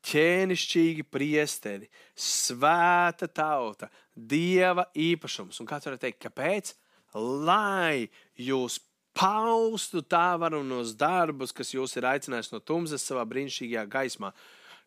ķēnišķīgi 0.09 1.05
priesteri, 1.13 1.89
svēta 2.17 3.29
tauta, 3.29 3.91
dieva 4.15 4.87
īpašums. 4.97 5.59
Un 5.61 5.69
kāds 5.69 5.89
var 5.89 5.99
teikt, 6.01 6.23
kāpēc? 6.25 6.73
Lai 7.15 8.09
jūs 8.37 8.79
paustu 9.19 10.03
tā 10.05 10.37
varunos 10.39 10.95
darbus, 10.97 11.53
kas 11.53 11.75
jūs 11.75 11.97
ir 11.99 12.07
aicinājis 12.09 12.53
no 12.53 12.61
tumsas 12.63 13.05
savā 13.05 13.25
brīnišķīgajā 13.29 13.85
gaismā. 13.91 14.33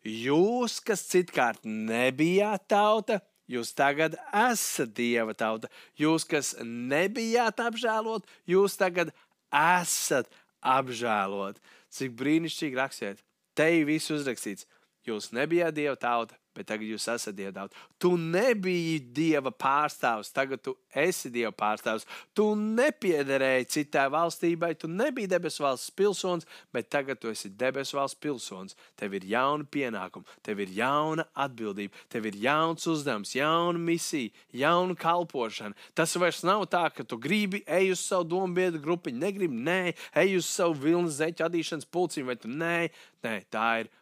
Jūs, 0.02 0.80
kas 0.82 1.04
citkārt 1.10 1.66
nebijāt 1.68 2.64
tauta, 2.72 3.20
jūs 3.46 3.74
tagad 3.78 4.16
esat 4.32 4.94
dieva 4.96 5.36
tauta. 5.38 5.70
Jūs, 6.00 6.24
kas 6.26 6.54
nebijāt 6.64 7.60
apžēlot, 7.62 8.26
jūs 8.48 8.78
tagad 8.80 9.12
esat 9.52 10.30
apžēlot. 10.62 11.60
Cik 11.92 12.14
brīnišķīgi 12.18 12.78
rakstiet. 12.78 13.22
Te 13.54 13.68
ir 13.76 13.86
viss 13.88 14.12
uzrakstīts. 14.14 14.66
Jūs 15.06 15.32
nebijāt 15.34 15.74
dieva 15.76 15.96
tauta, 15.98 16.38
bet 16.56 16.68
tagad 16.68 16.86
jūs 16.86 17.06
esat 17.08 17.36
dieva 17.36 17.52
tauta. 17.56 17.76
Tu 18.00 18.10
nebiji 18.16 18.98
dieva 19.14 19.52
pārstāvs, 19.52 20.32
tagad 20.34 20.62
tu 20.64 20.74
esi 20.94 21.30
dieva 21.32 21.52
pārstāvs. 21.56 22.06
Tu 22.36 22.46
nepiederēji 22.58 23.68
citai 23.76 24.08
valstībai, 24.12 24.72
tu 24.78 24.90
nebiji 24.90 25.30
debesu 25.32 25.64
valsts 25.64 25.92
pilsonis, 25.96 26.48
bet 26.74 26.90
tagad 26.92 27.20
tu 27.22 27.32
esi 27.32 27.50
debesu 27.50 27.96
valsts 27.98 28.20
pilsonis. 28.20 28.76
Tev 28.98 29.16
ir 29.16 29.26
jauna 29.32 29.64
pienākuma, 29.64 30.28
tev 30.44 30.60
ir 30.64 30.74
jauna 30.76 31.26
atbildība, 31.32 31.96
tev 32.12 32.28
ir 32.28 32.38
jauns 32.44 32.86
uzdevums, 32.90 33.34
jauna 33.36 33.80
misija, 33.80 34.32
jauna 34.64 34.96
kalpošana. 34.98 35.76
Tas 35.96 36.16
vairs 36.20 36.42
nav 36.46 36.66
tā, 36.72 36.84
ka 36.92 37.06
tu 37.06 37.18
gribi 37.20 37.62
ej 37.66 37.94
uz 37.96 38.04
savu 38.04 38.28
domu 38.34 38.52
biedru 38.56 38.82
grupiņu, 38.82 39.22
negribi, 39.22 39.64
nē, 39.64 39.80
ej 40.24 40.36
uz 40.40 40.50
savu 40.50 40.76
vilnas 40.84 41.18
zeķu 41.20 41.48
adīšanas 41.48 41.88
pulciņu, 41.92 42.28
vai 42.28 42.38
tu 42.40 42.52
nē, 42.52 42.76
nē, 43.24 43.36
tā 43.52 43.68
ir 43.82 43.92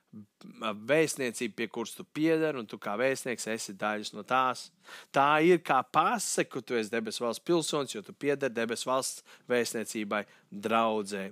vēstniecība, 0.91 1.55
pie 1.57 1.69
kuras 1.71 1.93
tu 1.95 2.05
piedari, 2.05 2.59
un 2.59 2.67
tu 2.67 2.79
kā 2.83 2.97
vēstnieks 2.99 3.47
esi 3.53 3.75
daļas 3.79 4.13
no 4.17 4.25
tās. 4.27 4.69
Tā 5.15 5.41
ir 5.47 5.61
kā 5.63 5.81
pase, 5.87 6.45
ka 6.45 6.63
tu 6.63 6.79
esi 6.79 6.91
debesu 6.91 7.25
valsts 7.25 7.45
pilsonis, 7.47 7.95
jo 7.95 8.03
tu 8.03 8.13
piedari 8.13 8.55
debesu 8.55 8.91
valsts 8.91 9.25
vēstniecībai, 9.51 10.25
draudzē. 10.51 11.29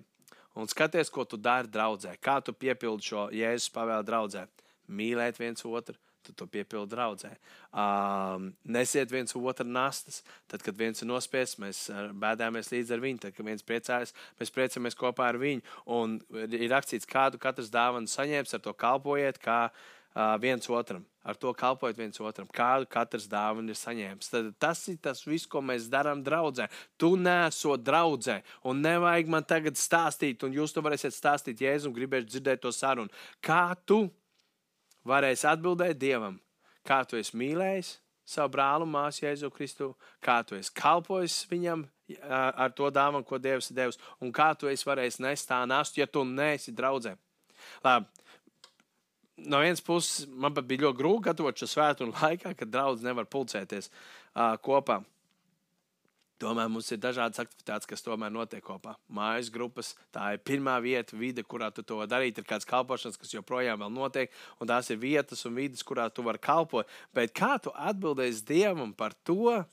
Un 0.58 0.70
skaties, 0.70 1.10
ko 1.10 1.24
tu 1.26 1.38
dari 1.38 1.70
draudzē, 1.70 2.16
kā 2.22 2.38
tu 2.42 2.54
piepildi 2.54 3.10
šo 3.10 3.28
jēzus 3.34 3.70
pavēlu 3.74 4.06
draudzē. 4.06 4.46
Mīlēt 4.88 5.38
viens 5.38 5.66
otru, 5.68 5.98
tu 6.28 6.36
to 6.36 6.46
piepildi 6.50 6.92
draudzē. 6.94 7.32
Um, 7.72 8.52
nesiet 8.68 9.10
viens 9.12 9.34
otru 9.36 9.66
nastas. 9.66 10.22
Tad, 10.48 10.62
kad 10.64 10.76
viens 10.78 11.02
ir 11.02 11.10
nospiests, 11.10 11.58
mēs 11.62 11.84
bēdāmies 12.20 12.72
līdzi 12.74 12.96
ar 12.96 13.04
viņu. 13.04 13.22
Tad, 13.24 13.36
kad 13.36 13.48
viens 13.48 13.66
priecājas, 13.66 14.14
mēs 14.40 14.54
priecamies 14.54 14.98
kopā 14.98 15.32
ar 15.32 15.40
viņu. 15.40 15.64
Un 15.98 16.18
ir 16.46 16.68
rakstīts, 16.72 17.08
kādu 17.08 17.40
katrs 17.42 17.72
dāvanu 17.72 18.10
saņēmis, 18.10 18.54
ar 18.54 18.64
to 18.64 18.76
kalpojiet, 18.76 19.40
kā 19.42 19.60
uh, 19.68 19.86
viens 20.40 20.68
otram, 20.68 21.04
ar 21.22 21.36
to 21.36 21.52
kalpojot 21.54 21.96
viens 21.96 22.20
otram, 22.20 22.48
kādu 22.50 22.88
katrs 22.90 23.28
dāvana 23.30 23.70
ir 23.70 23.78
saņēmis. 23.78 24.30
Tad 24.32 24.50
tas 24.58 24.80
ir 24.88 24.98
tas 25.02 25.22
viss, 25.26 25.46
ko 25.46 25.60
mēs 25.62 25.88
darām 25.92 26.22
draudzē. 26.24 26.68
Tu 26.98 27.14
nesot 27.16 27.84
draudzē, 27.84 28.40
un 28.64 28.82
nevajag 28.82 29.28
man 29.28 29.44
tagad 29.44 29.78
stāstīt, 29.78 30.42
un 30.44 30.56
jūs 30.56 30.74
to 30.74 30.82
varēsiet 30.82 31.14
stāstīt, 31.14 31.62
ja 31.62 31.74
es 31.76 31.86
gribēšu 31.86 32.32
dzirdēt 32.32 32.64
to 32.64 32.72
sarunu. 32.74 33.12
Kā 33.44 33.76
tu 33.86 34.08
varēsi 35.08 35.48
atbildēt 35.50 35.98
Dievam, 36.00 36.38
kā 36.86 37.02
tu 37.08 37.18
esi 37.20 37.36
mīlējis 37.38 37.96
savu 38.28 38.52
brāli 38.52 38.84
un 38.84 38.92
māsu 38.92 39.24
Jēzu 39.24 39.48
Kristu, 39.54 39.92
kā 40.24 40.42
tu 40.44 40.58
esi 40.58 40.72
kalpojis 40.76 41.46
viņam 41.48 41.86
ar 42.28 42.72
to 42.76 42.90
dāvanu, 42.92 43.24
ko 43.26 43.38
Dievs 43.40 43.70
ir 43.70 43.78
devis, 43.78 43.98
un 44.20 44.32
kā 44.32 44.52
tu 44.58 44.68
esi 44.68 44.86
varējis 44.88 45.20
nest 45.24 45.48
tā 45.48 45.62
nastu, 45.68 46.00
ja 46.02 46.06
tu 46.06 46.24
neesi 46.24 46.74
draudzē. 46.76 47.16
Labi. 47.84 48.06
No 49.48 49.60
vienas 49.62 49.80
puses, 49.84 50.26
man 50.26 50.50
bija 50.56 50.88
ļoti 50.88 50.98
grūti 50.98 51.28
gatavot 51.28 51.60
šo 51.60 51.68
svētdienu 51.70 52.14
laikā, 52.16 52.56
kad 52.58 52.72
draugs 52.72 53.04
nevar 53.06 53.28
pulcēties 53.30 53.86
uh, 53.86 54.56
kopā. 54.58 54.98
Tomēr 56.38 56.68
mums 56.70 56.86
ir 56.94 57.00
dažādas 57.02 57.40
aktivitātes, 57.42 57.88
kas 57.90 58.04
tomēr 58.06 58.30
notiek 58.30 58.62
kopā. 58.62 58.92
Mājas 59.10 59.48
grupas, 59.50 59.90
tā 60.14 60.36
ir 60.36 60.42
pirmā 60.46 60.76
vieta, 60.84 61.16
vide, 61.18 61.42
kurā 61.42 61.72
tu 61.74 61.82
to 61.82 61.98
darīt. 62.06 62.38
Ir 62.38 62.46
kāds 62.46 62.68
kalpošanas, 62.68 63.18
kas 63.18 63.34
joprojām 63.34 63.82
notiek, 63.90 64.30
un 64.62 64.70
tās 64.70 64.92
ir 64.94 65.00
vietas 65.02 65.42
un 65.48 65.56
vidas, 65.58 65.82
kurā 65.82 66.06
tu 66.14 66.22
vari 66.22 66.38
kalpot. 66.38 66.86
Bet 67.14 67.34
kā 67.34 67.56
tu 67.62 67.72
atbildēsi 67.74 68.44
Dievam 68.46 68.92
par 68.94 69.16
to, 69.26 69.64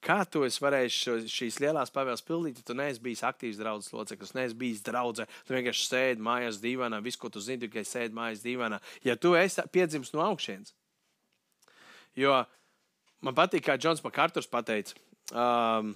kā 0.00 0.22
tu 0.24 0.46
varēsi 0.64 1.18
šīs 1.28 1.60
lielās 1.60 1.92
pavēles 1.92 2.24
pildīt, 2.24 2.62
ja 2.62 2.70
tu 2.70 2.78
neesi 2.80 3.04
bijis 3.04 3.24
aktīvs 3.28 3.60
draugs 3.60 3.92
loceklis, 3.92 4.32
neesi 4.38 4.56
bijis 4.56 4.80
draugs. 4.86 5.28
Tu 5.44 5.56
vienkārši 5.58 5.84
sēdi 5.84 6.24
mājās 6.24 6.62
dīvainā, 6.64 7.02
visu, 7.04 7.20
ko 7.20 7.28
tu 7.28 7.44
zini, 7.44 7.66
tikai 7.66 7.84
sēdi 7.84 8.16
mājās 8.16 8.40
dīvainā. 8.46 8.80
Ja 9.04 9.18
tu 9.20 9.36
esi 9.36 9.68
piedzimis 9.68 10.14
no 10.16 10.24
augšas, 10.30 10.72
jo 12.16 12.40
man 13.20 13.36
patīk, 13.36 13.68
kā 13.68 13.76
Džons 13.76 14.00
Makārturs 14.08 14.48
pateica 14.48 14.96
Um, 15.30 15.94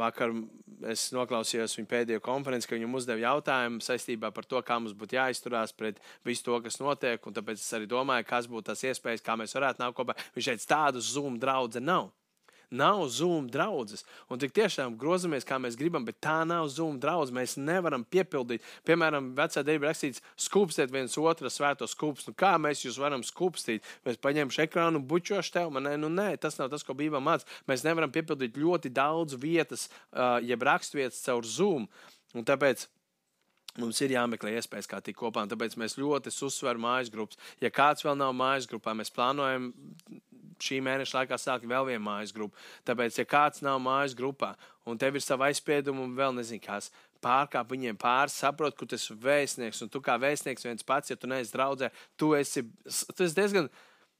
vakar 0.00 0.32
es 0.90 1.06
noklausījos 1.14 1.76
viņa 1.78 1.90
pēdējo 1.90 2.22
konferenci, 2.24 2.68
kad 2.68 2.78
viņam 2.78 2.96
uzdeva 2.98 3.22
jautājumu 3.22 3.84
saistībā 3.84 4.30
par 4.34 4.48
to, 4.48 4.60
kā 4.64 4.78
mums 4.80 4.96
būtu 4.96 5.18
jāizturās 5.18 5.72
pret 5.76 6.00
visu 6.26 6.46
to, 6.48 6.58
kas 6.64 6.80
notiek. 6.80 7.20
Tāpēc 7.20 7.60
es 7.60 7.76
arī 7.76 7.88
domāju, 7.90 8.26
kas 8.28 8.48
būtu 8.50 8.70
tas 8.72 8.84
iespējas, 8.88 9.24
kā 9.24 9.36
mēs 9.40 9.54
varētu 9.56 9.84
nākt 9.84 9.98
kopā. 9.98 10.16
Viņš 10.36 10.50
teica, 10.50 10.70
tādu 10.74 11.04
zūmu 11.04 11.40
draugu 11.42 11.82
nav 11.84 12.10
nav 12.74 13.04
Zoom 13.12 13.48
draudzes. 13.52 14.04
Un 14.28 14.40
tik 14.42 14.54
tiešām 14.56 14.96
grozamies, 15.00 15.46
kā 15.46 15.58
mēs 15.62 15.78
gribam, 15.80 16.04
bet 16.06 16.20
tā 16.24 16.40
nav 16.48 16.68
Zoom 16.72 16.98
draudzes. 17.02 17.34
Mēs 17.34 17.56
nevaram 17.60 18.04
piepildīt, 18.04 18.64
piemēram, 18.88 19.32
vecā 19.38 19.62
dēļa 19.66 19.88
rakstīts, 19.88 20.24
skūpstiet 20.46 20.92
viens 20.94 21.16
otru 21.20 21.52
svēto 21.52 21.88
skūpstu. 21.90 22.32
Nu, 22.32 22.38
kā 22.38 22.54
mēs 22.60 22.84
jūs 22.86 22.98
varam 23.02 23.24
skūpstīt? 23.26 23.86
Mēs 24.06 24.20
paņemam 24.22 24.54
ekrānu 24.66 25.00
un 25.02 25.06
bučošu 25.10 25.54
tev. 25.54 25.70
Man, 25.74 25.88
nu, 26.00 26.10
nē, 26.12 26.34
tas 26.42 26.58
nav 26.60 26.72
tas, 26.72 26.84
ko 26.86 26.96
Bībelē 26.98 27.22
mācās. 27.22 27.48
Mēs 27.70 27.86
nevaram 27.86 28.12
piepildīt 28.14 28.58
ļoti 28.60 28.92
daudz 28.94 29.38
vietas, 29.40 29.88
uh, 30.12 30.36
jeb 30.42 30.66
raksturvietas 30.66 31.22
caur 31.24 31.46
Zoom. 31.46 31.88
Un 32.34 32.46
tāpēc 32.46 32.88
Mums 33.74 33.98
ir 34.06 34.12
jāmeklē 34.14 34.52
iespējas, 34.54 34.86
kā 34.86 35.00
tikt 35.02 35.18
kopā. 35.18 35.42
Tāpēc 35.50 35.74
mēs 35.82 35.96
ļoti 35.98 36.30
uzsveram 36.46 36.84
mājas 36.84 37.10
grupas. 37.10 37.40
Ja 37.58 37.72
kāds 37.74 38.06
vēl 38.06 38.14
nav 38.20 38.30
mājas 38.38 38.68
grupā, 38.70 38.94
mēs 38.94 39.10
plānojam 39.10 39.72
šī 40.64 40.80
mēneša 40.84 41.20
laikā 41.20 41.38
sākt 41.40 41.68
vēl 41.70 41.88
vienu 41.90 42.02
mājas 42.06 42.34
grupu. 42.34 42.56
Tāpēc, 42.88 43.20
ja 43.20 43.26
kāds 43.28 43.64
nav 43.64 43.80
mājas 43.84 44.16
grupā 44.18 44.54
un 44.88 45.00
tev 45.00 45.16
ir 45.16 45.24
sava 45.24 45.48
aizspieduma 45.50 46.04
un 46.04 46.14
vēl 46.16 46.36
nezinu, 46.36 46.62
kas 46.64 46.90
pārkāp 47.24 47.72
viņiem 47.72 47.98
pāri, 48.00 48.32
saprot, 48.32 48.76
ka 48.76 48.86
tu 48.88 48.98
esi 48.98 49.16
vēstnieks 49.24 49.84
un 49.84 49.90
tu 49.92 50.02
kā 50.04 50.18
vēstnieks 50.20 50.66
viens 50.66 50.86
pats, 50.86 51.12
ja 51.12 51.16
tu 51.16 51.30
neesi 51.30 51.54
draudzē, 51.54 51.90
tu 52.20 52.34
esi, 52.38 52.66
tu 53.14 53.26
esi 53.26 53.40
diezgan. 53.40 53.72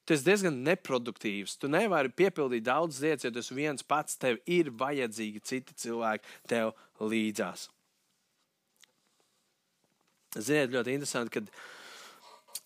Tas 0.05 0.20
ir 0.20 0.26
diezgan 0.26 0.57
neproduktīvs. 0.66 1.55
Tu 1.57 1.68
nevari 1.72 2.11
piepildīt 2.12 2.66
daudz 2.66 2.99
lietas, 3.01 3.24
ja 3.24 3.30
esi 3.40 3.55
viens 3.57 3.86
pats. 3.88 4.18
Tev 4.20 4.36
ir 4.45 4.68
vajadzīgi 4.76 5.40
citi 5.40 5.76
cilvēki 5.80 6.34
tev 6.51 6.74
līdzās. 7.01 7.70
Ziniet, 10.36 10.74
ļoti 10.74 10.99
interesanti, 10.99 11.38
kad 11.38 11.49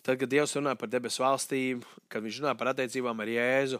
Tad, 0.08 0.16
kad 0.16 0.30
Dievs 0.32 0.54
runā 0.56 0.72
par 0.72 0.88
debesu 0.88 1.20
valstīm, 1.20 1.82
kad 2.08 2.24
viņš 2.24 2.38
runā 2.40 2.54
par 2.56 2.70
attiecībām 2.70 3.18
ar 3.20 3.28
Jēzu, 3.28 3.76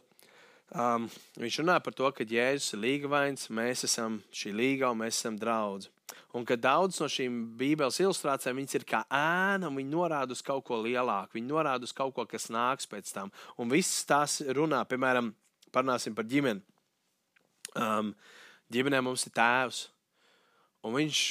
um, 0.76 1.06
viņš 1.40 1.56
runā 1.62 1.78
par 1.80 1.94
to, 1.96 2.10
ka 2.12 2.26
Jēzus 2.28 2.74
ir 2.76 2.82
līgavains, 2.82 3.46
mēs 3.48 3.86
esam 3.88 4.18
šī 4.28 4.52
līga 4.52 4.90
un 4.92 5.00
mēs 5.00 5.22
esam 5.22 5.38
draugi. 5.40 5.88
Un 6.36 6.44
ka 6.44 6.58
daudz 6.60 7.00
no 7.00 7.08
šīm 7.08 7.38
Bībeles 7.56 8.02
ilustrācijām 8.04 8.60
ir 8.60 8.84
kā 8.84 9.00
ēna, 9.08 9.70
un 9.70 9.80
viņi 9.80 9.88
norāda 9.88 10.36
uz 10.36 10.44
kaut 10.44 10.66
ko 10.68 10.82
lielāku, 10.84 11.38
viņi 11.38 11.48
norāda 11.48 11.88
uz 11.88 11.96
kaut 11.96 12.12
ko, 12.12 12.28
kas 12.28 12.50
nāks 12.52 12.84
pēc 12.92 13.08
tam. 13.16 13.32
Un 13.56 13.72
viss 13.72 14.04
tās 14.04 14.42
runā, 14.44 14.82
piemēram, 14.84 15.32
parunāsim 15.72 16.12
par 16.12 16.28
ģimeni. 16.28 16.60
Um, 17.72 18.12
ģimenē 18.68 19.00
mums 19.00 19.24
ir 19.24 19.32
tēvs, 19.32 19.86
un 20.86 20.94
viņš 20.98 21.22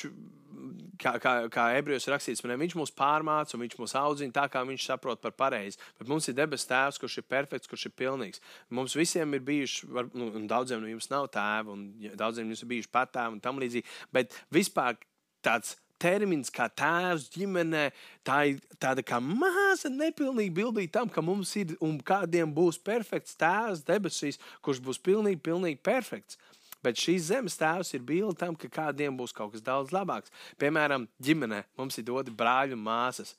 kā, 1.02 1.14
kā, 1.22 1.34
kā 1.54 1.66
ebrejos 1.78 2.08
rakstīts, 2.12 2.44
man, 2.44 2.58
viņš 2.62 2.76
mūs 2.80 2.94
pārmāca 2.98 3.56
un 3.56 3.64
viņš 3.64 3.78
mūs 3.80 3.96
audzina 4.00 4.36
tā, 4.36 4.46
kā 4.52 4.64
viņš 4.68 4.90
saprot 4.90 5.22
par 5.24 5.36
pareizi. 5.38 5.80
Bet 6.00 6.12
mums 6.12 6.28
ir 6.30 6.38
debes 6.38 6.68
tēvs, 6.70 7.00
kurš 7.02 7.20
ir 7.22 7.28
perfekts, 7.30 7.70
kurš 7.70 7.88
ir 7.90 7.96
pilnīgs. 7.98 8.44
Mums 8.74 8.98
visiem 8.98 9.36
ir 9.38 9.44
bijuši, 9.48 9.90
var, 9.94 10.10
nu, 10.18 10.30
daudziem 10.50 10.84
no 10.84 10.92
jums 10.92 11.12
nav 11.14 11.30
tēva, 11.34 11.76
un 11.76 12.14
daudziem 12.20 12.50
jums 12.50 12.64
ir 12.64 12.72
bijuši 12.74 12.94
patēvi 12.94 13.38
un 13.38 13.44
tam 13.44 13.62
līdzīgi. 13.62 13.98
Bet 14.16 14.38
vispār 14.54 14.98
tāds 15.46 15.78
termins 16.02 16.52
kā 16.54 16.68
tēvs 16.78 17.30
ģimenē, 17.34 17.88
tā 18.26 18.42
ir 18.52 18.60
tāda 18.82 19.02
kā 19.06 19.18
maza 19.24 19.90
nepilnīga 19.90 20.54
bildīte 20.60 20.94
tam, 21.00 21.10
ka 21.10 21.24
mums 21.26 21.56
ir 21.58 21.74
un 21.84 21.98
kādiem 22.06 22.54
būs 22.54 22.78
perfekts 22.86 23.38
tēvs 23.40 23.82
debesīs, 23.88 24.38
kurš 24.62 24.84
būs 24.86 25.02
pilnīgi, 25.02 25.42
pilnīgi 25.50 25.82
perfekts. 25.82 26.38
Bet 26.86 27.00
šīs 27.02 27.30
zemes 27.32 27.58
tēvs 27.60 27.94
ir 27.98 28.06
bilde 28.06 28.38
tam, 28.40 28.56
ka 28.56 28.70
kādiem 28.70 29.18
būs 29.18 29.34
kaut 29.36 29.54
kas 29.56 29.66
daudz 29.66 29.94
labāks. 29.96 30.34
Piemēram, 30.62 31.08
ģimenē 31.24 31.64
mums 31.80 31.98
ir 31.98 32.08
doti 32.08 32.34
brāļi 32.34 32.78
un 32.78 32.84
māsas. 32.86 33.36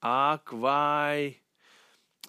Ak, 0.00 0.52
vai 0.56 1.36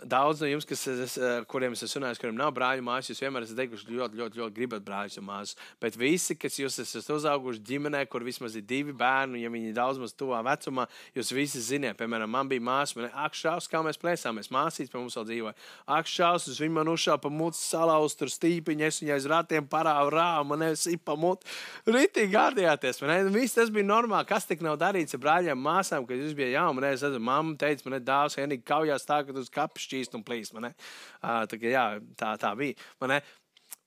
Daudz 0.01 0.39
no 0.41 0.47
jums, 0.49 0.65
es, 0.65 1.13
kuriem 1.51 1.75
es 1.75 1.83
esmu 1.85 1.99
runājis, 1.99 2.19
kuriem 2.21 2.37
nav 2.39 2.49
brāļu 2.55 2.81
māsas, 2.85 3.11
jūs 3.11 3.19
vienmēr 3.21 3.45
esat 3.45 3.59
teikuši, 3.59 3.85
ļoti, 3.85 4.17
ļoti, 4.17 4.17
ļoti, 4.17 4.39
ļoti 4.39 4.55
gribat 4.55 4.85
brāļus 4.87 5.19
un 5.21 5.27
māsas. 5.27 5.57
Bet 5.83 5.97
visi, 5.99 6.33
kas 6.41 6.57
jūs 6.57 6.79
esat 6.81 7.11
uzauguši 7.13 7.61
ģimenē, 7.67 8.01
kur 8.09 8.25
vismaz 8.25 8.55
ir 8.57 8.65
divi 8.65 8.95
bērni, 8.97 9.43
ja 9.43 9.51
viņi 9.53 9.69
ir 9.69 9.75
daudz 9.77 10.01
maz 10.01 10.15
tuvā 10.17 10.39
vecumā, 10.47 10.87
jūs 11.13 11.29
visi 11.37 11.61
ziniet, 11.61 11.99
piemēram, 11.99 12.33
man 12.33 12.49
bija 12.49 12.63
māsa, 12.65 12.97
man 12.97 13.11
ak, 13.13 13.37
šaus, 13.37 13.67
kā 13.69 13.83
mēs 13.85 14.01
plēsāmies, 14.01 14.49
māsīts 14.49 14.89
pie 14.89 14.97
mums 14.97 15.19
vēl 15.19 15.27
dzīvoja. 15.29 15.53
Ak, 15.99 16.09
šaus, 16.09 16.49
uz 16.49 16.57
viņu 16.63 16.75
man 16.79 16.89
uzšāva 16.95 17.21
pa 17.21 17.33
mucu 17.33 17.61
salauz, 17.61 18.17
tur 18.17 18.33
stīpiņa, 18.33 18.89
es 18.89 19.01
viņai 19.03 19.19
uz 19.21 19.29
ratiem 19.29 19.69
parāvu 19.69 20.15
rāvu, 20.17 20.49
man 20.49 20.65
nevis 20.65 20.87
ipa 20.89 21.13
mutu. 21.13 21.45
Ritīgi 21.85 22.33
gārdījāties, 22.33 23.03
man 23.03 23.13
ne? 23.13 23.35
Viss 23.37 23.59
tas 23.59 23.69
bija 23.73 23.85
normāli, 23.85 24.29
kas 24.33 24.49
tik 24.49 24.65
nav 24.65 24.81
darīts 24.81 25.13
ar 25.13 25.21
brāļiem, 25.21 25.61
māsām, 25.61 26.09
kad 26.09 26.17
jūs 26.17 26.33
bija 26.37 26.55
jauni, 26.55 26.79
man 26.79 26.89
redzu, 26.89 27.13
mamma 27.21 27.57
teica, 27.61 27.85
man 27.85 27.99
ne 27.99 28.03
dāvs, 28.07 28.39
Henīgi, 28.41 28.65
kaujās 28.65 29.05
tā, 29.05 29.21
ka 29.27 29.35
tu 29.35 29.43
uz 29.43 29.51
kapš 29.53 29.90
šķīst 29.91 30.17
un 30.17 30.25
plīst. 30.27 30.57
Uh, 30.57 30.73
tā, 31.21 31.61
jā, 31.61 31.85
tā, 32.19 32.33
tā 32.41 32.55
bija. 32.59 33.21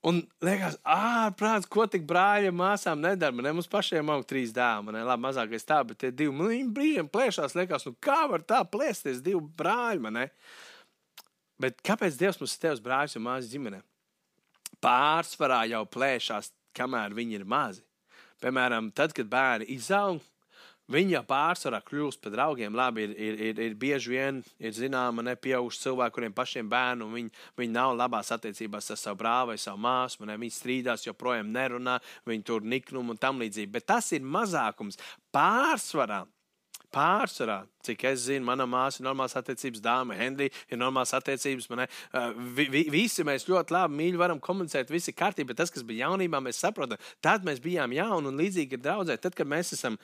Un 0.05 0.19
liekas, 0.45 0.75
ārprāts, 0.85 1.65
ko 1.71 1.87
tik 1.89 2.03
brāļiem, 2.05 2.53
māsām 2.53 3.01
nedara. 3.01 3.33
Man? 3.33 3.47
Mums 3.57 3.69
pašiem 3.71 4.11
aug 4.13 4.25
trīs 4.29 4.53
dēli. 4.53 4.85
Man, 4.85 4.99
labi, 5.07 5.23
mazākais 5.23 5.65
tā, 5.65 5.79
bet 5.87 6.03
tie 6.03 6.11
divi 6.13 6.33
nu, 6.35 6.51
brīžiem 6.75 7.09
plēšās. 7.09 7.57
Liekas, 7.57 7.87
nu 7.89 7.95
kā 8.05 8.19
var 8.29 8.45
tā 8.45 8.61
plēsties 8.69 9.23
divi 9.25 9.41
brāļi? 9.57 10.03
Man, 10.05 10.21
ne? 10.21 10.27
bet 11.61 11.81
kāpēc 11.87 12.19
Dievs 12.19 12.37
mums 12.41 12.53
ir 12.53 12.61
tevs 12.67 12.83
brāļus 12.85 13.17
un 13.17 13.25
māsas 13.25 13.49
ģimene? 13.49 13.81
Pārsvarā 14.83 15.63
jau 15.71 15.81
plēšās, 15.89 16.51
kamēr 16.77 17.15
viņi 17.17 17.39
ir 17.39 17.49
mazi. 17.49 17.81
Piemēram, 18.43 18.91
tad, 18.93 19.15
kad 19.15 19.29
bērni 19.31 19.71
izaug, 19.73 20.21
Viņa 20.93 21.23
pārsvarā 21.25 21.79
kļūst 21.81 22.21
par 22.21 22.33
draugiem. 22.35 22.75
Labi, 22.77 23.07
ir, 23.07 23.15
ir, 23.17 23.39
ir, 23.47 23.61
ir 23.69 23.77
bieži 23.81 24.11
vien 24.13 24.41
ir 24.61 24.75
zināma 24.77 25.23
nepieauguši 25.25 25.81
cilvēki, 25.81 26.13
kuriem 26.13 26.35
pašiem 26.37 26.69
bērnu 26.69 27.07
viņi, 27.09 27.33
viņi 27.57 27.73
nav 27.73 27.95
labās 27.97 28.29
attiecībās 28.35 28.91
ar 28.93 29.01
savu 29.01 29.17
brāli 29.23 29.53
vai 29.53 29.57
savu 29.61 29.81
māsu. 29.81 30.21
Viņi 30.29 30.53
strīdās, 30.53 31.07
joprojām 31.07 31.49
nerunā, 31.55 31.97
viņi 32.29 32.45
tur 32.45 32.61
niknumu 32.61 33.15
un 33.15 33.21
tam 33.21 33.41
līdzīgi. 33.41 33.73
Bet 33.73 33.89
tas 33.89 34.11
ir 34.13 34.21
mazākums. 34.21 35.01
Pārsvarā 35.33 36.25
Pārsvarā, 36.95 37.57
cik 37.83 38.05
es 38.07 38.21
zinu, 38.29 38.45
mana 38.47 38.63
māsa 38.69 39.01
ir 39.01 39.05
normāls 39.07 39.33
attiecības, 39.35 39.81
dāma 39.83 40.15
Henrija 40.15 40.53
ir 40.71 40.79
normāls 40.79 41.11
attiecības. 41.17 41.67
Man, 41.71 41.83
uh, 41.83 42.29
vi, 42.55 42.69
vi, 42.71 42.85
visi 42.93 43.25
mēs 43.27 43.47
ļoti 43.49 43.75
labi 43.75 43.99
mīļi 43.99 44.21
varam 44.21 44.39
komunicēt, 44.43 44.93
viss 44.93 45.11
ir 45.11 45.17
kārtībā, 45.19 45.51
bet 45.51 45.59
tas, 45.59 45.73
kas 45.75 45.83
bija 45.87 46.05
jaunībā, 46.07 46.39
mēs 46.45 46.61
saprotam, 46.63 47.01
tad 47.25 47.43
mēs 47.47 47.59
bijām 47.63 47.95
jauni 47.95 48.31
un 48.31 48.39
līdzīgi 48.39 48.77
ir 48.77 48.83
draudzē. 48.85 49.19
Tad, 49.19 49.35
kad 49.35 49.49
mēs 49.49 49.73
esam 49.75 49.99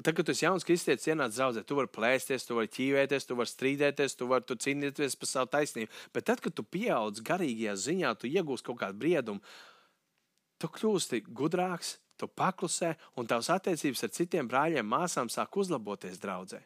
Tad, 0.00 0.14
kad 0.16 0.24
tu 0.24 0.32
esi 0.32 0.46
jauns 0.46 0.64
kristietis, 0.64 1.08
ienāc 1.10 1.34
zaudzē, 1.36 1.64
tu 1.66 1.76
vari 1.76 1.90
plēsties, 1.92 2.46
tu 2.48 2.56
vari 2.56 2.70
ķīvēties, 2.72 3.26
tu 3.28 3.36
vari 3.36 3.50
strīdēties, 3.50 4.16
tu 4.16 4.28
vari 4.30 4.56
cīnīties 4.64 5.18
par 5.20 5.28
savu 5.28 5.50
taisnību. 5.52 5.92
Bet 6.16 6.28
tad, 6.30 6.40
kad 6.40 6.56
tu 6.56 6.64
pieaug 6.64 7.20
garīgajā 7.26 7.74
ziņā, 7.84 8.14
tu 8.16 8.30
iegūsi 8.30 8.64
kaut 8.64 8.80
kādu 8.80 8.96
briedumu, 9.02 9.44
tu 10.60 10.70
kļūsti 10.72 11.24
gudrāks, 11.36 11.98
tu 12.16 12.28
paklusē, 12.28 12.94
un 13.20 13.28
tavs 13.28 13.52
attiecības 13.52 14.06
ar 14.06 14.14
citiem 14.16 14.48
brāļiem, 14.48 14.88
māsām 14.88 15.28
sāk 15.32 15.60
uzlaboties 15.60 16.20
draudzē. 16.22 16.62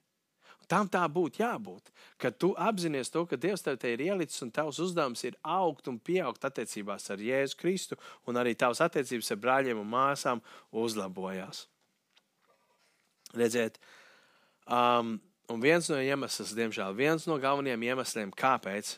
Tam 0.70 0.88
tā 0.88 1.02
būtu 1.10 1.42
jābūt. 1.42 1.90
Kad 2.20 2.38
tu 2.40 2.54
apzinājies 2.56 3.12
to, 3.12 3.26
ka 3.28 3.36
Dievs 3.36 3.66
tev 3.66 3.76
te 3.80 3.92
ir 3.92 4.00
ielicis 4.00 4.40
un 4.46 4.52
tavs 4.54 4.80
uzdevums 4.80 5.26
ir 5.26 5.36
augt 5.42 5.90
un 5.92 5.98
pieaugt 6.00 6.46
attiecībās 6.48 7.10
ar 7.12 7.20
Jēzu 7.20 7.60
Kristu, 7.60 8.00
un 8.24 8.40
arī 8.40 8.54
tavs 8.56 8.80
attiecības 8.84 9.34
ar 9.34 9.42
brāļiem 9.44 9.82
un 9.82 9.90
māsām 9.92 10.40
uzlabojās. 10.72 11.66
Redziet, 13.34 13.80
um, 14.66 15.16
un 15.50 15.64
viens 15.64 15.88
no 15.90 15.98
iemesliem, 16.00 16.52
diemžēl, 16.60 16.94
viens 16.98 17.26
no 17.30 17.38
galvenajiem 17.42 17.88
iemesliem, 17.90 18.30
kāpēc 18.38 18.96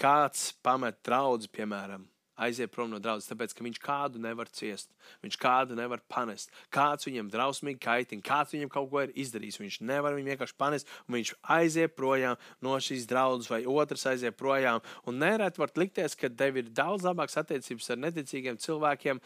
kāds 0.00 0.50
pamet 0.64 0.98
draugu, 1.06 1.50
piemēram, 1.52 2.06
aiziet 2.42 2.72
prom 2.72 2.90
no 2.90 2.98
draudzes, 3.02 3.28
tāpēc 3.30 3.52
ka 3.54 3.64
viņš 3.64 3.78
kādu 3.82 4.20
nevar 4.22 4.48
ciest, 4.52 4.90
viņš 5.24 5.36
kādu 5.40 5.76
nevar 5.78 6.00
panest. 6.10 6.52
Kāds 6.72 7.06
viņam 7.06 7.28
drausmīgi 7.32 7.80
kaitina, 7.82 8.24
kāds 8.24 8.54
viņam 8.56 8.72
kaut 8.72 8.88
ko 8.90 9.02
ir 9.04 9.12
izdarījis. 9.24 9.60
Viņš 9.62 9.78
nevar 9.88 10.16
viņu 10.16 10.32
vienkārši 10.32 10.56
panest, 10.58 10.90
un 11.06 11.18
viņš 11.18 11.34
aiziet 11.56 11.96
projām 11.98 12.40
no 12.64 12.78
šīs 12.82 13.06
draudzes, 13.10 13.50
vai 13.52 13.62
otrs 13.68 14.06
aiziet 14.10 14.38
projām. 14.40 14.82
Un 15.06 15.20
nereti 15.22 15.62
var 15.62 15.74
likties, 15.76 16.16
ka 16.18 16.32
tev 16.32 16.58
ir 16.60 16.72
daudz 16.72 17.06
labākas 17.06 17.38
attiecības 17.44 17.92
ar 17.92 18.02
neticīgiem 18.06 18.58
cilvēkiem, 18.64 19.22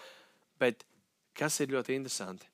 bet 0.61 0.85
kas 1.37 1.61
ir 1.63 1.73
ļoti 1.77 1.97
interesanti? 2.01 2.51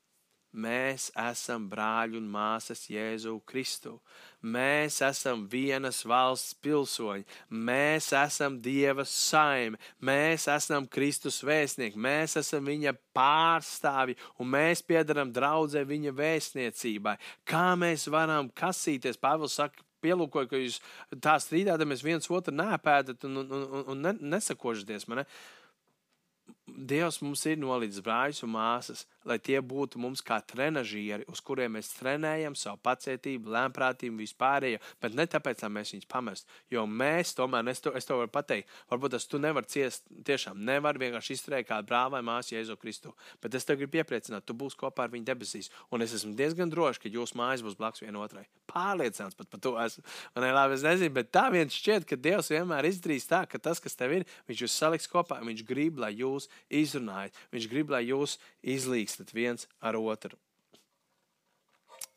Mēs 0.53 1.07
esam 1.17 1.63
brāļi 1.69 2.19
un 2.19 2.27
māsas 2.29 2.83
Jēzu 2.91 3.39
Kristu. 3.49 3.95
Mēs 4.43 4.99
esam 5.01 5.47
vienas 5.49 6.03
valsts 6.05 6.53
pilsoņi. 6.61 7.25
Mēs 7.49 8.11
esam 8.13 8.59
Dieva 8.61 9.05
saime. 9.09 9.79
Mēs 9.97 10.45
esam 10.53 10.85
Kristus 10.85 11.39
vēstnieki. 11.41 11.97
Mēs 11.97 12.37
esam 12.37 12.69
viņa 12.69 12.93
pārstāvji 13.17 14.19
un 14.37 14.51
mēs 14.53 14.85
piedaram 14.85 15.31
draudzē 15.33 15.81
viņa 15.89 16.13
vēstniecībai. 16.19 17.15
Kā 17.49 17.71
mēs 17.79 18.05
varam 18.13 18.51
kasīties? 18.53 19.17
Pāvils 19.17 19.57
saka, 19.57 19.81
pielūkoju, 20.05 20.51
ka 20.51 20.61
jūs 20.61 20.79
tā 21.23 21.39
strīdāties 21.41 22.05
viens 22.05 22.29
otru 22.29 22.53
nepēdat 22.53 23.25
un, 23.25 23.41
un, 23.41 23.51
un, 23.57 23.83
un 23.95 24.05
ne, 24.05 24.15
nesakožaties. 24.35 25.07
Man, 25.09 25.23
ne? 25.23 25.27
Dievs 26.73 27.19
mums 27.21 27.43
ir 27.45 27.59
nolīdz 27.61 27.99
brāļus 28.01 28.41
un 28.45 28.53
māsas, 28.55 29.03
lai 29.29 29.37
tie 29.37 29.59
būtu 29.61 29.99
mums 30.01 30.23
kā 30.25 30.39
trenižieri, 30.41 31.25
uz 31.29 31.41
kuriem 31.45 31.75
mēs 31.77 31.91
trenējam 31.99 32.55
savu 32.57 32.79
pacietību, 32.83 33.51
lēmprātību, 33.53 34.17
vispārējo, 34.23 34.79
bet 35.01 35.13
ne 35.13 35.27
tāpēc, 35.29 35.61
lai 35.63 35.69
mēs 35.77 35.93
viņus 35.93 36.09
pamestu. 36.09 36.49
Jo 36.73 36.85
mēs 36.89 37.35
tomēr, 37.37 37.69
es 37.69 37.83
to, 37.83 37.93
es 37.93 38.09
to 38.09 38.17
varu 38.17 38.31
pateikt, 38.33 38.71
varbūt 38.89 39.13
tas 39.13 39.29
tu 39.29 39.39
nevar 39.41 39.67
ciest, 39.69 40.07
tiešām 40.25 40.63
nevar 40.65 40.97
vienkārši 40.97 41.37
izturēt 41.37 41.69
kā 41.69 41.77
brāl 41.85 42.09
vai 42.15 42.23
māsu 42.25 42.55
Jēzu 42.55 42.77
Kristu, 42.81 43.13
bet 43.43 43.53
es 43.53 43.69
tev 43.69 43.77
gribu 43.81 44.01
iepriecināt, 44.01 44.47
tu 44.47 44.57
būsi 44.57 44.79
kopā 44.79 45.05
ar 45.05 45.13
viņu 45.13 45.29
debesīs, 45.29 45.69
un 45.93 46.01
es 46.01 46.15
esmu 46.17 46.33
diezgan 46.39 46.73
drošs, 46.73 47.01
ka 47.03 47.11
jūsu 47.13 47.37
mājas 47.37 47.65
būs 47.65 47.77
blakus 47.77 48.01
vienotrai. 48.01 48.47
Pārliecināts 48.73 49.37
pat 49.37 49.51
par 49.51 49.61
to 49.61 49.75
esmu. 49.77 50.03
Un, 50.33 50.47
labi, 50.55 50.79
es 50.79 50.85
nezinu, 50.85 51.13
bet 51.13 51.29
tā 51.35 51.45
viens 51.53 51.75
šķiet, 51.75 52.07
ka 52.09 52.17
Dievs 52.17 52.49
vienmēr 52.49 52.87
izdarīs 52.89 53.27
tā, 53.29 53.43
ka 53.49 53.59
tas, 53.61 53.81
kas 53.83 53.97
tev 53.99 54.15
ir, 54.17 54.25
viņš 54.49 54.63
jūs 54.65 54.77
saliks 54.79 55.09
kopā, 55.11 55.37
viņš 55.45 55.65
grib, 55.67 55.99
lai 56.01 56.13
jūs 56.15 56.47
izrunājat. 56.71 57.35
Viņš 57.53 57.67
grib, 57.71 57.91
lai 57.93 58.05
jūs 58.07 58.37
izlīgstat 58.61 59.33
viens 59.35 59.67
ar 59.81 59.97
otru. 59.99 60.37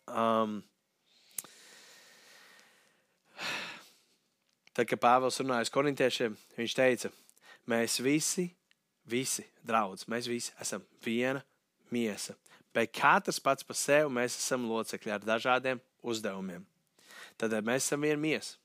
Um, 0.06 0.60
tad, 4.76 4.86
kad 4.86 5.00
Pāvils 5.02 5.40
runāja 5.42 5.66
uz 5.66 5.72
korintiešiem, 5.74 6.36
viņš 6.58 6.76
teica, 6.78 7.10
mēs 7.66 7.98
visi, 8.04 8.46
visi 9.08 9.46
draudz, 9.66 10.06
mēs 10.10 10.30
visi 10.30 10.54
esam 10.62 10.84
viena 11.04 11.42
miesa. 11.90 12.36
Bet 12.76 12.92
katrs 12.94 13.40
pats 13.40 13.66
par 13.66 13.78
sevi 13.78 14.12
mēs 14.12 14.36
esam 14.38 14.68
locekļi 14.68 15.14
ar 15.14 15.26
dažādiem 15.26 15.80
uzdevumiem. 16.06 16.66
Tad 17.40 17.56
mēs 17.64 17.88
esam 17.88 18.04
viena 18.04 18.20
miesa. 18.20 18.56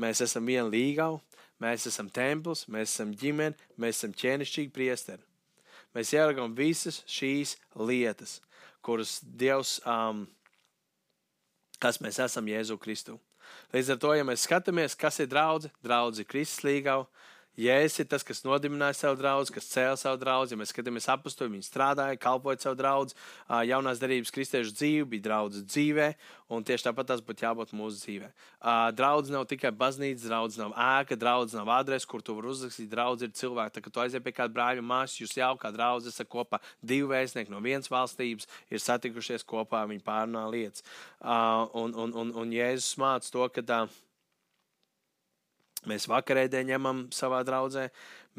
Mēs 0.00 0.20
esam 0.24 0.48
viena 0.48 0.66
līgava, 0.66 1.20
mēs 1.60 1.88
esam 1.90 2.08
templis, 2.12 2.66
mēs 2.68 2.94
esam 2.94 3.14
ģimene, 3.16 3.58
mēs 3.80 4.00
esam 4.00 4.14
ķēnišķīgi 4.16 4.72
priesteri 4.74 5.24
mēs 5.96 6.12
ieraugām 6.14 6.54
visas 6.56 7.02
šīs 7.10 7.56
lietas, 7.78 8.38
kuras 8.84 9.18
Dievs, 9.22 9.78
um, 9.88 10.26
kas 11.82 12.00
mēs 12.02 12.20
esam 12.22 12.48
Jēzu 12.50 12.78
Kristu. 12.80 13.18
Līdz 13.74 13.94
ar 13.94 13.98
to, 14.02 14.12
ja 14.14 14.26
mēs 14.26 14.44
skatāmies, 14.46 14.94
kas 14.98 15.18
ir 15.22 15.30
draudzība 15.30 16.22
ir 16.22 16.28
Kristus 16.30 16.64
līgava, 16.66 17.08
Jēzus 17.58 17.98
ir 18.00 18.06
tas, 18.06 18.22
kas 18.22 18.44
nodibināja 18.46 18.94
savu 18.94 19.16
draugu, 19.18 19.50
kas 19.52 19.66
cēla 19.72 19.96
savu 19.98 20.20
draugu. 20.20 20.52
Ja 20.52 20.58
mēs 20.60 20.70
skatāmies 20.70 21.08
apakstu, 21.10 21.48
viņi 21.50 21.66
strādāja, 21.66 22.18
kalpoja 22.20 22.60
savu 22.62 22.78
draugu. 22.78 23.16
Jaunās 23.66 23.98
darbības 24.00 24.30
kristiešu 24.34 24.74
dzīve 24.76 25.08
bija 25.10 25.24
draudzes 25.26 25.66
dzīvē, 25.66 26.06
un 26.54 26.64
tieši 26.64 26.86
tāpat 26.86 27.10
tas 27.10 27.24
būtu 27.26 27.44
jābūt 27.44 27.74
mūsu 27.76 28.00
dzīvē. 28.04 28.30
Draudzes 28.96 29.34
nav 29.34 29.48
tikai 29.50 29.72
baznīca, 29.76 30.28
draudzes 30.30 30.60
nav 30.62 30.76
ēka, 30.78 31.18
draudzes 31.20 31.58
nav 31.58 31.72
adrese, 31.74 32.08
kur 32.08 32.22
tu 32.22 32.36
vari 32.38 32.52
uzrakstīt. 32.54 32.88
Draudzes 32.92 33.28
ir 33.28 33.34
cilvēki. 33.42 33.74
Tā, 33.76 33.84
kad 33.84 33.96
tu 33.96 34.04
aizies 34.04 34.24
pie 34.24 34.34
kāda 34.36 34.54
brāļa 34.56 34.84
māsas, 34.86 35.18
jūs 35.20 35.34
jau 35.36 35.52
kā 35.60 35.72
draudzes 35.74 36.14
esat 36.14 36.30
kopā. 36.30 36.62
Divi 36.80 37.10
vēstnieki 37.10 37.52
no 37.52 37.60
vienas 37.64 37.90
valstības 37.90 38.46
ir 38.70 38.84
satikušies 38.84 39.44
kopā, 39.44 39.82
viņi 39.90 40.06
pārunā 40.06 40.46
lietas. 40.54 40.86
Un, 41.20 41.92
un, 41.98 42.14
un, 42.14 42.32
un 42.44 42.54
Jēzus 42.54 42.94
māca 43.02 43.34
to, 43.34 43.50
ka. 43.50 43.66
Tā, 43.66 43.84
Mēs 45.88 46.04
vakarēdē 46.10 46.60
ņemam 46.68 47.06
savā 47.14 47.40
draudzē, 47.46 47.86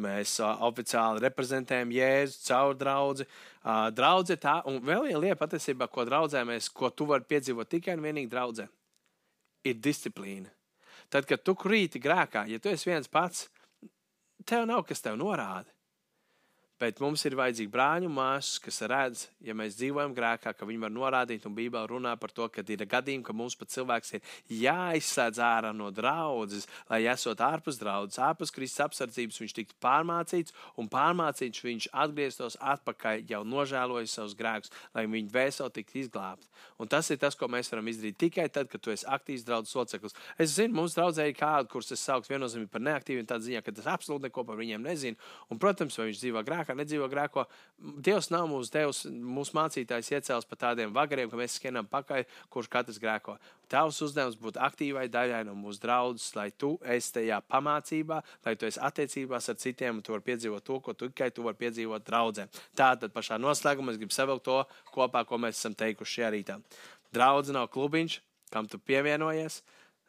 mēs 0.03 0.35
uh, 0.43 0.59
oficiāli 0.67 1.23
reprezentējam 1.23 1.89
Jēzu 1.95 2.43
caur 2.45 2.75
draugu. 2.77 3.25
Uh, 3.25 3.87
draudze 3.97 4.37
tā, 4.41 4.59
un 4.69 4.77
vēl 4.85 5.07
viena 5.07 5.21
lieta 5.23 5.39
patiesībā, 5.39 5.87
ko 5.89 6.05
draudzē 6.05 6.43
mēs, 6.45 6.69
ko 6.69 6.91
tu 6.93 7.09
vari 7.09 7.25
piedzīvot 7.29 7.71
tikai 7.71 7.97
un 7.97 8.05
vienīgi 8.05 8.29
draudzē, 8.29 8.67
ir 9.65 9.81
disciplīna. 9.81 10.53
Tad, 11.11 11.25
kad 11.27 11.41
tu 11.41 11.57
krīti 11.57 11.99
grēkā, 12.01 12.45
ja 12.47 12.61
tu 12.61 12.69
esi 12.69 12.91
viens 12.91 13.09
pats, 13.09 13.47
tev 14.45 14.69
nav 14.69 14.85
kas 14.87 15.01
tev 15.01 15.17
norāda. 15.19 15.67
Bet 16.81 16.97
mums 16.97 17.21
ir 17.29 17.35
vajadzīgi 17.37 17.69
brāļi 17.69 18.07
un 18.09 18.15
māsas, 18.15 18.55
kas 18.57 18.81
redz, 18.89 19.27
ja 19.45 19.53
mēs 19.53 19.75
dzīvojam 19.77 20.15
grēkā, 20.17 20.55
ka 20.57 20.65
viņi 20.65 20.81
var 20.81 20.93
norādīt, 20.95 21.43
un 21.45 21.53
Bībelē 21.53 21.83
runā 21.91 22.15
par 22.17 22.31
to, 22.33 22.47
ka 22.49 22.63
ir 22.65 22.81
gadījumi, 22.89 23.21
ka 23.27 23.35
mums 23.37 23.53
pat 23.59 23.69
cilvēks 23.69 24.15
ir 24.17 24.31
jāizsēdz 24.63 25.37
ārā 25.45 25.69
no 25.77 25.91
draudzes, 25.93 26.65
lai 26.89 27.03
esot 27.11 27.43
ārpus 27.45 27.77
draudzes, 27.77 28.17
ārpus 28.25 28.53
Kristus 28.55 28.81
apsardzības, 28.87 29.37
viņš 29.43 29.53
tiktu 29.59 29.77
pārmācīts, 29.85 30.55
un 30.81 30.89
pārmācīts 30.89 31.61
viņš 31.67 31.87
atgrieztos 32.01 32.57
atpakaļ, 32.73 33.27
jau 33.29 33.43
nožēlojis 33.45 34.17
savus 34.17 34.33
grēkus, 34.41 34.73
lai 34.97 35.05
viņa 35.05 35.35
vēseli 35.37 35.77
tiktu 35.77 36.01
izglābta. 36.01 36.49
Un 36.81 36.89
tas 36.89 37.05
ir 37.13 37.21
tas, 37.21 37.37
ko 37.37 37.45
mēs 37.45 37.69
varam 37.69 37.93
izdarīt 37.93 38.17
tikai 38.21 38.47
tad, 38.49 38.69
kad 38.71 38.81
tu 38.81 38.89
esi 38.89 39.05
aktīvs 39.05 39.45
draudzes 39.45 39.77
loceklis. 39.77 40.17
Es 40.41 40.55
zinu, 40.57 40.79
mums 40.79 40.97
draudzē 40.97 41.27
ir 41.29 41.37
kādi, 41.37 41.69
kurus 41.69 41.93
es 41.93 42.01
sauktu 42.01 42.33
viennozīmīgi 42.33 42.71
par 42.73 42.81
neaktīviem, 42.87 43.27
tādā 43.29 43.45
ziņā, 43.45 43.61
ka 43.65 43.73
tas 43.77 43.89
absolūti 43.93 44.25
neko 44.25 44.45
par 44.47 44.57
viņiem 44.57 44.89
nezinu. 44.89 45.19
Un, 45.53 45.61
protams, 45.61 45.97
vai 45.99 46.09
viņš 46.09 46.23
dzīvo 46.23 46.41
grēkā, 46.47 46.70
nedzīvo 46.77 47.07
grēko. 47.11 47.45
Dievs 48.05 48.29
nav 48.33 48.47
mūsu 48.51 48.71
devs, 48.73 49.01
mūsu 49.09 49.55
mācītājs 49.57 50.11
iecēlis 50.13 50.47
pa 50.49 50.57
tādiem 50.65 50.93
vagariem, 50.95 51.29
ka 51.31 51.39
mēs 51.39 51.57
skrienam 51.57 51.87
pakaļ, 51.89 52.23
kurš 52.53 52.69
katrs 52.71 52.99
grēko. 53.01 53.37
Tavs 53.71 54.01
uzdevums 54.05 54.37
būt 54.41 54.59
aktīvai 54.61 55.07
daļai 55.11 55.43
no 55.47 55.55
mūsu 55.57 55.81
draudzes, 55.83 56.31
lai 56.35 56.49
tu 56.51 56.73
esi 56.83 57.13
tajā 57.17 57.41
pamācībā, 57.51 58.21
lai 58.45 58.55
tu 58.59 58.67
esi 58.69 58.81
attiecībās 58.83 59.49
ar 59.51 59.59
citiem 59.61 59.99
un 59.99 60.05
tu 60.05 60.15
vari 60.15 60.27
piedzīvot 60.31 60.65
to, 60.67 60.79
ko 60.79 60.93
tu 60.93 61.11
tikai 61.11 61.31
tu 61.31 61.45
vari 61.47 61.59
piedzīvot 61.61 62.07
draudzē. 62.07 62.47
Tātad 62.77 63.15
pašā 63.15 63.39
noslēgumā 63.41 63.95
es 63.95 64.01
gribu 64.01 64.15
savilkt 64.15 64.47
to 64.47 64.59
kopā, 64.93 65.23
ko 65.25 65.39
mēs 65.41 65.61
esam 65.61 65.77
teikuši 65.77 66.19
šajā 66.19 66.33
rītā. 66.35 66.59
Draudz 67.15 67.51
nav 67.55 67.71
klubiņš, 67.71 68.19
kam 68.51 68.67
tu 68.67 68.79
pievienojies. 68.79 69.61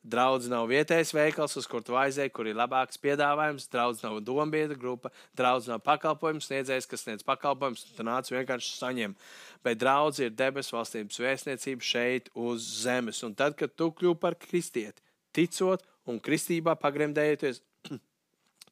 Draudz 0.02 0.48
nav 0.50 0.64
vietējais 0.66 1.12
veikals, 1.14 1.52
uz 1.60 1.66
kur 1.70 1.84
tu 1.86 1.94
aizēji, 1.94 2.32
kur 2.34 2.48
ir 2.50 2.56
labāks 2.58 2.98
piedāvājums. 2.98 3.68
Draudz 3.70 4.00
nav 4.02 4.16
dombiedra 4.26 4.74
grupa, 4.74 5.12
draudz 5.38 5.68
nav 5.70 5.78
pakalpojums 5.86 6.48
sniedzējs, 6.48 6.88
kas 6.90 7.04
sniedz 7.06 7.22
pakalpojumus, 7.26 7.84
tu 7.94 8.02
nāc 8.06 8.26
vienkārši 8.34 8.72
saņem. 8.80 9.14
Bet 9.62 9.78
draudz 9.78 10.18
ir 10.24 10.34
debesu 10.34 10.74
valstības 10.74 11.22
vēstniecība 11.22 11.86
šeit 11.86 12.32
uz 12.34 12.66
zemes. 12.82 13.22
Un 13.22 13.36
tad, 13.38 13.54
kad 13.54 13.76
tu 13.78 13.92
kļūsi 13.94 14.18
par 14.24 14.34
kristieti, 14.42 14.98
ticot 15.38 15.86
un 16.10 16.18
kristībā 16.18 16.74
pagremdējoties, 16.82 17.62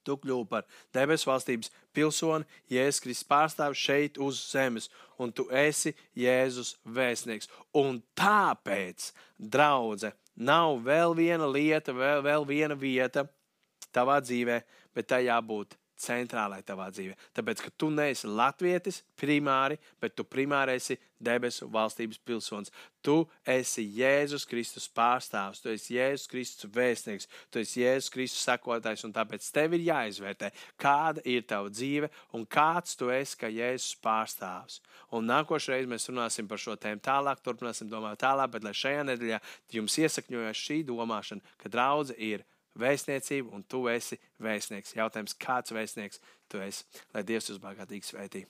tu 0.06 0.16
kļūsi 0.24 0.50
par 0.50 0.66
debesu 0.96 1.30
valstības 1.30 1.70
pilsoni, 1.94 2.48
Jēzus 2.74 3.04
Kristus 3.04 3.30
pārstāvis 3.30 3.84
šeit 3.86 4.18
uz 4.18 4.42
zemes, 4.50 4.90
un 5.22 5.30
tu 5.30 5.46
esi 5.54 5.94
Jēzus 6.18 6.74
vēstnieks. 6.90 7.46
Un 7.78 8.02
tāpēc, 8.18 9.12
draudzē, 9.38 10.10
nav 10.40 10.80
vēl 10.86 11.14
viena 11.18 11.48
lieta, 11.50 11.92
vēl, 11.96 12.24
vēl 12.24 12.48
viena 12.48 12.78
vieta 12.78 13.26
tavā 13.94 14.20
dzīvē, 14.24 14.60
bet 14.96 15.10
tai 15.12 15.24
jābūt 15.28 15.79
centrālai 16.00 16.62
tavā 16.66 16.88
dzīvē. 16.94 17.16
Tāpēc, 17.36 17.62
ka 17.64 17.72
tu 17.76 17.90
neesi 17.92 18.28
latvietis 18.28 19.02
primāri, 19.20 19.78
bet 20.00 20.16
tu 20.16 20.24
primāri 20.24 20.78
esi 20.80 20.98
debesu 21.20 21.68
valstības 21.68 22.18
pilsonis. 22.24 22.72
Tu 23.04 23.14
esi 23.48 23.84
Jēzus 23.96 24.46
Kristus 24.48 24.88
pārstāvs, 24.96 25.60
tu 25.62 25.70
esi 25.72 25.96
Jēzus 25.96 26.28
Kristus 26.28 26.70
vēstnieks, 26.74 27.28
tu 27.52 27.60
esi 27.62 27.80
Jēzus 27.82 28.10
Kristus 28.12 28.44
sekotājs, 28.44 29.04
un 29.08 29.14
tāpēc 29.16 29.46
tev 29.54 29.76
ir 29.76 29.86
jāizvērtē, 29.86 30.50
kāda 30.80 31.24
ir 31.28 31.46
tava 31.48 31.72
dzīve 31.72 32.10
un 32.36 32.44
kāds 32.44 32.96
tu 33.00 33.12
esi 33.14 33.38
kā 33.40 33.52
Jēzus 33.52 33.96
pārstāvs. 34.04 34.80
Un 35.16 35.28
nākošais 35.28 35.88
mēs 35.90 36.08
runāsim 36.10 36.48
par 36.48 36.60
šo 36.60 36.76
tēmu 36.80 37.04
tālāk, 37.04 37.40
turpināsim 37.44 37.88
domāt 37.92 38.20
tālāk, 38.24 38.52
bet 38.56 38.68
lai 38.68 38.76
šajā 38.76 39.08
nedēļā 39.08 39.40
jums 39.76 39.98
iesakņojas 40.04 40.64
šī 40.68 40.82
domāšana, 40.88 41.56
ka 41.60 41.72
draudze 41.72 42.16
ir 42.16 42.44
vēstniecība 42.78 43.54
un 43.56 43.64
tu 43.64 43.86
esi 43.90 44.18
vēstnieks. 44.42 44.94
Jautājums, 44.98 45.36
kāds 45.40 45.74
vēstnieks 45.74 46.22
tu 46.50 46.62
esi? 46.62 46.86
Lai 47.14 47.24
Dievs 47.26 47.50
jūs 47.50 47.62
bagātīgi 47.62 48.12
svētī. 48.12 48.46